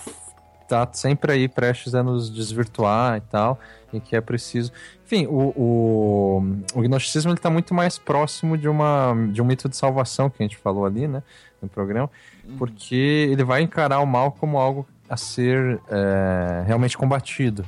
tá 0.68 0.88
sempre 0.92 1.32
aí 1.32 1.48
prestes 1.48 1.94
a 1.94 2.02
nos 2.02 2.28
desvirtuar 2.30 3.16
e 3.18 3.20
tal, 3.20 3.58
e 3.96 4.00
que 4.00 4.16
é 4.16 4.20
preciso. 4.20 4.72
Enfim, 5.04 5.26
o, 5.26 5.52
o, 5.56 6.42
o 6.74 6.80
gnosticismo 6.80 7.30
ele 7.30 7.38
tá 7.38 7.50
muito 7.50 7.74
mais 7.74 7.98
próximo 7.98 8.56
de, 8.56 8.68
uma, 8.68 9.14
de 9.32 9.40
um 9.40 9.44
mito 9.44 9.68
de 9.68 9.76
salvação 9.76 10.28
que 10.28 10.42
a 10.42 10.44
gente 10.44 10.56
falou 10.56 10.84
ali, 10.84 11.06
né, 11.06 11.22
no 11.60 11.68
programa, 11.68 12.10
porque 12.58 13.28
ele 13.30 13.44
vai 13.44 13.62
encarar 13.62 14.00
o 14.00 14.06
mal 14.06 14.32
como 14.32 14.58
algo 14.58 14.86
a 15.08 15.16
ser 15.16 15.80
é, 15.88 16.64
realmente 16.66 16.96
combatido. 16.96 17.64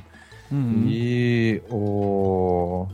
Uhum. 0.51 0.85
E 0.87 1.61
o, 1.69 2.87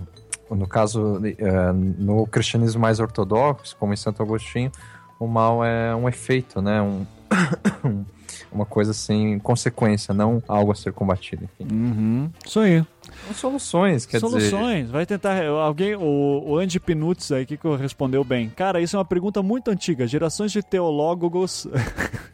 no 0.49 0.67
caso, 0.67 1.21
eh, 1.23 1.71
no 1.73 2.27
cristianismo 2.27 2.81
mais 2.81 2.99
ortodoxo, 2.99 3.75
como 3.77 3.93
em 3.93 3.97
Santo 3.97 4.21
Agostinho, 4.21 4.71
o 5.19 5.27
mal 5.27 5.63
é 5.63 5.95
um 5.95 6.07
efeito, 6.07 6.61
né? 6.61 6.81
Um, 6.81 7.05
uma 8.51 8.65
coisa 8.65 8.91
assim, 8.91 9.37
consequência, 9.39 10.13
não 10.13 10.41
algo 10.47 10.71
a 10.71 10.75
ser 10.75 10.93
combatido. 10.93 11.49
Enfim. 11.59 11.73
Uhum. 11.75 12.29
Isso 12.45 12.59
aí. 12.59 12.83
São 13.27 13.33
soluções, 13.33 14.05
quer 14.05 14.17
dizer. 14.19 14.29
Soluções. 14.29 14.89
Vai 14.89 15.05
tentar. 15.05 15.45
Alguém. 15.45 15.95
O, 15.95 16.43
o 16.47 16.57
Andy 16.57 16.79
Pinutz 16.79 17.31
aí 17.31 17.45
que 17.45 17.57
respondeu 17.77 18.23
bem. 18.23 18.49
Cara, 18.49 18.81
isso 18.81 18.95
é 18.95 18.99
uma 18.99 19.05
pergunta 19.05 19.43
muito 19.43 19.69
antiga. 19.69 20.07
Gerações 20.07 20.51
de 20.51 20.61
teológos. 20.63 21.67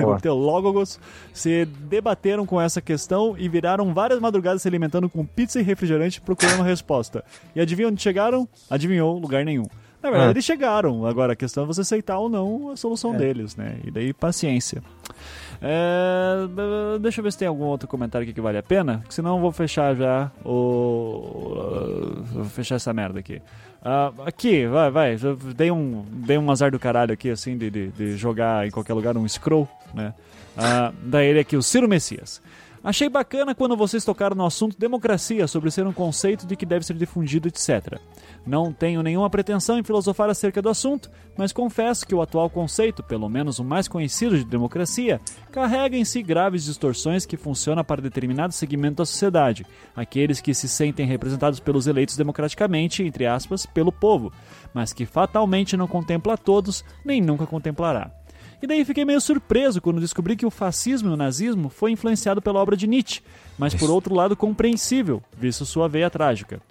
Boa. 0.00 0.18
teológos 0.22 0.98
se 1.32 1.64
debateram 1.66 2.46
com 2.46 2.60
essa 2.60 2.80
questão 2.80 3.34
e 3.36 3.48
viraram 3.48 3.92
várias 3.92 4.18
madrugadas 4.20 4.62
se 4.62 4.68
alimentando 4.68 5.08
com 5.10 5.24
pizza 5.26 5.60
e 5.60 5.62
refrigerante 5.62 6.20
procurando 6.20 6.56
uma 6.56 6.64
resposta. 6.64 7.24
E 7.54 7.60
adivinha 7.60 7.88
onde 7.88 8.00
chegaram? 8.00 8.48
Adivinhou 8.70 9.18
lugar 9.18 9.44
nenhum. 9.44 9.66
Na 10.02 10.10
verdade, 10.10 10.28
Ah. 10.28 10.32
eles 10.32 10.44
chegaram. 10.44 11.06
Agora 11.06 11.34
a 11.34 11.36
questão 11.36 11.64
é 11.64 11.66
você 11.66 11.82
aceitar 11.82 12.18
ou 12.18 12.28
não 12.28 12.70
a 12.70 12.76
solução 12.76 13.14
É. 13.14 13.18
deles, 13.18 13.54
né? 13.54 13.76
E 13.84 13.90
daí, 13.90 14.12
paciência. 14.12 14.82
É, 15.64 16.98
deixa 17.00 17.20
eu 17.20 17.22
ver 17.24 17.30
se 17.30 17.38
tem 17.38 17.46
algum 17.46 17.64
outro 17.64 17.86
comentário 17.86 18.24
aqui 18.24 18.34
que 18.34 18.40
vale 18.40 18.58
a 18.58 18.62
pena, 18.62 19.04
senão 19.08 19.36
eu 19.36 19.40
vou 19.40 19.52
fechar 19.52 19.94
já 19.94 20.30
o. 20.44 22.20
Vou 22.32 22.44
fechar 22.46 22.74
essa 22.74 22.92
merda 22.92 23.20
aqui. 23.20 23.40
Ah, 23.84 24.12
aqui, 24.26 24.66
vai, 24.66 24.90
vai. 24.90 25.16
Dei 25.56 25.70
um, 25.70 26.04
dei 26.10 26.36
um 26.36 26.50
azar 26.50 26.72
do 26.72 26.78
caralho 26.80 27.12
aqui, 27.12 27.30
assim, 27.30 27.56
de, 27.56 27.70
de, 27.70 27.88
de 27.88 28.16
jogar 28.16 28.66
em 28.66 28.70
qualquer 28.70 28.94
lugar 28.94 29.16
um 29.16 29.26
scroll, 29.28 29.68
né? 29.94 30.12
Ah, 30.56 30.92
daí 31.04 31.28
ele 31.28 31.40
aqui, 31.40 31.56
o 31.56 31.62
Ciro 31.62 31.88
Messias. 31.88 32.42
Achei 32.84 33.08
bacana 33.08 33.54
quando 33.54 33.76
vocês 33.76 34.04
tocaram 34.04 34.34
no 34.34 34.44
assunto 34.44 34.76
democracia, 34.76 35.46
sobre 35.46 35.70
ser 35.70 35.86
um 35.86 35.92
conceito 35.92 36.44
de 36.44 36.56
que 36.56 36.66
deve 36.66 36.84
ser 36.84 36.94
difundido, 36.94 37.46
etc. 37.46 38.00
Não 38.44 38.72
tenho 38.72 39.04
nenhuma 39.04 39.30
pretensão 39.30 39.78
em 39.78 39.84
filosofar 39.84 40.28
acerca 40.28 40.60
do 40.60 40.68
assunto, 40.68 41.08
mas 41.36 41.52
confesso 41.52 42.04
que 42.04 42.14
o 42.14 42.20
atual 42.20 42.50
conceito, 42.50 43.00
pelo 43.00 43.28
menos 43.28 43.60
o 43.60 43.64
mais 43.64 43.86
conhecido 43.86 44.36
de 44.36 44.44
democracia, 44.44 45.20
carrega 45.52 45.96
em 45.96 46.04
si 46.04 46.24
graves 46.24 46.64
distorções 46.64 47.24
que 47.24 47.36
funcionam 47.36 47.84
para 47.84 48.02
determinado 48.02 48.52
segmento 48.52 48.96
da 48.96 49.06
sociedade, 49.06 49.64
aqueles 49.94 50.40
que 50.40 50.52
se 50.52 50.68
sentem 50.68 51.06
representados 51.06 51.60
pelos 51.60 51.86
eleitos 51.86 52.16
democraticamente, 52.16 53.04
entre 53.04 53.26
aspas, 53.26 53.64
pelo 53.64 53.92
povo, 53.92 54.32
mas 54.74 54.92
que 54.92 55.06
fatalmente 55.06 55.76
não 55.76 55.86
contempla 55.86 56.36
todos, 56.36 56.84
nem 57.04 57.20
nunca 57.20 57.46
contemplará. 57.46 58.21
E 58.62 58.66
daí 58.66 58.84
fiquei 58.84 59.04
meio 59.04 59.20
surpreso 59.20 59.80
quando 59.80 60.00
descobri 60.00 60.36
que 60.36 60.46
o 60.46 60.50
fascismo 60.50 61.10
e 61.10 61.12
o 61.12 61.16
nazismo 61.16 61.68
foi 61.68 61.90
influenciado 61.90 62.40
pela 62.40 62.60
obra 62.60 62.76
de 62.76 62.86
Nietzsche, 62.86 63.20
mas 63.58 63.74
por 63.74 63.90
outro 63.90 64.14
lado 64.14 64.36
compreensível, 64.36 65.20
visto 65.36 65.66
sua 65.66 65.88
veia 65.88 66.08
trágica. 66.08 66.62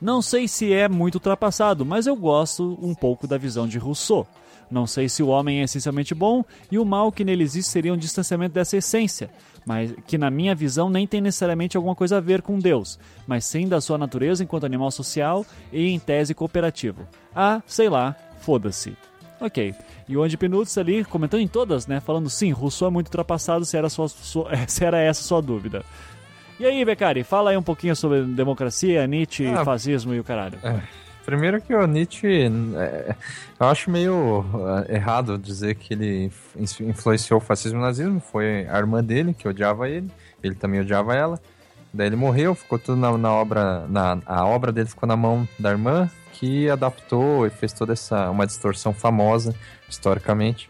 Não 0.00 0.22
sei 0.22 0.48
se 0.48 0.72
é 0.72 0.88
muito 0.88 1.16
ultrapassado, 1.16 1.84
mas 1.84 2.06
eu 2.06 2.16
gosto 2.16 2.78
um 2.80 2.94
pouco 2.94 3.26
da 3.26 3.36
visão 3.36 3.68
de 3.68 3.76
Rousseau. 3.76 4.26
Não 4.70 4.86
sei 4.86 5.06
se 5.06 5.22
o 5.22 5.28
homem 5.28 5.60
é 5.60 5.64
essencialmente 5.64 6.14
bom 6.14 6.42
e 6.70 6.78
o 6.78 6.84
mal 6.84 7.12
que 7.12 7.24
nele 7.24 7.44
existe 7.44 7.70
seria 7.70 7.92
um 7.92 7.96
distanciamento 7.96 8.54
dessa 8.54 8.78
essência, 8.78 9.30
mas 9.66 9.94
que 10.06 10.16
na 10.16 10.30
minha 10.30 10.54
visão 10.54 10.88
nem 10.88 11.06
tem 11.06 11.20
necessariamente 11.20 11.76
alguma 11.76 11.94
coisa 11.94 12.16
a 12.16 12.20
ver 12.20 12.40
com 12.40 12.58
Deus, 12.58 12.98
mas 13.26 13.44
sim 13.44 13.68
da 13.68 13.82
sua 13.82 13.98
natureza 13.98 14.42
enquanto 14.42 14.64
animal 14.64 14.90
social 14.90 15.44
e 15.70 15.90
em 15.90 15.98
tese 15.98 16.34
cooperativo. 16.34 17.06
Ah, 17.34 17.60
sei 17.66 17.90
lá, 17.90 18.16
foda-se. 18.40 18.96
Ok. 19.42 19.74
E 20.08 20.16
o 20.16 20.22
Andy 20.22 20.36
Pinutz 20.36 20.78
ali 20.78 21.04
comentando 21.04 21.40
em 21.40 21.48
todas, 21.48 21.86
né? 21.86 22.00
Falando 22.00 22.30
sim, 22.30 22.52
Rousseau 22.52 22.88
é 22.88 22.92
muito 22.92 23.08
ultrapassado 23.08 23.64
se 23.64 23.76
era, 23.76 23.88
sua, 23.88 24.08
sua- 24.08 24.50
se 24.68 24.84
era 24.84 24.98
essa 25.00 25.20
a 25.20 25.24
sua 25.24 25.42
dúvida. 25.42 25.84
E 26.60 26.64
aí, 26.64 26.84
Becari, 26.84 27.24
fala 27.24 27.50
aí 27.50 27.56
um 27.56 27.62
pouquinho 27.62 27.96
sobre 27.96 28.22
democracia, 28.22 29.04
Nietzsche, 29.06 29.46
Ah. 29.48 29.64
fascismo 29.64 30.14
e 30.14 30.20
o 30.20 30.24
caralho. 30.24 30.58
Primeiro 31.24 31.60
que 31.60 31.74
o 31.74 31.86
Nietzsche, 31.86 32.26
é, 32.76 33.14
eu 33.58 33.66
acho 33.68 33.90
meio 33.90 34.44
é, 34.88 34.94
errado 34.96 35.38
dizer 35.38 35.74
que 35.76 35.94
ele 35.94 36.30
inf- 36.56 36.80
influenciou 36.80 37.38
o 37.38 37.42
fascismo 37.42 37.78
e 37.78 37.80
o 37.80 37.84
nazismo, 37.84 38.20
foi 38.20 38.66
a 38.68 38.78
irmã 38.78 39.02
dele 39.02 39.32
que 39.34 39.46
odiava 39.48 39.88
ele, 39.88 40.08
ele 40.42 40.54
também 40.54 40.80
odiava 40.80 41.14
ela. 41.14 41.40
Daí 41.94 42.06
ele 42.08 42.16
morreu, 42.16 42.54
ficou 42.54 42.78
tudo 42.78 42.96
na, 42.96 43.16
na 43.18 43.32
obra, 43.32 43.86
na, 43.88 44.18
a 44.26 44.44
obra 44.46 44.72
dele 44.72 44.88
ficou 44.88 45.06
na 45.06 45.16
mão 45.16 45.46
da 45.58 45.70
irmã, 45.70 46.08
que 46.32 46.68
adaptou 46.70 47.46
e 47.46 47.50
fez 47.50 47.72
toda 47.72 47.92
essa, 47.92 48.28
uma 48.30 48.46
distorção 48.46 48.92
famosa, 48.92 49.54
historicamente, 49.88 50.68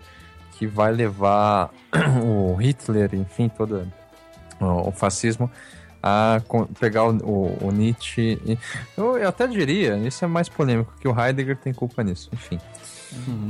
que 0.59 0.67
vai 0.67 0.93
levar 0.93 1.71
o 2.25 2.55
Hitler, 2.57 3.15
enfim, 3.15 3.49
todo 3.49 3.87
o, 4.61 4.91
fascismo 4.93 5.51
a 6.03 6.41
pegar 6.81 7.05
o, 7.05 7.17
o- 7.25 7.59
o 7.69 7.71
Nietzsche. 7.73 8.39
e- 8.45 8.59
eu, 8.97 9.17
eu 9.19 9.29
até 9.29 9.47
diria, 9.47 9.97
isso 9.99 10.25
é 10.25 10.29
mais 10.29 10.49
polêmico, 10.49 10.93
que 11.01 11.07
o 11.09 11.19
Heidegger 11.19 11.57
tem 11.57 11.73
culpa 11.73 12.03
nisso, 12.03 12.29
enfim. 12.33 12.59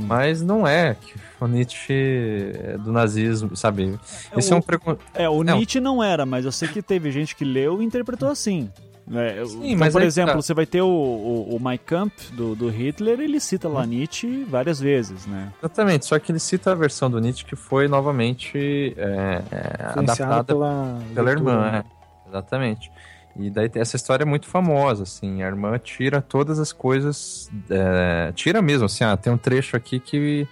Mas 0.07 0.41
não 0.41 0.67
é 0.67 0.93
que 0.93 1.13
o 1.39 1.47
Nietzsche 1.47 2.51
é 2.53 2.77
do 2.77 2.91
nazismo, 2.91 3.55
sabe? 3.55 3.97
Esse 4.37 4.51
é 4.51 4.55
um 4.55 4.59
o- 4.59 4.63
preconceito. 4.63 5.05
É, 5.13 5.27
o 5.29 5.41
Não. 5.43 5.55
Nietzsche 5.57 5.79
não 5.79 6.03
era, 6.03 6.25
mas 6.25 6.45
eu 6.45 6.51
sei 6.51 6.67
que 6.67 6.81
teve 6.81 7.11
gente 7.11 7.35
que 7.35 7.45
leu 7.45 7.81
e 7.81 7.85
interpretou 7.85 8.29
assim. 8.29 8.69
É, 9.11 9.45
Sim, 9.45 9.65
então, 9.65 9.79
mas 9.79 9.93
por 9.93 10.01
exemplo, 10.01 10.31
tá. 10.31 10.41
você 10.41 10.53
vai 10.53 10.65
ter 10.65 10.81
o, 10.81 10.87
o, 10.87 11.55
o 11.55 11.59
My 11.59 11.77
Camp 11.77 12.13
do, 12.31 12.55
do 12.55 12.69
Hitler, 12.69 13.19
ele 13.19 13.39
cita 13.39 13.67
lá 13.67 13.85
Nietzsche 13.85 14.45
várias 14.45 14.79
vezes, 14.79 15.25
né? 15.25 15.51
Exatamente, 15.59 16.05
só 16.05 16.17
que 16.17 16.31
ele 16.31 16.39
cita 16.39 16.71
a 16.71 16.75
versão 16.75 17.11
do 17.11 17.19
Nietzsche 17.19 17.43
que 17.43 17.55
foi 17.55 17.87
novamente 17.87 18.93
é, 18.97 19.41
é, 19.51 19.99
adaptada 19.99 20.43
pela, 20.45 20.99
pela 21.13 21.31
irmã, 21.31 21.71
né? 21.71 21.85
Exatamente. 22.27 22.91
E 23.35 23.49
daí 23.49 23.69
essa 23.75 23.95
história 23.95 24.23
é 24.23 24.25
muito 24.25 24.47
famosa, 24.47 25.03
assim, 25.03 25.43
a 25.43 25.47
irmã 25.47 25.77
tira 25.77 26.21
todas 26.21 26.59
as 26.59 26.71
coisas, 26.71 27.49
é, 27.69 28.31
tira 28.33 28.61
mesmo, 28.61 28.85
assim, 28.85 29.03
ah, 29.03 29.17
tem 29.17 29.33
um 29.33 29.37
trecho 29.37 29.75
aqui 29.75 29.99
que, 29.99 30.47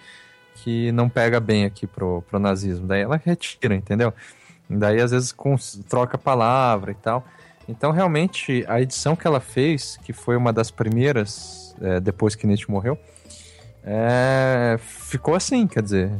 que 0.56 0.91
não 0.91 1.08
pega 1.08 1.39
bem 1.39 1.64
aqui 1.64 1.88
pro, 1.88 2.22
pro 2.24 2.39
nazismo, 2.39 2.88
daí 2.88 3.02
ela 3.02 3.22
retira, 3.24 3.76
entendeu? 3.76 4.14
Daí 4.70 4.99
às 4.99 5.12
vezes 5.12 5.32
com, 5.32 5.56
troca 5.88 6.18
palavra 6.18 6.91
e 6.91 6.95
tal. 6.95 7.26
Então 7.72 7.91
realmente 7.91 8.65
a 8.67 8.82
edição 8.82 9.15
que 9.15 9.26
ela 9.26 9.39
fez, 9.39 9.97
que 10.03 10.13
foi 10.13 10.36
uma 10.36 10.51
das 10.51 10.69
primeiras 10.69 11.76
é, 11.82 11.99
depois 11.99 12.36
que 12.36 12.45
Nietzsche 12.45 12.69
morreu, 12.69 12.97
é, 13.84 14.78
ficou 14.80 15.34
assim, 15.34 15.65
quer 15.65 15.82
dizer, 15.82 16.11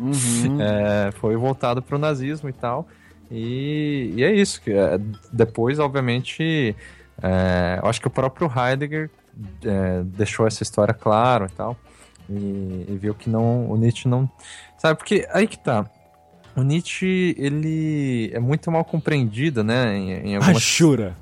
uhum. 0.00 0.58
é, 0.62 1.10
foi 1.12 1.36
voltado 1.36 1.82
pro 1.82 1.98
nazismo 1.98 2.48
e 2.48 2.52
tal. 2.52 2.86
E, 3.30 4.12
e 4.16 4.24
é 4.24 4.32
isso. 4.32 4.60
Que, 4.62 4.72
é, 4.72 4.98
depois, 5.32 5.78
obviamente, 5.78 6.76
é, 7.22 7.78
eu 7.82 7.88
acho 7.88 8.00
que 8.00 8.06
o 8.06 8.10
próprio 8.10 8.50
Heidegger 8.54 9.10
é, 9.64 10.02
deixou 10.04 10.46
essa 10.46 10.62
história 10.62 10.94
claro 10.94 11.46
e 11.46 11.50
tal. 11.50 11.76
E, 12.28 12.86
e, 12.88 12.98
viu 13.00 13.14
que 13.14 13.28
não, 13.28 13.70
o 13.70 13.76
Nietzsche 13.76 14.08
não. 14.08 14.30
Sabe, 14.78 14.96
porque 14.96 15.26
aí 15.32 15.46
que 15.46 15.58
tá. 15.58 15.86
O 16.54 16.62
Nietzsche, 16.62 17.34
ele 17.38 18.30
é 18.32 18.38
muito 18.38 18.70
mal 18.70 18.84
compreendido, 18.84 19.64
né? 19.64 19.96
Em, 19.96 20.10
em 20.10 20.36
algumas... 20.36 20.56
Achura! 20.56 21.16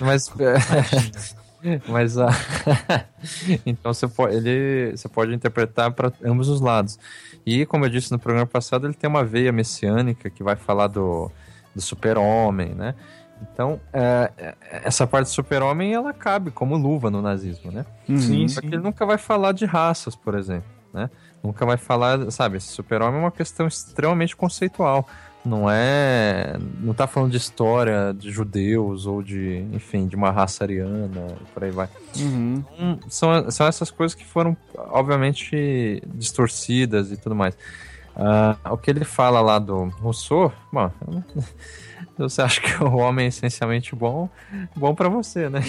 Mas. 0.00 0.32
Mas 1.88 2.18
a. 2.18 2.28
então 3.64 3.94
você 3.94 4.08
pode, 4.08 4.34
ele, 4.34 4.96
você 4.96 5.08
pode 5.08 5.32
interpretar 5.32 5.92
para 5.92 6.12
ambos 6.24 6.48
os 6.48 6.60
lados. 6.60 6.98
E, 7.46 7.64
como 7.66 7.84
eu 7.84 7.88
disse 7.88 8.10
no 8.10 8.18
programa 8.18 8.46
passado, 8.46 8.86
ele 8.86 8.94
tem 8.94 9.08
uma 9.08 9.24
veia 9.24 9.52
messiânica 9.52 10.28
que 10.28 10.42
vai 10.42 10.56
falar 10.56 10.88
do, 10.88 11.30
do 11.74 11.80
super-homem, 11.80 12.74
né? 12.74 12.94
Então, 13.40 13.80
é, 13.92 14.30
é 14.36 14.54
essa 14.84 15.06
parte 15.06 15.26
do 15.26 15.30
super-homem, 15.30 15.92
ela 15.92 16.12
cabe 16.12 16.50
como 16.50 16.76
luva 16.76 17.10
no 17.10 17.20
nazismo, 17.20 17.72
né? 17.72 17.84
Uhum. 18.08 18.18
Sim, 18.18 18.48
Só 18.48 18.60
que 18.60 18.68
ele 18.68 18.78
nunca 18.78 19.04
vai 19.04 19.18
falar 19.18 19.52
de 19.52 19.64
raças, 19.64 20.14
por 20.14 20.34
exemplo, 20.34 20.68
né? 20.92 21.10
Nunca 21.42 21.66
vai 21.66 21.76
falar, 21.76 22.30
sabe, 22.30 22.56
esse 22.56 22.68
super-homem 22.68 23.18
é 23.18 23.24
uma 23.24 23.32
questão 23.32 23.66
extremamente 23.66 24.36
conceitual 24.36 25.06
não 25.44 25.68
é. 25.68 26.56
Não 26.80 26.94
tá 26.94 27.06
falando 27.06 27.32
de 27.32 27.36
história 27.36 28.14
de 28.16 28.30
judeus 28.30 29.06
ou 29.06 29.22
de, 29.22 29.66
enfim, 29.72 30.06
de 30.06 30.14
uma 30.14 30.30
raça 30.30 30.64
ariana, 30.64 31.36
por 31.52 31.64
aí 31.64 31.70
vai. 31.70 31.88
Uhum. 32.16 32.64
Então, 32.74 32.98
são, 33.08 33.50
são 33.50 33.66
essas 33.66 33.90
coisas 33.90 34.14
que 34.14 34.24
foram, 34.24 34.56
obviamente, 34.76 36.02
distorcidas 36.06 37.10
e 37.10 37.16
tudo 37.16 37.34
mais. 37.34 37.54
Uh, 38.14 38.72
o 38.72 38.76
que 38.76 38.90
ele 38.90 39.04
fala 39.04 39.40
lá 39.40 39.58
do 39.58 39.84
Rousseau, 40.00 40.52
bom, 40.70 40.90
você 42.18 42.42
acha 42.42 42.60
que 42.60 42.82
o 42.82 42.96
homem 42.96 43.26
é 43.26 43.28
essencialmente 43.28 43.94
bom, 43.94 44.28
bom 44.76 44.94
para 44.94 45.08
você, 45.08 45.48
né? 45.48 45.60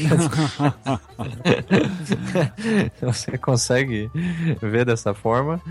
você 3.02 3.38
consegue 3.38 4.10
ver 4.62 4.86
dessa 4.86 5.14
forma. 5.14 5.62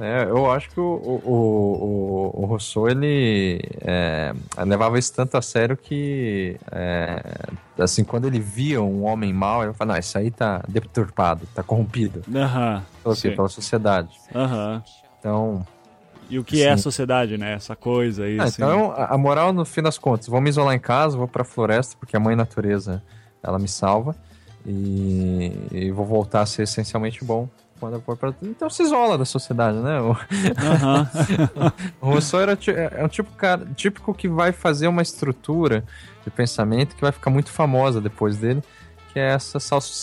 É, 0.00 0.24
eu 0.24 0.50
acho 0.50 0.70
que 0.70 0.80
o, 0.80 0.84
o, 0.84 2.32
o, 2.34 2.42
o 2.42 2.46
Rousseau, 2.46 2.88
ele 2.88 3.60
é, 3.80 4.32
levava 4.64 4.98
isso 4.98 5.14
tanto 5.14 5.36
a 5.36 5.42
sério 5.42 5.76
que, 5.76 6.58
é, 6.72 7.22
assim, 7.78 8.04
quando 8.04 8.26
ele 8.26 8.40
via 8.40 8.82
um 8.82 9.04
homem 9.04 9.32
mau, 9.32 9.62
ele 9.62 9.72
falava, 9.72 9.94
não, 9.94 10.00
isso 10.00 10.18
aí 10.18 10.30
tá 10.30 10.62
deturpado, 10.68 11.46
tá 11.54 11.62
corrompido. 11.62 12.22
Uhum, 12.26 12.82
pela, 13.02 13.16
pela 13.16 13.48
sociedade. 13.48 14.10
Uhum. 14.34 14.82
Então... 15.18 15.66
E 16.28 16.38
o 16.38 16.44
que 16.44 16.56
Sim. 16.56 16.62
é 16.62 16.70
a 16.70 16.76
sociedade, 16.76 17.38
né? 17.38 17.54
Essa 17.54 17.74
coisa 17.74 18.24
aí. 18.24 18.38
Ah, 18.38 18.44
assim. 18.44 18.62
Então, 18.62 18.92
a 18.96 19.16
moral, 19.16 19.52
no 19.52 19.64
fim 19.64 19.82
das 19.82 19.96
contas, 19.96 20.26
vou 20.26 20.40
me 20.40 20.50
isolar 20.50 20.74
em 20.74 20.78
casa, 20.78 21.16
vou 21.16 21.28
pra 21.28 21.44
floresta, 21.44 21.96
porque 21.98 22.16
a 22.16 22.20
mãe 22.20 22.36
natureza, 22.36 23.02
ela 23.42 23.58
me 23.58 23.68
salva. 23.68 24.14
E, 24.66 25.52
e 25.72 25.90
vou 25.90 26.04
voltar 26.04 26.42
a 26.42 26.46
ser 26.46 26.64
essencialmente 26.64 27.24
bom 27.24 27.48
quando 27.78 27.94
eu 27.94 28.00
for 28.00 28.16
pra... 28.16 28.34
Então 28.42 28.68
se 28.68 28.82
isola 28.82 29.16
da 29.16 29.24
sociedade, 29.24 29.78
né? 29.78 30.00
O, 30.00 30.08
uhum. 30.10 30.16
o 32.02 32.10
Rousseau 32.10 32.40
era, 32.42 32.58
é 32.76 33.04
um 33.04 33.08
tipo 33.08 33.30
cara, 33.32 33.66
típico 33.76 34.12
que 34.12 34.28
vai 34.28 34.52
fazer 34.52 34.88
uma 34.88 35.00
estrutura 35.00 35.84
de 36.24 36.30
pensamento 36.30 36.94
que 36.94 37.00
vai 37.00 37.12
ficar 37.12 37.30
muito 37.30 37.50
famosa 37.50 38.00
depois 38.00 38.36
dele, 38.36 38.62
que 39.12 39.18
é 39.18 39.32
essa 39.32 39.58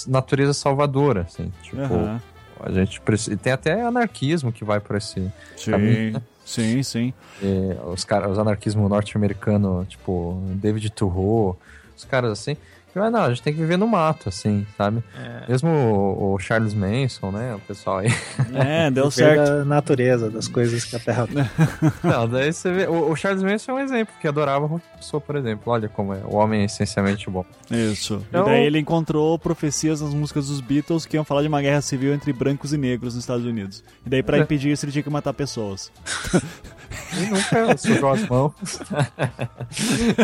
natureza 0.08 0.54
salvadora, 0.54 1.22
assim. 1.22 1.52
Tipo, 1.62 1.94
uhum. 1.94 2.20
A 2.60 2.72
gente 2.72 3.02
precisa. 3.02 3.36
Tem 3.38 3.54
até 3.54 3.82
anarquismo 3.82 4.52
que 4.52 4.64
vai 4.64 4.80
por 4.80 4.96
esse 4.96 5.32
sim, 5.56 5.72
caminho, 5.72 6.14
né? 6.14 6.22
Sim, 6.46 6.84
sim. 6.84 7.14
E 7.42 7.76
os, 7.92 8.04
cara, 8.04 8.30
os 8.30 8.38
anarquismo 8.38 8.88
norte-americano, 8.88 9.86
tipo 9.90 10.42
David 10.56 10.92
Thoreau, 10.92 11.58
os 11.98 12.06
caras 12.06 12.32
assim. 12.32 12.56
Mas 12.96 13.12
não, 13.12 13.24
a 13.24 13.30
gente 13.30 13.42
tem 13.42 13.54
que 13.54 13.60
viver 13.60 13.78
no 13.78 13.88
mato, 13.88 14.30
assim, 14.30 14.66
sabe? 14.78 15.04
É. 15.18 15.52
Mesmo 15.52 15.70
o, 15.70 16.34
o, 16.34 16.40
Charles 16.40 16.74
Manson, 16.74 17.30
né? 17.30 17.54
O 17.54 17.60
pessoal 17.60 17.98
aí. 17.98 18.08
É, 18.54 18.90
deu 18.92 19.12
certo. 19.12 19.44
da 19.44 19.66
natureza, 19.66 20.30
das 20.30 20.48
coisas 20.48 20.86
que 20.86 20.96
a 20.96 21.00
Terra 21.00 21.28
tem. 21.28 21.44
não, 22.04 22.28
daí 22.28 22.54
você 22.54 22.72
vê. 22.72 22.88
O, 22.88 23.12
o, 23.12 23.16
Charles 23.16 23.44
Manson 23.44 23.74
é 23.74 23.76
um 23.76 23.80
exemplo, 23.80 24.16
que 24.22 24.28
adorava 24.28 24.66
Rousseau, 24.66 25.20
por 25.20 25.36
exemplo. 25.36 25.74
Olha 25.74 25.90
como 25.90 26.14
é. 26.14 26.22
O 26.26 26.36
homem 26.36 26.62
é 26.62 26.66
essencialmente 26.66 27.30
bom. 27.30 27.46
Isso. 27.70 28.26
Então... 28.30 28.44
E 28.44 28.46
daí 28.46 28.66
ele 28.66 28.80
encontrou 28.80 29.38
profecias 29.38 30.00
nas 30.00 30.14
músicas 30.14 30.48
dos 30.48 30.62
Beatles 30.62 31.06
que 31.06 31.18
iam 31.18 31.26
falar 31.26 31.42
de 31.42 31.50
uma 31.50 31.62
guerra 31.62 31.82
civil 31.82 32.14
entre 32.14 32.32
brancos 32.32 32.72
e 32.72 32.78
negros 32.78 33.16
nos 33.16 33.24
Estados 33.24 33.46
Unidos. 33.46 33.84
E 34.06 34.10
daí, 34.10 34.24
pra 34.24 34.38
é. 34.38 34.42
impedir 34.42 34.72
isso, 34.72 34.86
ele 34.86 34.94
tinha 34.94 35.04
que 35.04 35.10
matar 35.10 35.34
pessoas. 35.34 35.92
E 37.14 37.26
nunca 37.28 37.78
sujou 37.78 38.12
as 38.12 38.28
mãos. 38.28 38.54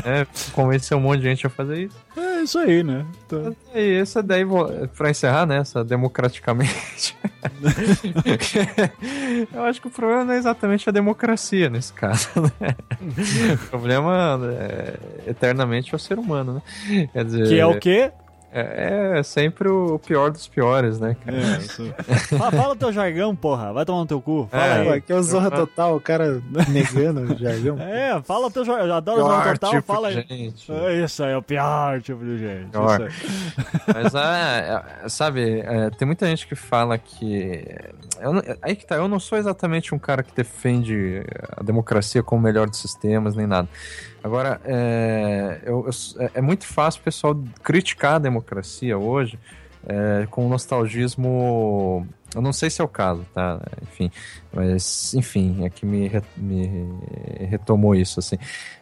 é, 0.06 0.28
convenceu 0.54 0.98
um 0.98 1.02
monte 1.02 1.20
de 1.20 1.26
gente 1.26 1.48
a 1.48 1.50
fazer 1.50 1.84
isso. 1.84 1.96
É 2.18 2.42
isso 2.42 2.60
aí, 2.60 2.84
né? 2.84 3.06
Então... 3.26 3.56
E 3.74 3.96
essa 3.96 4.22
daí, 4.22 4.44
pra 4.96 5.10
encerrar, 5.10 5.46
né? 5.46 5.58
Essa 5.58 5.84
democraticamente. 5.84 7.18
Eu 9.54 9.64
acho 9.64 9.82
que 9.82 9.88
o 9.88 9.92
problema 9.92 10.26
não 10.26 10.34
é 10.34 10.38
exatamente 10.38 10.90
a 10.90 10.92
democracia 10.92 11.70
nesse 11.70 11.94
caso, 11.94 12.30
né? 12.60 12.76
O 13.54 13.58
problema 13.70 14.40
é, 14.60 15.00
eternamente 15.28 15.94
é 15.94 15.96
o 15.96 16.00
ser 16.00 16.20
humano, 16.20 16.56
né? 16.56 16.62
Dizer, 17.24 17.48
que 17.48 17.60
é 17.60 17.66
o 17.66 17.80
quê? 17.80 18.12
É, 18.54 19.20
é, 19.20 19.24
sempre 19.24 19.70
o 19.70 19.98
pior 19.98 20.30
dos 20.30 20.46
piores, 20.46 21.00
né, 21.00 21.16
cara? 21.24 21.38
É, 21.38 21.58
isso. 21.64 21.94
fala, 22.38 22.52
fala 22.52 22.74
o 22.74 22.76
teu 22.76 22.92
jargão, 22.92 23.34
porra. 23.34 23.72
Vai 23.72 23.86
tomar 23.86 24.00
no 24.00 24.06
teu 24.06 24.22
cu. 24.22 24.46
Fala 24.52 24.66
é, 24.66 24.82
aí. 24.82 24.90
Aqui 24.90 25.14
é 25.14 25.16
o 25.16 25.24
Zorra 25.24 25.50
Total, 25.50 25.96
o 25.96 26.02
cara 26.02 26.42
negando 26.68 27.22
o 27.22 27.38
jargão. 27.38 27.78
É, 27.92 28.22
fala 28.22 28.48
o 28.48 28.52
teu 28.52 28.66
jargão. 28.66 28.88
Eu 28.88 28.94
adoro 28.94 29.22
o 29.22 29.24
Zorra 29.24 29.54
Total, 29.54 29.72
tipo 29.72 29.94
fala 29.94 30.08
aí. 30.10 30.26
Gente. 30.28 30.72
É 30.72 31.04
isso 31.04 31.24
aí, 31.24 31.32
é 31.32 31.38
o 31.38 31.42
pior 31.42 32.02
tipo 32.02 32.24
de 32.24 32.38
gente. 32.38 32.72
Mas, 33.94 34.16
é, 34.16 34.84
é, 35.04 35.10
sabe, 35.10 35.62
é, 35.62 35.90
tem 35.92 36.06
muita 36.06 36.26
gente 36.28 36.46
que 36.46 36.56
fala 36.56 36.98
que... 36.98 37.66
Eu, 38.20 38.34
aí 38.62 38.76
que 38.76 38.86
tá, 38.86 38.96
eu 38.96 39.08
não 39.08 39.20
sou 39.20 39.38
exatamente 39.38 39.96
um 39.96 40.00
cara 40.00 40.24
que 40.24 40.36
defende 40.36 41.24
a 41.56 41.64
democracia 41.64 42.22
como 42.22 42.42
o 42.42 42.44
melhor 42.44 42.70
dos 42.70 42.80
sistemas, 42.80 43.36
nem 43.36 43.48
nada. 43.48 43.68
Agora, 44.24 44.62
é, 44.66 45.62
eu, 45.66 45.86
eu, 45.86 46.24
é, 46.24 46.32
é 46.36 46.42
muito 46.42 46.66
fácil 46.66 47.02
o 47.02 47.04
pessoal 47.04 47.40
criticar 47.64 48.16
a 48.16 48.20
democracia 48.20 48.98
hoje 48.98 49.40
é, 49.88 50.28
com 50.30 50.48
nostalgismo. 50.48 52.08
Eu 52.34 52.42
não 52.42 52.54
sei 52.54 52.70
se 52.70 52.82
é 52.82 52.84
o 52.84 52.88
caso, 52.88 53.26
tá? 53.34 53.60
Enfim, 53.82 54.12
mas 54.54 55.14
enfim, 55.14 55.66
é 55.66 55.70
que 55.70 55.86
me, 55.86 56.10
me 56.38 56.88
retomou 57.46 57.96
isso 57.96 58.20
assim. 58.20 58.38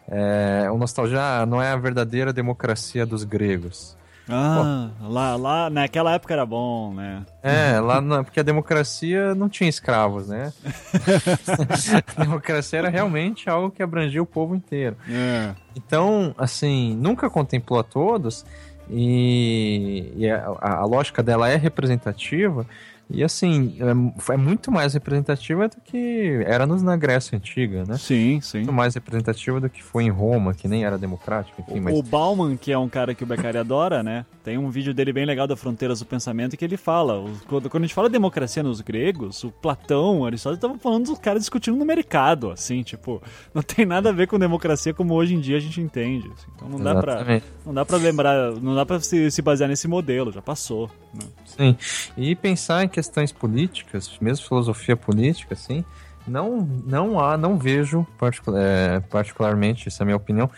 É, 0.08 0.70
o 0.70 0.76
nostalgia 0.76 1.20
ah, 1.20 1.46
não 1.46 1.60
é 1.60 1.70
a 1.70 1.76
verdadeira 1.76 2.32
democracia 2.32 3.06
dos 3.06 3.24
gregos. 3.24 3.96
Ah, 4.30 4.90
lá, 5.00 5.36
lá 5.36 5.70
naquela 5.70 6.14
época 6.14 6.32
era 6.32 6.46
bom, 6.46 6.94
né? 6.94 7.24
É, 7.42 7.80
lá 7.80 8.00
na, 8.00 8.22
porque 8.22 8.40
a 8.40 8.42
democracia 8.42 9.34
não 9.34 9.48
tinha 9.48 9.68
escravos, 9.68 10.28
né? 10.28 10.52
a 12.16 12.22
democracia 12.22 12.78
era 12.78 12.88
realmente 12.88 13.48
algo 13.48 13.70
que 13.70 13.82
abrangia 13.82 14.22
o 14.22 14.26
povo 14.26 14.54
inteiro. 14.54 14.96
É. 15.08 15.54
Então, 15.76 16.34
assim, 16.38 16.96
nunca 16.96 17.28
contemplou 17.28 17.80
a 17.80 17.82
todos 17.82 18.44
e, 18.90 20.12
e 20.16 20.28
a, 20.28 20.44
a, 20.60 20.84
lógica 20.84 21.22
dela 21.22 21.48
é 21.48 21.56
representativa, 21.56 22.66
E 23.12 23.24
assim, 23.24 23.76
é, 23.80 24.32
é 24.32 24.36
muito 24.36 24.70
mais 24.70 24.94
representativa 24.94 25.68
do 25.68 25.76
que 25.84 26.42
era 26.46 26.66
nos, 26.66 26.82
na 26.82 26.96
Grécia 26.96 27.36
Antiga, 27.36 27.84
né? 27.84 27.96
Sim, 27.98 28.40
sim. 28.40 28.58
Muito 28.58 28.72
mais 28.72 28.94
representativa 28.94 29.60
do 29.60 29.68
que 29.68 29.82
foi 29.82 30.04
em 30.04 30.10
Roma, 30.10 30.54
que 30.54 30.68
nem 30.68 30.84
era 30.84 30.96
democrático, 30.96 31.60
enfim. 31.62 31.80
O, 31.80 31.82
mas... 31.82 31.98
o 31.98 32.02
Bauman, 32.02 32.56
que 32.56 32.70
é 32.70 32.78
um 32.78 32.88
cara 32.88 33.14
que 33.14 33.24
o 33.24 33.26
Beccari 33.26 33.58
adora, 33.58 34.02
né? 34.02 34.24
Tem 34.44 34.56
um 34.56 34.70
vídeo 34.70 34.94
dele 34.94 35.12
bem 35.12 35.26
legal 35.26 35.46
da 35.46 35.56
Fronteiras 35.56 35.98
do 35.98 36.06
Pensamento 36.06 36.56
que 36.56 36.64
ele 36.64 36.76
fala. 36.76 37.24
Quando, 37.48 37.68
quando 37.68 37.84
a 37.84 37.86
gente 37.86 37.94
fala 37.94 38.08
democracia 38.08 38.62
nos 38.62 38.80
gregos, 38.80 39.44
o 39.44 39.50
Platão, 39.50 40.20
o 40.20 40.26
Aristóteles 40.26 40.58
estavam 40.58 40.78
falando 40.78 41.06
dos 41.06 41.18
caras 41.18 41.42
discutindo 41.42 41.76
no 41.76 41.84
mercado, 41.84 42.50
assim, 42.50 42.82
tipo, 42.82 43.22
não 43.52 43.62
tem 43.62 43.84
nada 43.84 44.10
a 44.10 44.12
ver 44.12 44.28
com 44.28 44.38
democracia 44.38 44.94
como 44.94 45.14
hoje 45.14 45.34
em 45.34 45.40
dia 45.40 45.56
a 45.56 45.60
gente 45.60 45.80
entende. 45.80 46.30
assim. 46.34 46.46
Então 46.54 46.68
não 46.68 46.80
dá 46.80 46.94
pra. 47.00 47.42
Não 47.66 47.74
dá 47.74 47.84
pra 47.84 47.96
lembrar, 47.96 48.52
não 48.60 48.74
dá 48.74 48.86
pra 48.86 49.00
se, 49.00 49.30
se 49.30 49.42
basear 49.42 49.68
nesse 49.68 49.88
modelo, 49.88 50.32
já 50.32 50.40
passou. 50.40 50.90
né? 51.12 51.26
Sim. 51.44 51.76
E 52.16 52.34
pensar 52.34 52.84
em 52.84 52.88
questões 53.00 53.32
políticas, 53.32 54.10
mesmo 54.20 54.46
filosofia 54.46 54.94
política, 54.94 55.54
assim, 55.54 55.82
não, 56.28 56.68
não 56.86 57.18
há, 57.18 57.36
não 57.38 57.56
vejo, 57.58 58.06
particu- 58.18 58.54
é, 58.54 59.00
particularmente, 59.00 59.88
essa 59.88 60.02
é 60.02 60.04
a 60.04 60.06
minha 60.06 60.16
opinião, 60.16 60.50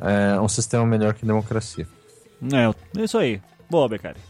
é, 0.00 0.40
um 0.40 0.48
sistema 0.48 0.86
melhor 0.86 1.12
que 1.12 1.26
democracia. 1.26 1.86
É, 2.52 3.00
é 3.00 3.04
isso 3.04 3.18
aí. 3.18 3.40
Boa, 3.68 3.88
Beccari. 3.88 4.20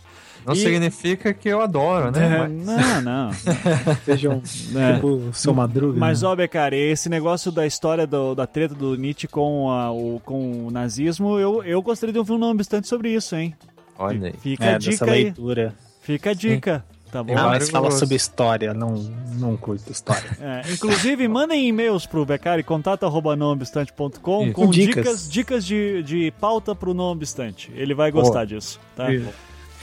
Não 0.46 0.55
E- 0.55 0.57
significa 0.57 1.32
que 1.32 1.48
eu 1.48 1.61
adoro, 1.61 2.11
né? 2.11 2.24
É, 2.24 2.38
Mas- 2.48 2.66
não, 2.66 3.03
não. 3.03 3.30
Sejam 4.05 4.42
É. 4.74 4.94
tipo 4.94 5.07
o 5.09 5.32
seu 5.34 5.53
Madruga. 5.55 6.00
Mas, 6.00 6.22
né? 6.22 6.28
ó, 6.28 6.34
Beccari, 6.34 6.76
esse 6.76 7.09
negócio 7.09 7.53
da 7.53 7.66
história 7.66 8.07
do- 8.07 8.34
da 8.34 8.46
treta 8.46 8.74
do 8.74 8.96
Nietzsche 8.96 9.28
com, 9.28 9.70
a- 9.70 9.92
o, 9.92 10.20
com 10.24 10.66
o 10.66 10.70
nazismo, 10.70 11.38
eu, 11.38 11.62
eu 11.62 11.80
gostaria 11.82 12.12
de 12.14 12.18
ouvir 12.18 12.32
um 12.32 12.38
nome 12.38 12.59
bastante 12.59 12.88
sobre 12.88 13.11
isso, 13.14 13.36
hein? 13.36 13.55
Olha 13.98 14.28
aí. 14.28 14.34
Fica 14.40 14.64
é, 14.64 14.74
a 14.74 14.78
dessa 14.78 14.90
dica 14.90 15.05
aí. 15.12 15.24
leitura. 15.24 15.74
Fica 16.00 16.30
a 16.30 16.34
dica. 16.34 16.84
Tá 17.12 17.22
bom? 17.22 17.36
Ah, 17.36 17.48
mas 17.48 17.68
fala 17.68 17.90
sobre 17.90 18.16
história, 18.16 18.72
não, 18.72 18.94
não 19.34 19.54
curto 19.56 19.92
história. 19.92 20.30
É, 20.40 20.62
inclusive, 20.72 21.28
mandem 21.28 21.68
e-mails 21.68 22.06
pro 22.06 22.24
Beccari, 22.24 22.62
contato.noobstante.com 22.64 24.52
com 24.52 24.70
Dicas. 24.70 24.96
dicas, 25.04 25.30
dicas 25.30 25.64
de, 25.66 26.02
de 26.02 26.30
pauta 26.40 26.74
pro 26.74 26.94
Não 26.94 27.04
Obstante. 27.12 27.70
Ele 27.74 27.94
vai 27.94 28.10
gostar 28.10 28.46
disso, 28.46 28.80
tá? 28.96 29.12
Isso. 29.12 29.28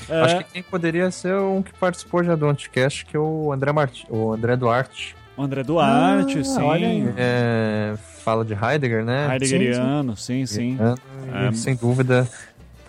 É, 0.10 0.22
Acho 0.22 0.38
que 0.40 0.44
quem 0.54 0.64
poderia 0.64 1.12
ser 1.12 1.36
um 1.36 1.62
que 1.62 1.72
participou 1.74 2.24
já 2.24 2.36
do 2.36 2.48
Anticast, 2.48 3.06
que 3.06 3.16
é 3.16 3.20
o 3.20 3.52
André, 3.54 3.72
Marti, 3.72 4.08
o 4.10 4.34
André 4.34 4.56
Duarte. 4.56 5.16
o 5.38 5.44
André 5.44 5.62
Duarte, 5.64 6.40
Ah, 6.40 6.44
sim. 6.44 6.62
olha 6.64 6.88
aí. 6.88 7.14
É, 7.16 7.96
fala 8.24 8.44
de 8.44 8.54
Heidegger, 8.54 9.06
né? 9.06 9.28
Heideggeriano, 9.34 10.18
sim, 10.18 10.46
sim. 10.48 10.78
E, 10.80 11.48
É. 11.50 11.52
Sem 11.52 11.76
dúvida, 11.76 12.28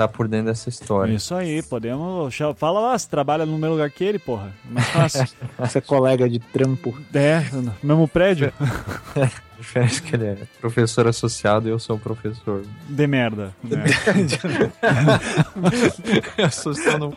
tá 0.01 0.09
por 0.09 0.27
dentro 0.27 0.47
dessa 0.47 0.69
história. 0.71 1.13
Isso 1.13 1.35
aí, 1.35 1.63
podemos. 1.63 2.35
Fala 2.57 2.81
lá, 2.81 2.99
você 2.99 3.07
trabalha 3.07 3.45
no 3.45 3.59
mesmo 3.59 3.75
lugar 3.75 3.91
que 3.91 4.03
ele, 4.03 4.19
porra. 4.19 4.51
É 4.71 4.73
Mais 4.73 4.89
fácil. 4.89 5.29
Você 5.59 5.79
é 5.79 5.81
colega 5.81 6.29
de 6.29 6.39
trampo. 6.39 6.97
é, 7.13 7.45
no 7.53 7.75
mesmo 7.83 8.09
prédio. 8.09 8.51
A 8.59 9.29
diferença 9.61 10.01
é 10.01 10.09
que 10.09 10.17
ele 10.17 10.27
é 10.27 10.37
professor 10.59 11.07
associado 11.07 11.69
e 11.69 11.71
eu 11.71 11.79
sou 11.79 11.97
um 11.97 11.99
professor. 11.99 12.63
De 12.89 13.07
merda. 13.07 13.55
né? 13.63 13.85
eu 16.39 16.51
sou 16.51 16.75
só 16.75 16.97
no, 16.97 17.15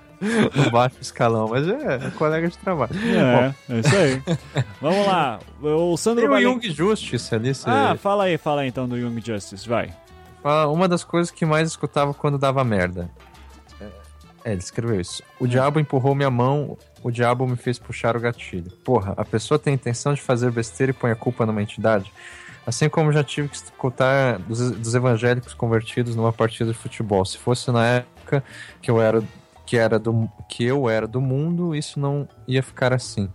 no 0.54 0.70
baixo 0.70 0.98
escalão, 1.00 1.48
mas 1.48 1.66
é, 1.66 2.12
colega 2.18 2.50
de 2.50 2.58
trabalho. 2.58 2.92
É, 2.96 3.74
é 3.74 3.80
isso 3.80 3.96
aí. 3.96 4.22
Vamos 4.82 5.08
lá. 5.08 5.40
O 5.62 5.96
Sandro 5.96 6.28
Tem 6.28 6.36
o. 6.36 6.42
Jung 6.42 6.70
Justice 6.70 7.34
ali. 7.34 7.56
Você... 7.56 7.70
Ah, 7.70 7.96
fala 7.98 8.26
aí, 8.26 8.38
fala 8.38 8.62
aí 8.62 8.68
então 8.68 8.90
do 8.90 8.98
Young 8.98 9.22
Justice, 9.26 9.68
vai. 9.68 9.94
Fala 10.44 10.72
uma 10.72 10.88
das 10.88 11.04
coisas 11.04 11.32
que 11.32 11.46
mais 11.46 11.70
escutava 11.70 12.14
quando 12.14 12.38
dava 12.38 12.64
merda. 12.64 13.10
É, 14.44 14.52
ele 14.52 14.60
escreveu 14.60 15.00
isso. 15.00 15.24
O 15.40 15.48
diabo 15.48 15.80
empurrou 15.80 16.14
minha 16.14 16.30
mão, 16.30 16.78
o 17.02 17.10
diabo 17.10 17.48
me 17.48 17.56
fez 17.56 17.80
puxar 17.80 18.18
o 18.18 18.20
gatilho. 18.20 18.70
Porra, 18.84 19.14
a 19.16 19.24
pessoa 19.24 19.58
tem 19.58 19.72
a 19.72 19.76
intenção 19.76 20.14
de 20.14 20.22
fazer 20.22 20.52
besteira 20.52 20.92
e 20.92 20.94
põe 20.94 21.12
a 21.12 21.16
culpa 21.16 21.46
numa 21.46 21.62
entidade? 21.62 22.12
Assim 22.68 22.90
como 22.90 23.12
já 23.12 23.24
tive 23.24 23.48
que 23.48 23.56
escutar 23.56 24.38
dos, 24.40 24.72
dos 24.72 24.94
evangélicos 24.94 25.54
convertidos 25.54 26.16
numa 26.16 26.32
partida 26.32 26.72
de 26.72 26.78
futebol. 26.78 27.26
Se 27.26 27.38
fosse 27.38 27.72
na 27.72 27.86
época 27.86 28.44
que 28.82 28.92
eu 28.92 29.02
era 29.02 29.24
que 29.66 29.78
era 29.78 29.98
do 29.98 30.30
que 30.50 30.64
eu 30.64 30.90
era 30.90 31.08
do 31.08 31.22
mundo, 31.22 31.74
isso 31.74 32.00
não 32.00 32.28
ia 32.46 32.62
ficar 32.62 32.94
assim. 32.94 33.30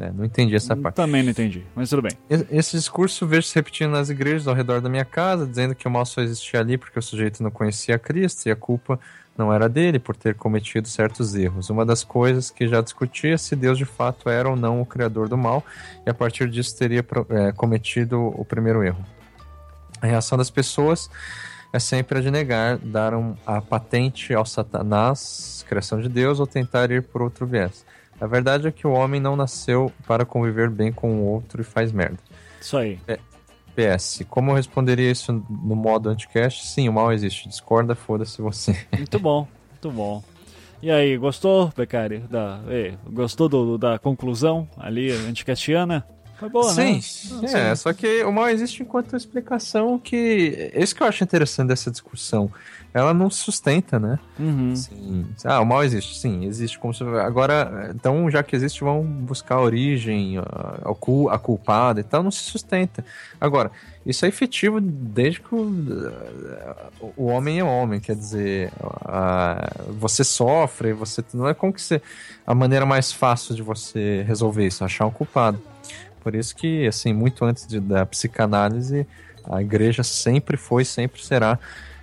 É, 0.00 0.10
não 0.10 0.24
entendi 0.24 0.54
essa 0.54 0.74
parte. 0.74 0.94
Também 0.96 1.22
não 1.22 1.30
entendi, 1.30 1.62
mas 1.74 1.90
tudo 1.90 2.00
bem. 2.02 2.12
Esse 2.50 2.76
discurso 2.76 3.26
vejo 3.26 3.46
se 3.46 3.54
repetindo 3.54 3.90
nas 3.90 4.08
igrejas 4.08 4.48
ao 4.48 4.54
redor 4.54 4.80
da 4.80 4.88
minha 4.88 5.04
casa, 5.04 5.46
dizendo 5.46 5.74
que 5.74 5.86
o 5.86 5.90
mal 5.90 6.06
só 6.06 6.22
existia 6.22 6.60
ali 6.60 6.78
porque 6.78 6.98
o 6.98 7.02
sujeito 7.02 7.42
não 7.42 7.50
conhecia 7.50 7.98
Cristo 7.98 8.46
e 8.46 8.50
a 8.50 8.56
culpa 8.56 8.98
não 9.36 9.52
era 9.52 9.68
dele 9.68 9.98
por 9.98 10.16
ter 10.16 10.34
cometido 10.34 10.88
certos 10.88 11.34
erros. 11.34 11.70
Uma 11.70 11.84
das 11.84 12.02
coisas 12.02 12.50
que 12.50 12.66
já 12.66 12.80
discutia 12.80 13.36
se 13.38 13.54
Deus 13.54 13.76
de 13.78 13.84
fato 13.84 14.28
era 14.28 14.48
ou 14.48 14.56
não 14.56 14.80
o 14.80 14.86
criador 14.86 15.28
do 15.28 15.36
mal 15.36 15.64
e 16.06 16.10
a 16.10 16.14
partir 16.14 16.48
disso 16.48 16.76
teria 16.78 17.04
é, 17.28 17.52
cometido 17.52 18.20
o 18.20 18.44
primeiro 18.44 18.82
erro. 18.82 19.04
A 20.00 20.06
reação 20.06 20.36
das 20.38 20.50
pessoas 20.50 21.10
é 21.72 21.78
sempre 21.78 22.18
a 22.18 22.20
de 22.22 22.30
negar, 22.30 22.78
dar 22.78 23.14
um- 23.14 23.34
a 23.46 23.60
patente 23.60 24.32
ao 24.34 24.44
Satanás, 24.44 25.64
criação 25.68 26.00
de 26.00 26.08
Deus, 26.08 26.40
ou 26.40 26.46
tentar 26.46 26.90
ir 26.90 27.02
por 27.02 27.22
outro 27.22 27.46
viés. 27.46 27.84
A 28.20 28.26
verdade 28.26 28.68
é 28.68 28.70
que 28.72 28.86
o 28.86 28.92
homem 28.92 29.20
não 29.20 29.34
nasceu 29.34 29.90
para 30.06 30.24
conviver 30.24 30.68
bem 30.68 30.92
com 30.92 31.20
o 31.20 31.24
outro 31.24 31.62
e 31.62 31.64
faz 31.64 31.90
merda. 31.90 32.18
Isso 32.60 32.76
aí. 32.76 32.98
PS, 33.74 34.24
como 34.28 34.50
eu 34.50 34.54
responderia 34.56 35.10
isso 35.10 35.32
no 35.32 35.74
modo 35.74 36.08
anticast? 36.08 36.66
Sim, 36.66 36.88
o 36.88 36.92
mal 36.92 37.12
existe. 37.12 37.48
Discorda, 37.48 37.94
foda-se 37.94 38.42
você. 38.42 38.76
Muito 38.92 39.18
bom, 39.18 39.48
muito 39.70 39.90
bom. 39.90 40.22
E 40.82 40.90
aí, 40.90 41.16
gostou, 41.16 41.70
Beccari? 41.76 42.18
Da, 42.20 42.60
ei, 42.68 42.96
gostou 43.06 43.48
do, 43.48 43.78
da 43.78 43.98
conclusão 43.98 44.68
ali, 44.78 45.10
anticastiana? 45.10 46.06
Foi 46.40 46.48
boa, 46.48 46.74
né? 46.74 47.00
Sim, 47.00 47.46
é, 47.46 47.74
só 47.76 47.92
que 47.92 48.24
o 48.24 48.32
mal 48.32 48.48
existe 48.48 48.82
enquanto 48.82 49.14
explicação 49.16 49.98
que. 49.98 50.70
Esse 50.74 50.94
que 50.94 51.02
eu 51.02 51.06
acho 51.06 51.22
interessante 51.22 51.68
dessa 51.68 51.90
discussão. 51.90 52.50
Ela 52.92 53.14
não 53.14 53.30
se 53.30 53.38
sustenta, 53.38 54.00
né? 54.00 54.18
Uhum. 54.36 54.74
Sim. 54.74 55.24
Ah, 55.44 55.60
o 55.60 55.64
mal 55.64 55.84
existe, 55.84 56.18
sim, 56.18 56.44
existe 56.44 56.76
como 56.76 56.92
se... 56.92 57.04
Agora, 57.04 57.92
então, 57.94 58.28
já 58.28 58.42
que 58.42 58.56
existe, 58.56 58.82
vão 58.82 59.04
buscar 59.04 59.56
a 59.56 59.60
origem, 59.60 60.38
a, 60.38 60.90
a 61.30 61.38
culpada 61.38 62.00
e 62.00 62.02
tal, 62.02 62.24
não 62.24 62.32
se 62.32 62.40
sustenta. 62.42 63.04
Agora, 63.40 63.70
isso 64.04 64.24
é 64.24 64.28
efetivo 64.28 64.80
desde 64.80 65.40
que 65.40 65.54
o, 65.54 65.72
o 67.16 67.26
homem 67.26 67.60
é 67.60 67.64
homem, 67.64 68.00
quer 68.00 68.16
dizer, 68.16 68.72
a- 69.04 69.70
você 69.90 70.24
sofre, 70.24 70.92
você 70.92 71.22
não 71.32 71.48
é 71.48 71.54
como 71.54 71.72
que 71.72 71.80
você 71.82 72.02
a 72.46 72.54
maneira 72.54 72.84
mais 72.84 73.12
fácil 73.12 73.54
de 73.54 73.62
você 73.62 74.24
resolver 74.26 74.66
isso, 74.66 74.84
achar 74.84 75.06
um 75.06 75.10
culpado. 75.12 75.60
Por 76.20 76.34
isso 76.34 76.54
que, 76.54 76.86
assim, 76.86 77.12
muito 77.12 77.44
antes 77.44 77.66
de- 77.66 77.80
da 77.80 78.04
psicanálise, 78.06 79.06
a 79.44 79.60
igreja 79.60 80.02
sempre 80.02 80.56
foi, 80.56 80.84
sempre 80.84 81.22
será 81.22 81.58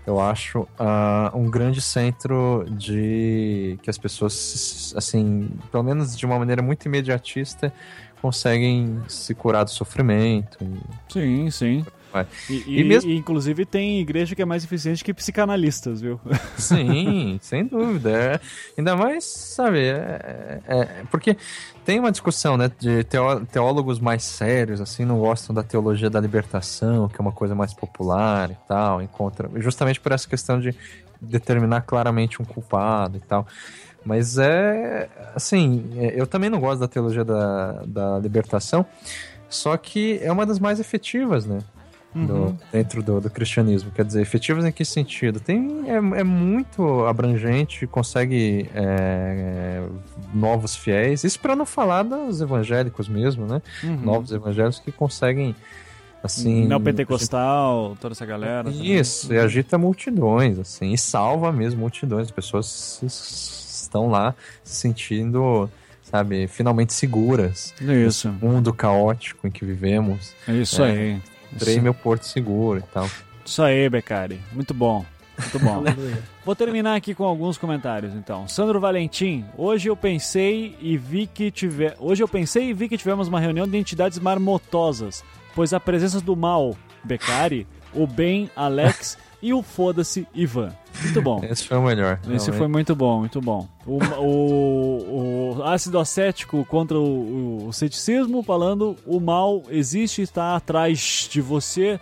eu 0.08 0.22
acho, 0.22 0.66
ah, 0.80 1.30
um 1.36 1.50
grande 1.52 1.82
centro 1.82 2.66
de 2.70 3.78
que 3.84 3.90
as 3.90 3.98
pessoas, 3.98 4.94
assim, 4.96 5.50
pelo 5.70 5.84
menos 5.84 6.16
de 6.18 6.26
uma 6.26 6.40
maneira 6.40 6.62
muito 6.62 6.86
imediatista, 6.86 7.74
conseguem 8.22 9.02
se 9.10 9.36
curar 9.36 9.66
do 9.66 9.70
sofrimento. 9.70 10.58
Sim, 11.10 11.52
sim. 11.52 11.86
Vai. 12.18 12.28
E, 12.50 12.54
E 12.68 12.82
e- 12.82 12.84
mesmo- 12.84 13.10
e, 13.12 13.16
inclusive 13.18 13.66
tem 13.66 14.00
igreja 14.00 14.36
que 14.36 14.42
é 14.42 14.46
mais 14.46 14.64
eficiente 14.64 15.04
que 15.04 15.14
psicanalistas, 15.14 16.02
viu? 16.02 16.20
Sim, 16.58 17.38
sem 17.42 17.66
dúvida. 17.66 18.12
É, 18.12 18.40
ainda 18.78 18.96
mais, 18.96 19.24
sabe, 19.24 19.80
é, 19.80 20.62
é- 20.68 20.78
é- 20.80 21.04
porque 21.12 21.38
tem 21.86 22.00
uma 22.00 22.12
discussão, 22.12 22.58
né, 22.58 22.70
de 22.80 23.04
teó- 23.06 23.40
teólogos 23.52 24.00
mais 24.00 24.24
sérios, 24.24 24.82
assim, 24.82 25.06
não 25.06 25.20
gostam 25.20 25.54
da 25.56 25.64
teologia 25.64 26.10
da 26.10 26.20
libertação, 26.20 27.08
que 27.08 27.16
é 27.16 27.22
uma 27.22 27.32
coisa 27.32 27.56
mais 27.56 27.74
popular 27.74 28.52
e 28.52 28.58
tal, 28.68 29.02
encontra, 29.02 29.50
justamente 29.62 30.00
por 30.00 30.12
essa 30.12 30.28
questão 30.28 30.60
de 30.60 30.76
determinar 31.22 31.82
claramente 31.82 32.42
um 32.42 32.46
culpado 32.46 33.18
e 33.18 33.22
tal. 33.22 33.48
Mas 34.06 34.38
é, 34.38 35.10
assim, 35.36 35.90
é, 35.98 36.14
eu 36.20 36.26
também 36.28 36.50
não 36.50 36.60
gosto 36.60 36.80
da 36.80 36.88
teologia 36.88 37.26
da, 37.26 37.84
da 37.86 38.20
libertação, 38.20 38.86
só 39.50 39.76
que 39.78 40.20
é 40.22 40.32
uma 40.32 40.46
das 40.46 40.60
mais 40.60 40.80
efetivas, 40.80 41.46
né? 41.46 41.60
Do- 42.16 42.34
Uhum. 42.34 42.58
dentro 42.72 43.04
do, 43.04 43.22
do 43.22 43.30
cristianismo. 43.30 43.92
Quer 43.92 44.04
dizer, 44.06 44.22
efetivas 44.22 44.66
em 44.66 44.72
que 44.72 44.84
sentido? 44.84 45.40
Tem, 45.40 45.84
é, 45.88 45.96
é 46.20 46.24
muito 46.24 47.06
abrangente, 47.06 47.86
consegue 47.86 48.70
é, 48.74 49.84
novos 50.34 50.76
fiéis. 50.76 51.24
Isso 51.24 51.40
para 51.40 51.56
não 51.56 51.66
falar 51.66 52.04
dos 52.04 52.42
evangélicos 52.42 53.08
mesmo, 53.08 53.46
né? 53.46 53.62
Uhum. 53.84 53.98
Novos 53.98 54.32
evangélicos 54.32 54.80
que 54.80 54.92
conseguem, 54.92 55.56
assim... 56.24 56.66
Neopentecostal, 56.68 57.96
toda 58.02 58.14
essa 58.14 58.26
galera. 58.26 58.72
também. 58.72 58.96
Isso, 58.98 59.32
e 59.34 59.38
agita 59.38 59.78
multidões, 59.78 60.58
assim, 60.58 60.92
e 60.94 60.98
salva 60.98 61.52
mesmo 61.52 61.82
multidões. 61.82 62.24
As 62.28 62.32
pessoas 62.32 63.00
estão 63.04 64.10
lá 64.10 64.34
se 64.64 64.76
sentindo, 64.76 65.70
sabe, 66.04 66.48
finalmente 66.48 66.94
seguras. 66.94 67.74
Isso, 67.80 68.30
mundo 68.42 68.74
caótico 68.74 69.46
em 69.48 69.52
que 69.52 69.64
vivemos. 69.64 70.34
é 70.48 70.54
isso 70.54 70.82
É. 70.84 70.90
aí. 70.92 71.22
Isso, 71.56 71.82
meu 71.82 71.94
porto 71.94 72.24
seguro 72.24 72.80
e 72.80 72.84
tal. 72.94 73.10
isso 73.46 73.62
aí, 73.64 73.90
Beccari. 73.90 74.40
Muito 74.52 74.74
bom. 74.74 75.06
Muito 75.38 75.60
bom. 75.60 75.84
Vou 76.44 76.56
terminar 76.56 76.96
aqui 76.96 77.14
com 77.14 77.24
alguns 77.24 77.58
comentários, 77.58 78.14
então. 78.14 78.48
Sandro 78.48 78.80
Valentim, 78.80 79.46
hoje 79.58 79.90
eu 79.90 79.96
pensei 79.96 80.76
e 80.82 80.98
vi 80.98 81.28
que 81.28 81.52
tive... 81.52 81.94
hoje 82.00 82.24
eu 82.24 82.28
pensei 82.28 82.70
e 82.70 82.74
vi 82.74 82.90
que 82.90 82.98
tivemos 82.98 83.28
uma 83.28 83.40
reunião 83.40 83.68
de 83.68 83.78
entidades 83.78 84.18
marmotosas, 84.18 85.24
pois 85.54 85.74
a 85.74 85.80
presença 85.80 86.20
do 86.20 86.36
mal, 86.36 86.76
Beccari, 87.04 87.68
o 87.94 88.08
bem, 88.08 88.50
Alex 88.56 89.18
e 89.42 89.54
o 89.54 89.62
foda-se 89.62 90.28
Ivan. 90.34 90.74
Muito 91.04 91.22
bom. 91.22 91.42
Esse 91.44 91.68
foi 91.68 91.78
o 91.78 91.82
melhor. 91.84 92.20
Esse 92.24 92.28
realmente. 92.28 92.52
foi 92.58 92.68
muito 92.68 92.96
bom, 92.96 93.20
muito 93.20 93.42
bom. 93.42 93.68
O, 93.86 94.00
o, 94.48 95.58
o 95.58 95.64
ácido 95.64 96.00
acético 96.00 96.66
contra 96.66 96.98
o, 96.98 97.68
o 97.68 97.74
ceticismo, 97.74 98.44
falando 98.44 98.96
o 99.06 99.20
mal 99.20 99.64
existe 99.70 100.22
e 100.22 100.24
está 100.24 100.56
atrás 100.56 101.28
de 101.32 101.42
você. 101.42 102.00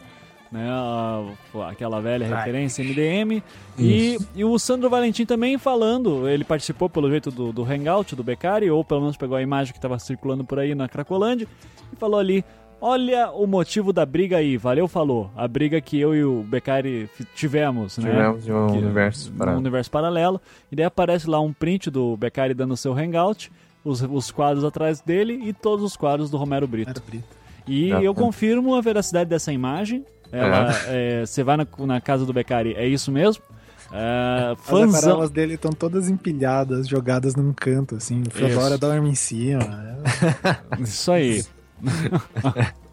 Né, 0.51 0.69
a- 0.69 1.23
aquela 1.69 1.99
velha 1.99 2.25
referência 2.27 2.81
MDM. 2.83 3.43
E, 3.77 4.17
e 4.35 4.45
o 4.45 4.57
Sandro 4.57 4.89
Valentim 4.89 5.25
também 5.25 5.57
falando, 5.57 6.29
ele 6.29 6.45
participou 6.45 6.89
pelo 6.89 7.09
jeito 7.09 7.29
do, 7.29 7.51
do 7.51 7.63
Hangout 7.63 8.15
do 8.15 8.23
Beccari, 8.23 8.69
ou 8.71 8.81
pelo 8.85 9.01
menos 9.01 9.17
pegou 9.17 9.35
a 9.35 9.41
imagem 9.41 9.73
que 9.73 9.79
estava 9.79 9.99
circulando 9.99 10.45
por 10.45 10.57
aí 10.59 10.73
na 10.73 10.87
Cracolândia, 10.87 11.45
e 11.91 11.95
falou 11.97 12.17
ali: 12.19 12.45
Olha 12.81 13.31
o 13.31 13.47
motivo 13.47 13.91
da 13.91 14.05
briga 14.05 14.37
aí, 14.37 14.57
valeu, 14.57 14.87
falou. 14.87 15.31
A 15.35 15.47
briga 15.47 15.79
que 15.81 15.99
eu 15.99 16.13
e 16.13 16.23
o 16.23 16.43
Beccari 16.43 17.09
tivemos, 17.33 17.97
né? 17.97 18.09
Tivemos 18.11 18.43
de 18.43 18.51
um 18.51 18.67
Que- 18.67 18.77
universo 18.77 19.31
num 19.31 19.37
parado. 19.37 19.57
universo 19.57 19.91
paralelo. 19.91 20.41
E 20.71 20.75
daí 20.75 20.85
aparece 20.85 21.29
lá 21.29 21.39
um 21.39 21.51
print 21.53 21.89
do 21.89 22.15
Beccari 22.17 22.53
dando 22.53 22.75
seu 22.77 22.93
hangout, 22.93 23.51
os, 23.83 24.01
os 24.01 24.29
quadros 24.29 24.63
atrás 24.63 25.01
dele 25.01 25.39
e 25.45 25.53
todos 25.53 25.83
os 25.83 25.95
quadros 25.95 26.29
do 26.29 26.37
Romero 26.37 26.67
Brito. 26.67 26.89
Era 26.91 26.99
Brito. 26.99 27.23
E 27.67 27.89
Já, 27.89 28.01
eu 28.03 28.13
né? 28.13 28.19
confirmo 28.19 28.75
a 28.75 28.81
veracidade 28.81 29.29
dessa 29.29 29.51
imagem. 29.51 30.05
Ela, 30.31 30.69
é, 30.87 31.25
Você 31.25 31.43
vai 31.43 31.55
na, 31.57 31.65
na 31.79 32.01
casa 32.01 32.25
do 32.25 32.33
Beccari, 32.33 32.73
é 32.75 32.85
isso 32.87 33.11
mesmo. 33.11 33.41
É, 33.91 34.51
As 34.51 34.59
fãzão. 34.67 34.89
aquarelas 34.99 35.29
dele 35.31 35.53
estão 35.55 35.71
todas 35.71 36.09
empilhadas, 36.09 36.87
jogadas 36.87 37.35
num 37.35 37.53
canto, 37.53 37.95
assim. 37.95 38.21
O 38.27 38.29
Fedora 38.31 38.71
Isso. 38.71 38.79
dorme 38.79 39.09
em 39.09 39.15
cima. 39.15 39.59
Isso 40.79 41.11
aí. 41.11 41.43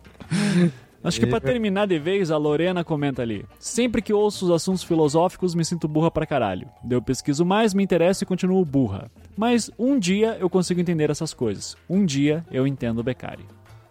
Acho 1.04 1.18
que 1.18 1.26
pra 1.26 1.40
terminar 1.40 1.86
de 1.88 1.98
vez, 1.98 2.30
a 2.30 2.36
Lorena 2.36 2.84
comenta 2.84 3.22
ali. 3.22 3.44
Sempre 3.58 4.00
que 4.00 4.12
ouço 4.12 4.44
os 4.44 4.50
assuntos 4.52 4.84
filosóficos, 4.84 5.52
me 5.52 5.64
sinto 5.64 5.88
burra 5.88 6.12
pra 6.12 6.24
caralho. 6.24 6.68
Eu 6.88 7.02
pesquiso 7.02 7.44
mais, 7.44 7.74
me 7.74 7.82
interesso 7.82 8.22
e 8.22 8.26
continuo 8.26 8.64
burra. 8.64 9.10
Mas 9.36 9.68
um 9.76 9.98
dia 9.98 10.36
eu 10.38 10.48
consigo 10.48 10.80
entender 10.80 11.10
essas 11.10 11.34
coisas. 11.34 11.76
Um 11.90 12.06
dia 12.06 12.44
eu 12.52 12.68
entendo 12.68 13.00
o 13.00 13.02
Beccari. 13.02 13.44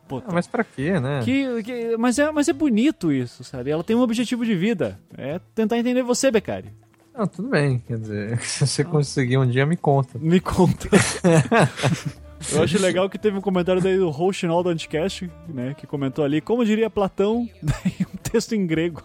Puta, 0.08 0.28
Ah, 0.30 0.34
mas 0.34 0.48
pra 0.48 0.64
quê, 0.64 1.00
né? 1.02 1.20
que, 1.24 1.64
que- 1.64 1.98
mas, 1.98 2.18
é, 2.18 2.32
mas 2.32 2.48
é 2.48 2.54
bonito 2.54 3.12
isso, 3.12 3.44
sabe? 3.44 3.72
Ela 3.72 3.84
tem 3.84 3.96
um 3.96 4.02
objetivo 4.02 4.46
de 4.46 4.56
vida. 4.56 4.98
É 5.18 5.40
tentar 5.54 5.78
entender 5.78 6.04
você, 6.04 6.32
Beccari. 6.32 6.70
Não, 7.14 7.28
tudo 7.28 7.50
bem. 7.50 7.80
Quer 7.80 7.98
dizer, 7.98 8.40
se 8.44 8.66
você 8.66 8.86
conseguir 8.86 9.38
um 9.38 9.46
dia, 9.46 9.66
me 9.66 9.76
conta. 9.76 10.18
Me 10.18 10.40
conta. 10.40 10.88
Eu 12.52 12.64
acho 12.64 12.80
legal 12.80 13.10
que 13.10 13.18
teve 13.18 13.38
um 13.38 13.42
comentário 13.42 13.82
daí 13.82 13.98
do 13.98 14.10
Rochinol 14.10 14.64
do 14.64 14.70
Anticast, 14.70 15.30
né? 15.48 15.76
Que 15.78 15.86
comentou 15.86 16.24
ali, 16.26 16.42
como 16.42 16.66
diria 16.66 16.90
Platão, 16.90 17.48
daí 17.62 17.96
um 18.14 18.18
texto 18.18 18.54
em 18.54 18.66
grego 18.66 19.04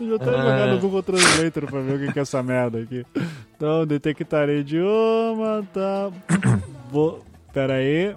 Eu 0.00 0.08
já 0.08 0.16
até 0.16 0.26
jogar 0.26 0.66
no 0.66 0.80
Google 0.80 1.02
Translator 1.02 1.66
pra 1.66 1.80
ver 1.80 1.94
o 1.94 2.06
que 2.06 2.12
que 2.12 2.18
é 2.18 2.22
essa 2.22 2.42
merda 2.42 2.80
aqui. 2.80 3.06
Então, 3.56 3.86
detectarei 3.86 4.60
idioma, 4.60 5.66
tá. 5.72 6.10
Pera 7.52 7.74
aí. 7.74 8.14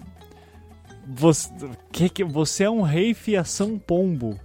Você, 1.08 1.50
que 1.92 2.10
que, 2.10 2.24
você 2.24 2.66
é 2.66 2.70
um 2.70 2.82
rei 2.82 3.14
fiação 3.14 3.80
pombo. 3.80 4.38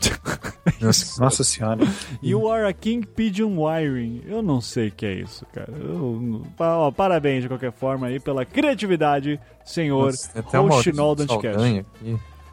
nossa. 0.80 1.20
Nossa 1.22 1.44
senhora. 1.44 1.80
You 2.22 2.50
are 2.50 2.66
a 2.66 2.72
king 2.72 3.06
pigeon 3.06 3.56
wiring. 3.58 4.22
Eu 4.26 4.42
não 4.42 4.60
sei 4.60 4.88
o 4.88 4.92
que 4.92 5.06
é 5.06 5.14
isso, 5.14 5.46
cara. 5.52 5.72
Eu 5.72 6.42
ó, 6.58 6.90
parabéns 6.90 7.42
de 7.42 7.48
qualquer 7.48 7.72
forma 7.72 8.06
aí 8.08 8.20
pela 8.20 8.44
criatividade, 8.44 9.40
senhor 9.64 10.12
Rochinol 10.52 11.14
do 11.14 11.22
Anticast. 11.22 11.84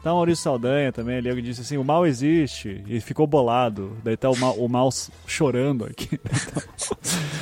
Tá 0.04 0.12
o 0.12 0.16
Maurício 0.16 0.42
Saldanha 0.42 0.92
também 0.92 1.16
ali, 1.16 1.34
que 1.34 1.40
disse 1.40 1.62
assim, 1.62 1.78
o 1.78 1.82
mal 1.82 2.06
existe, 2.06 2.84
e 2.86 3.00
ficou 3.00 3.26
bolado. 3.26 3.96
Daí 4.04 4.18
tá 4.18 4.28
o 4.28 4.36
mal, 4.36 4.54
o 4.58 4.68
mal 4.68 4.90
chorando 5.26 5.86
aqui. 5.86 6.20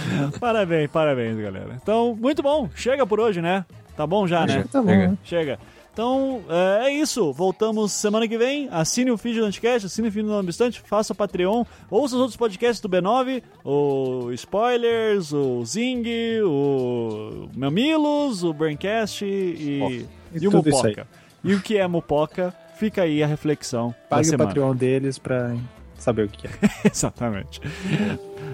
Então, 0.06 0.30
parabéns, 0.38 0.88
parabéns, 0.88 1.36
galera. 1.38 1.76
Então, 1.82 2.14
muito 2.14 2.40
bom. 2.40 2.70
Chega 2.76 3.04
por 3.04 3.18
hoje, 3.18 3.42
né? 3.42 3.64
Tá 3.96 4.06
bom 4.06 4.28
já, 4.28 4.46
né? 4.46 4.64
Tá 4.70 4.80
bom. 4.80 4.88
Chega. 4.88 5.18
Chega. 5.24 5.58
Então, 5.92 6.42
é, 6.48 6.86
é 6.88 6.94
isso. 6.94 7.32
Voltamos 7.32 7.92
semana 7.92 8.26
que 8.26 8.38
vem. 8.38 8.68
Assine 8.70 9.10
o 9.10 9.18
feed 9.18 9.38
do 9.38 9.44
Anticast, 9.44 9.86
assine 9.86 10.08
o 10.08 10.12
feed 10.12 10.26
do 10.26 10.32
Ambistante, 10.32 10.80
faça 10.80 11.12
o 11.12 11.16
Patreon, 11.16 11.64
ouça 11.90 12.14
os 12.14 12.20
outros 12.20 12.36
podcasts 12.36 12.80
do 12.80 12.88
B9, 12.88 13.42
o 13.64 14.30
Spoilers, 14.32 15.32
o 15.32 15.62
Zing, 15.64 16.04
o 16.44 17.48
Mamilos, 17.54 18.42
o 18.42 18.52
Braincast 18.54 19.24
e, 19.24 20.06
E 20.34 20.40
e 20.40 20.48
o. 20.48 20.52
Mupoca. 20.52 21.06
E 21.44 21.54
o 21.54 21.60
que 21.60 21.76
é 21.76 21.86
Mupoca? 21.86 22.54
Fica 22.76 23.02
aí 23.02 23.22
a 23.22 23.26
reflexão 23.26 23.94
da 24.10 24.16
Pague 24.16 24.34
o. 24.34 24.38
Patreon 24.38 24.74
deles 24.74 25.18
pra 25.18 25.54
saber 25.98 26.24
o 26.24 26.28
que 26.28 26.46
é. 26.46 26.50
Exatamente. 26.90 27.60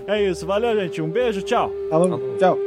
É 0.07 0.23
isso. 0.23 0.47
Valeu, 0.47 0.75
gente. 0.81 1.01
Um 1.01 1.09
beijo. 1.09 1.43
Tchau. 1.43 1.71
Falou, 1.89 2.37
tchau. 2.39 2.59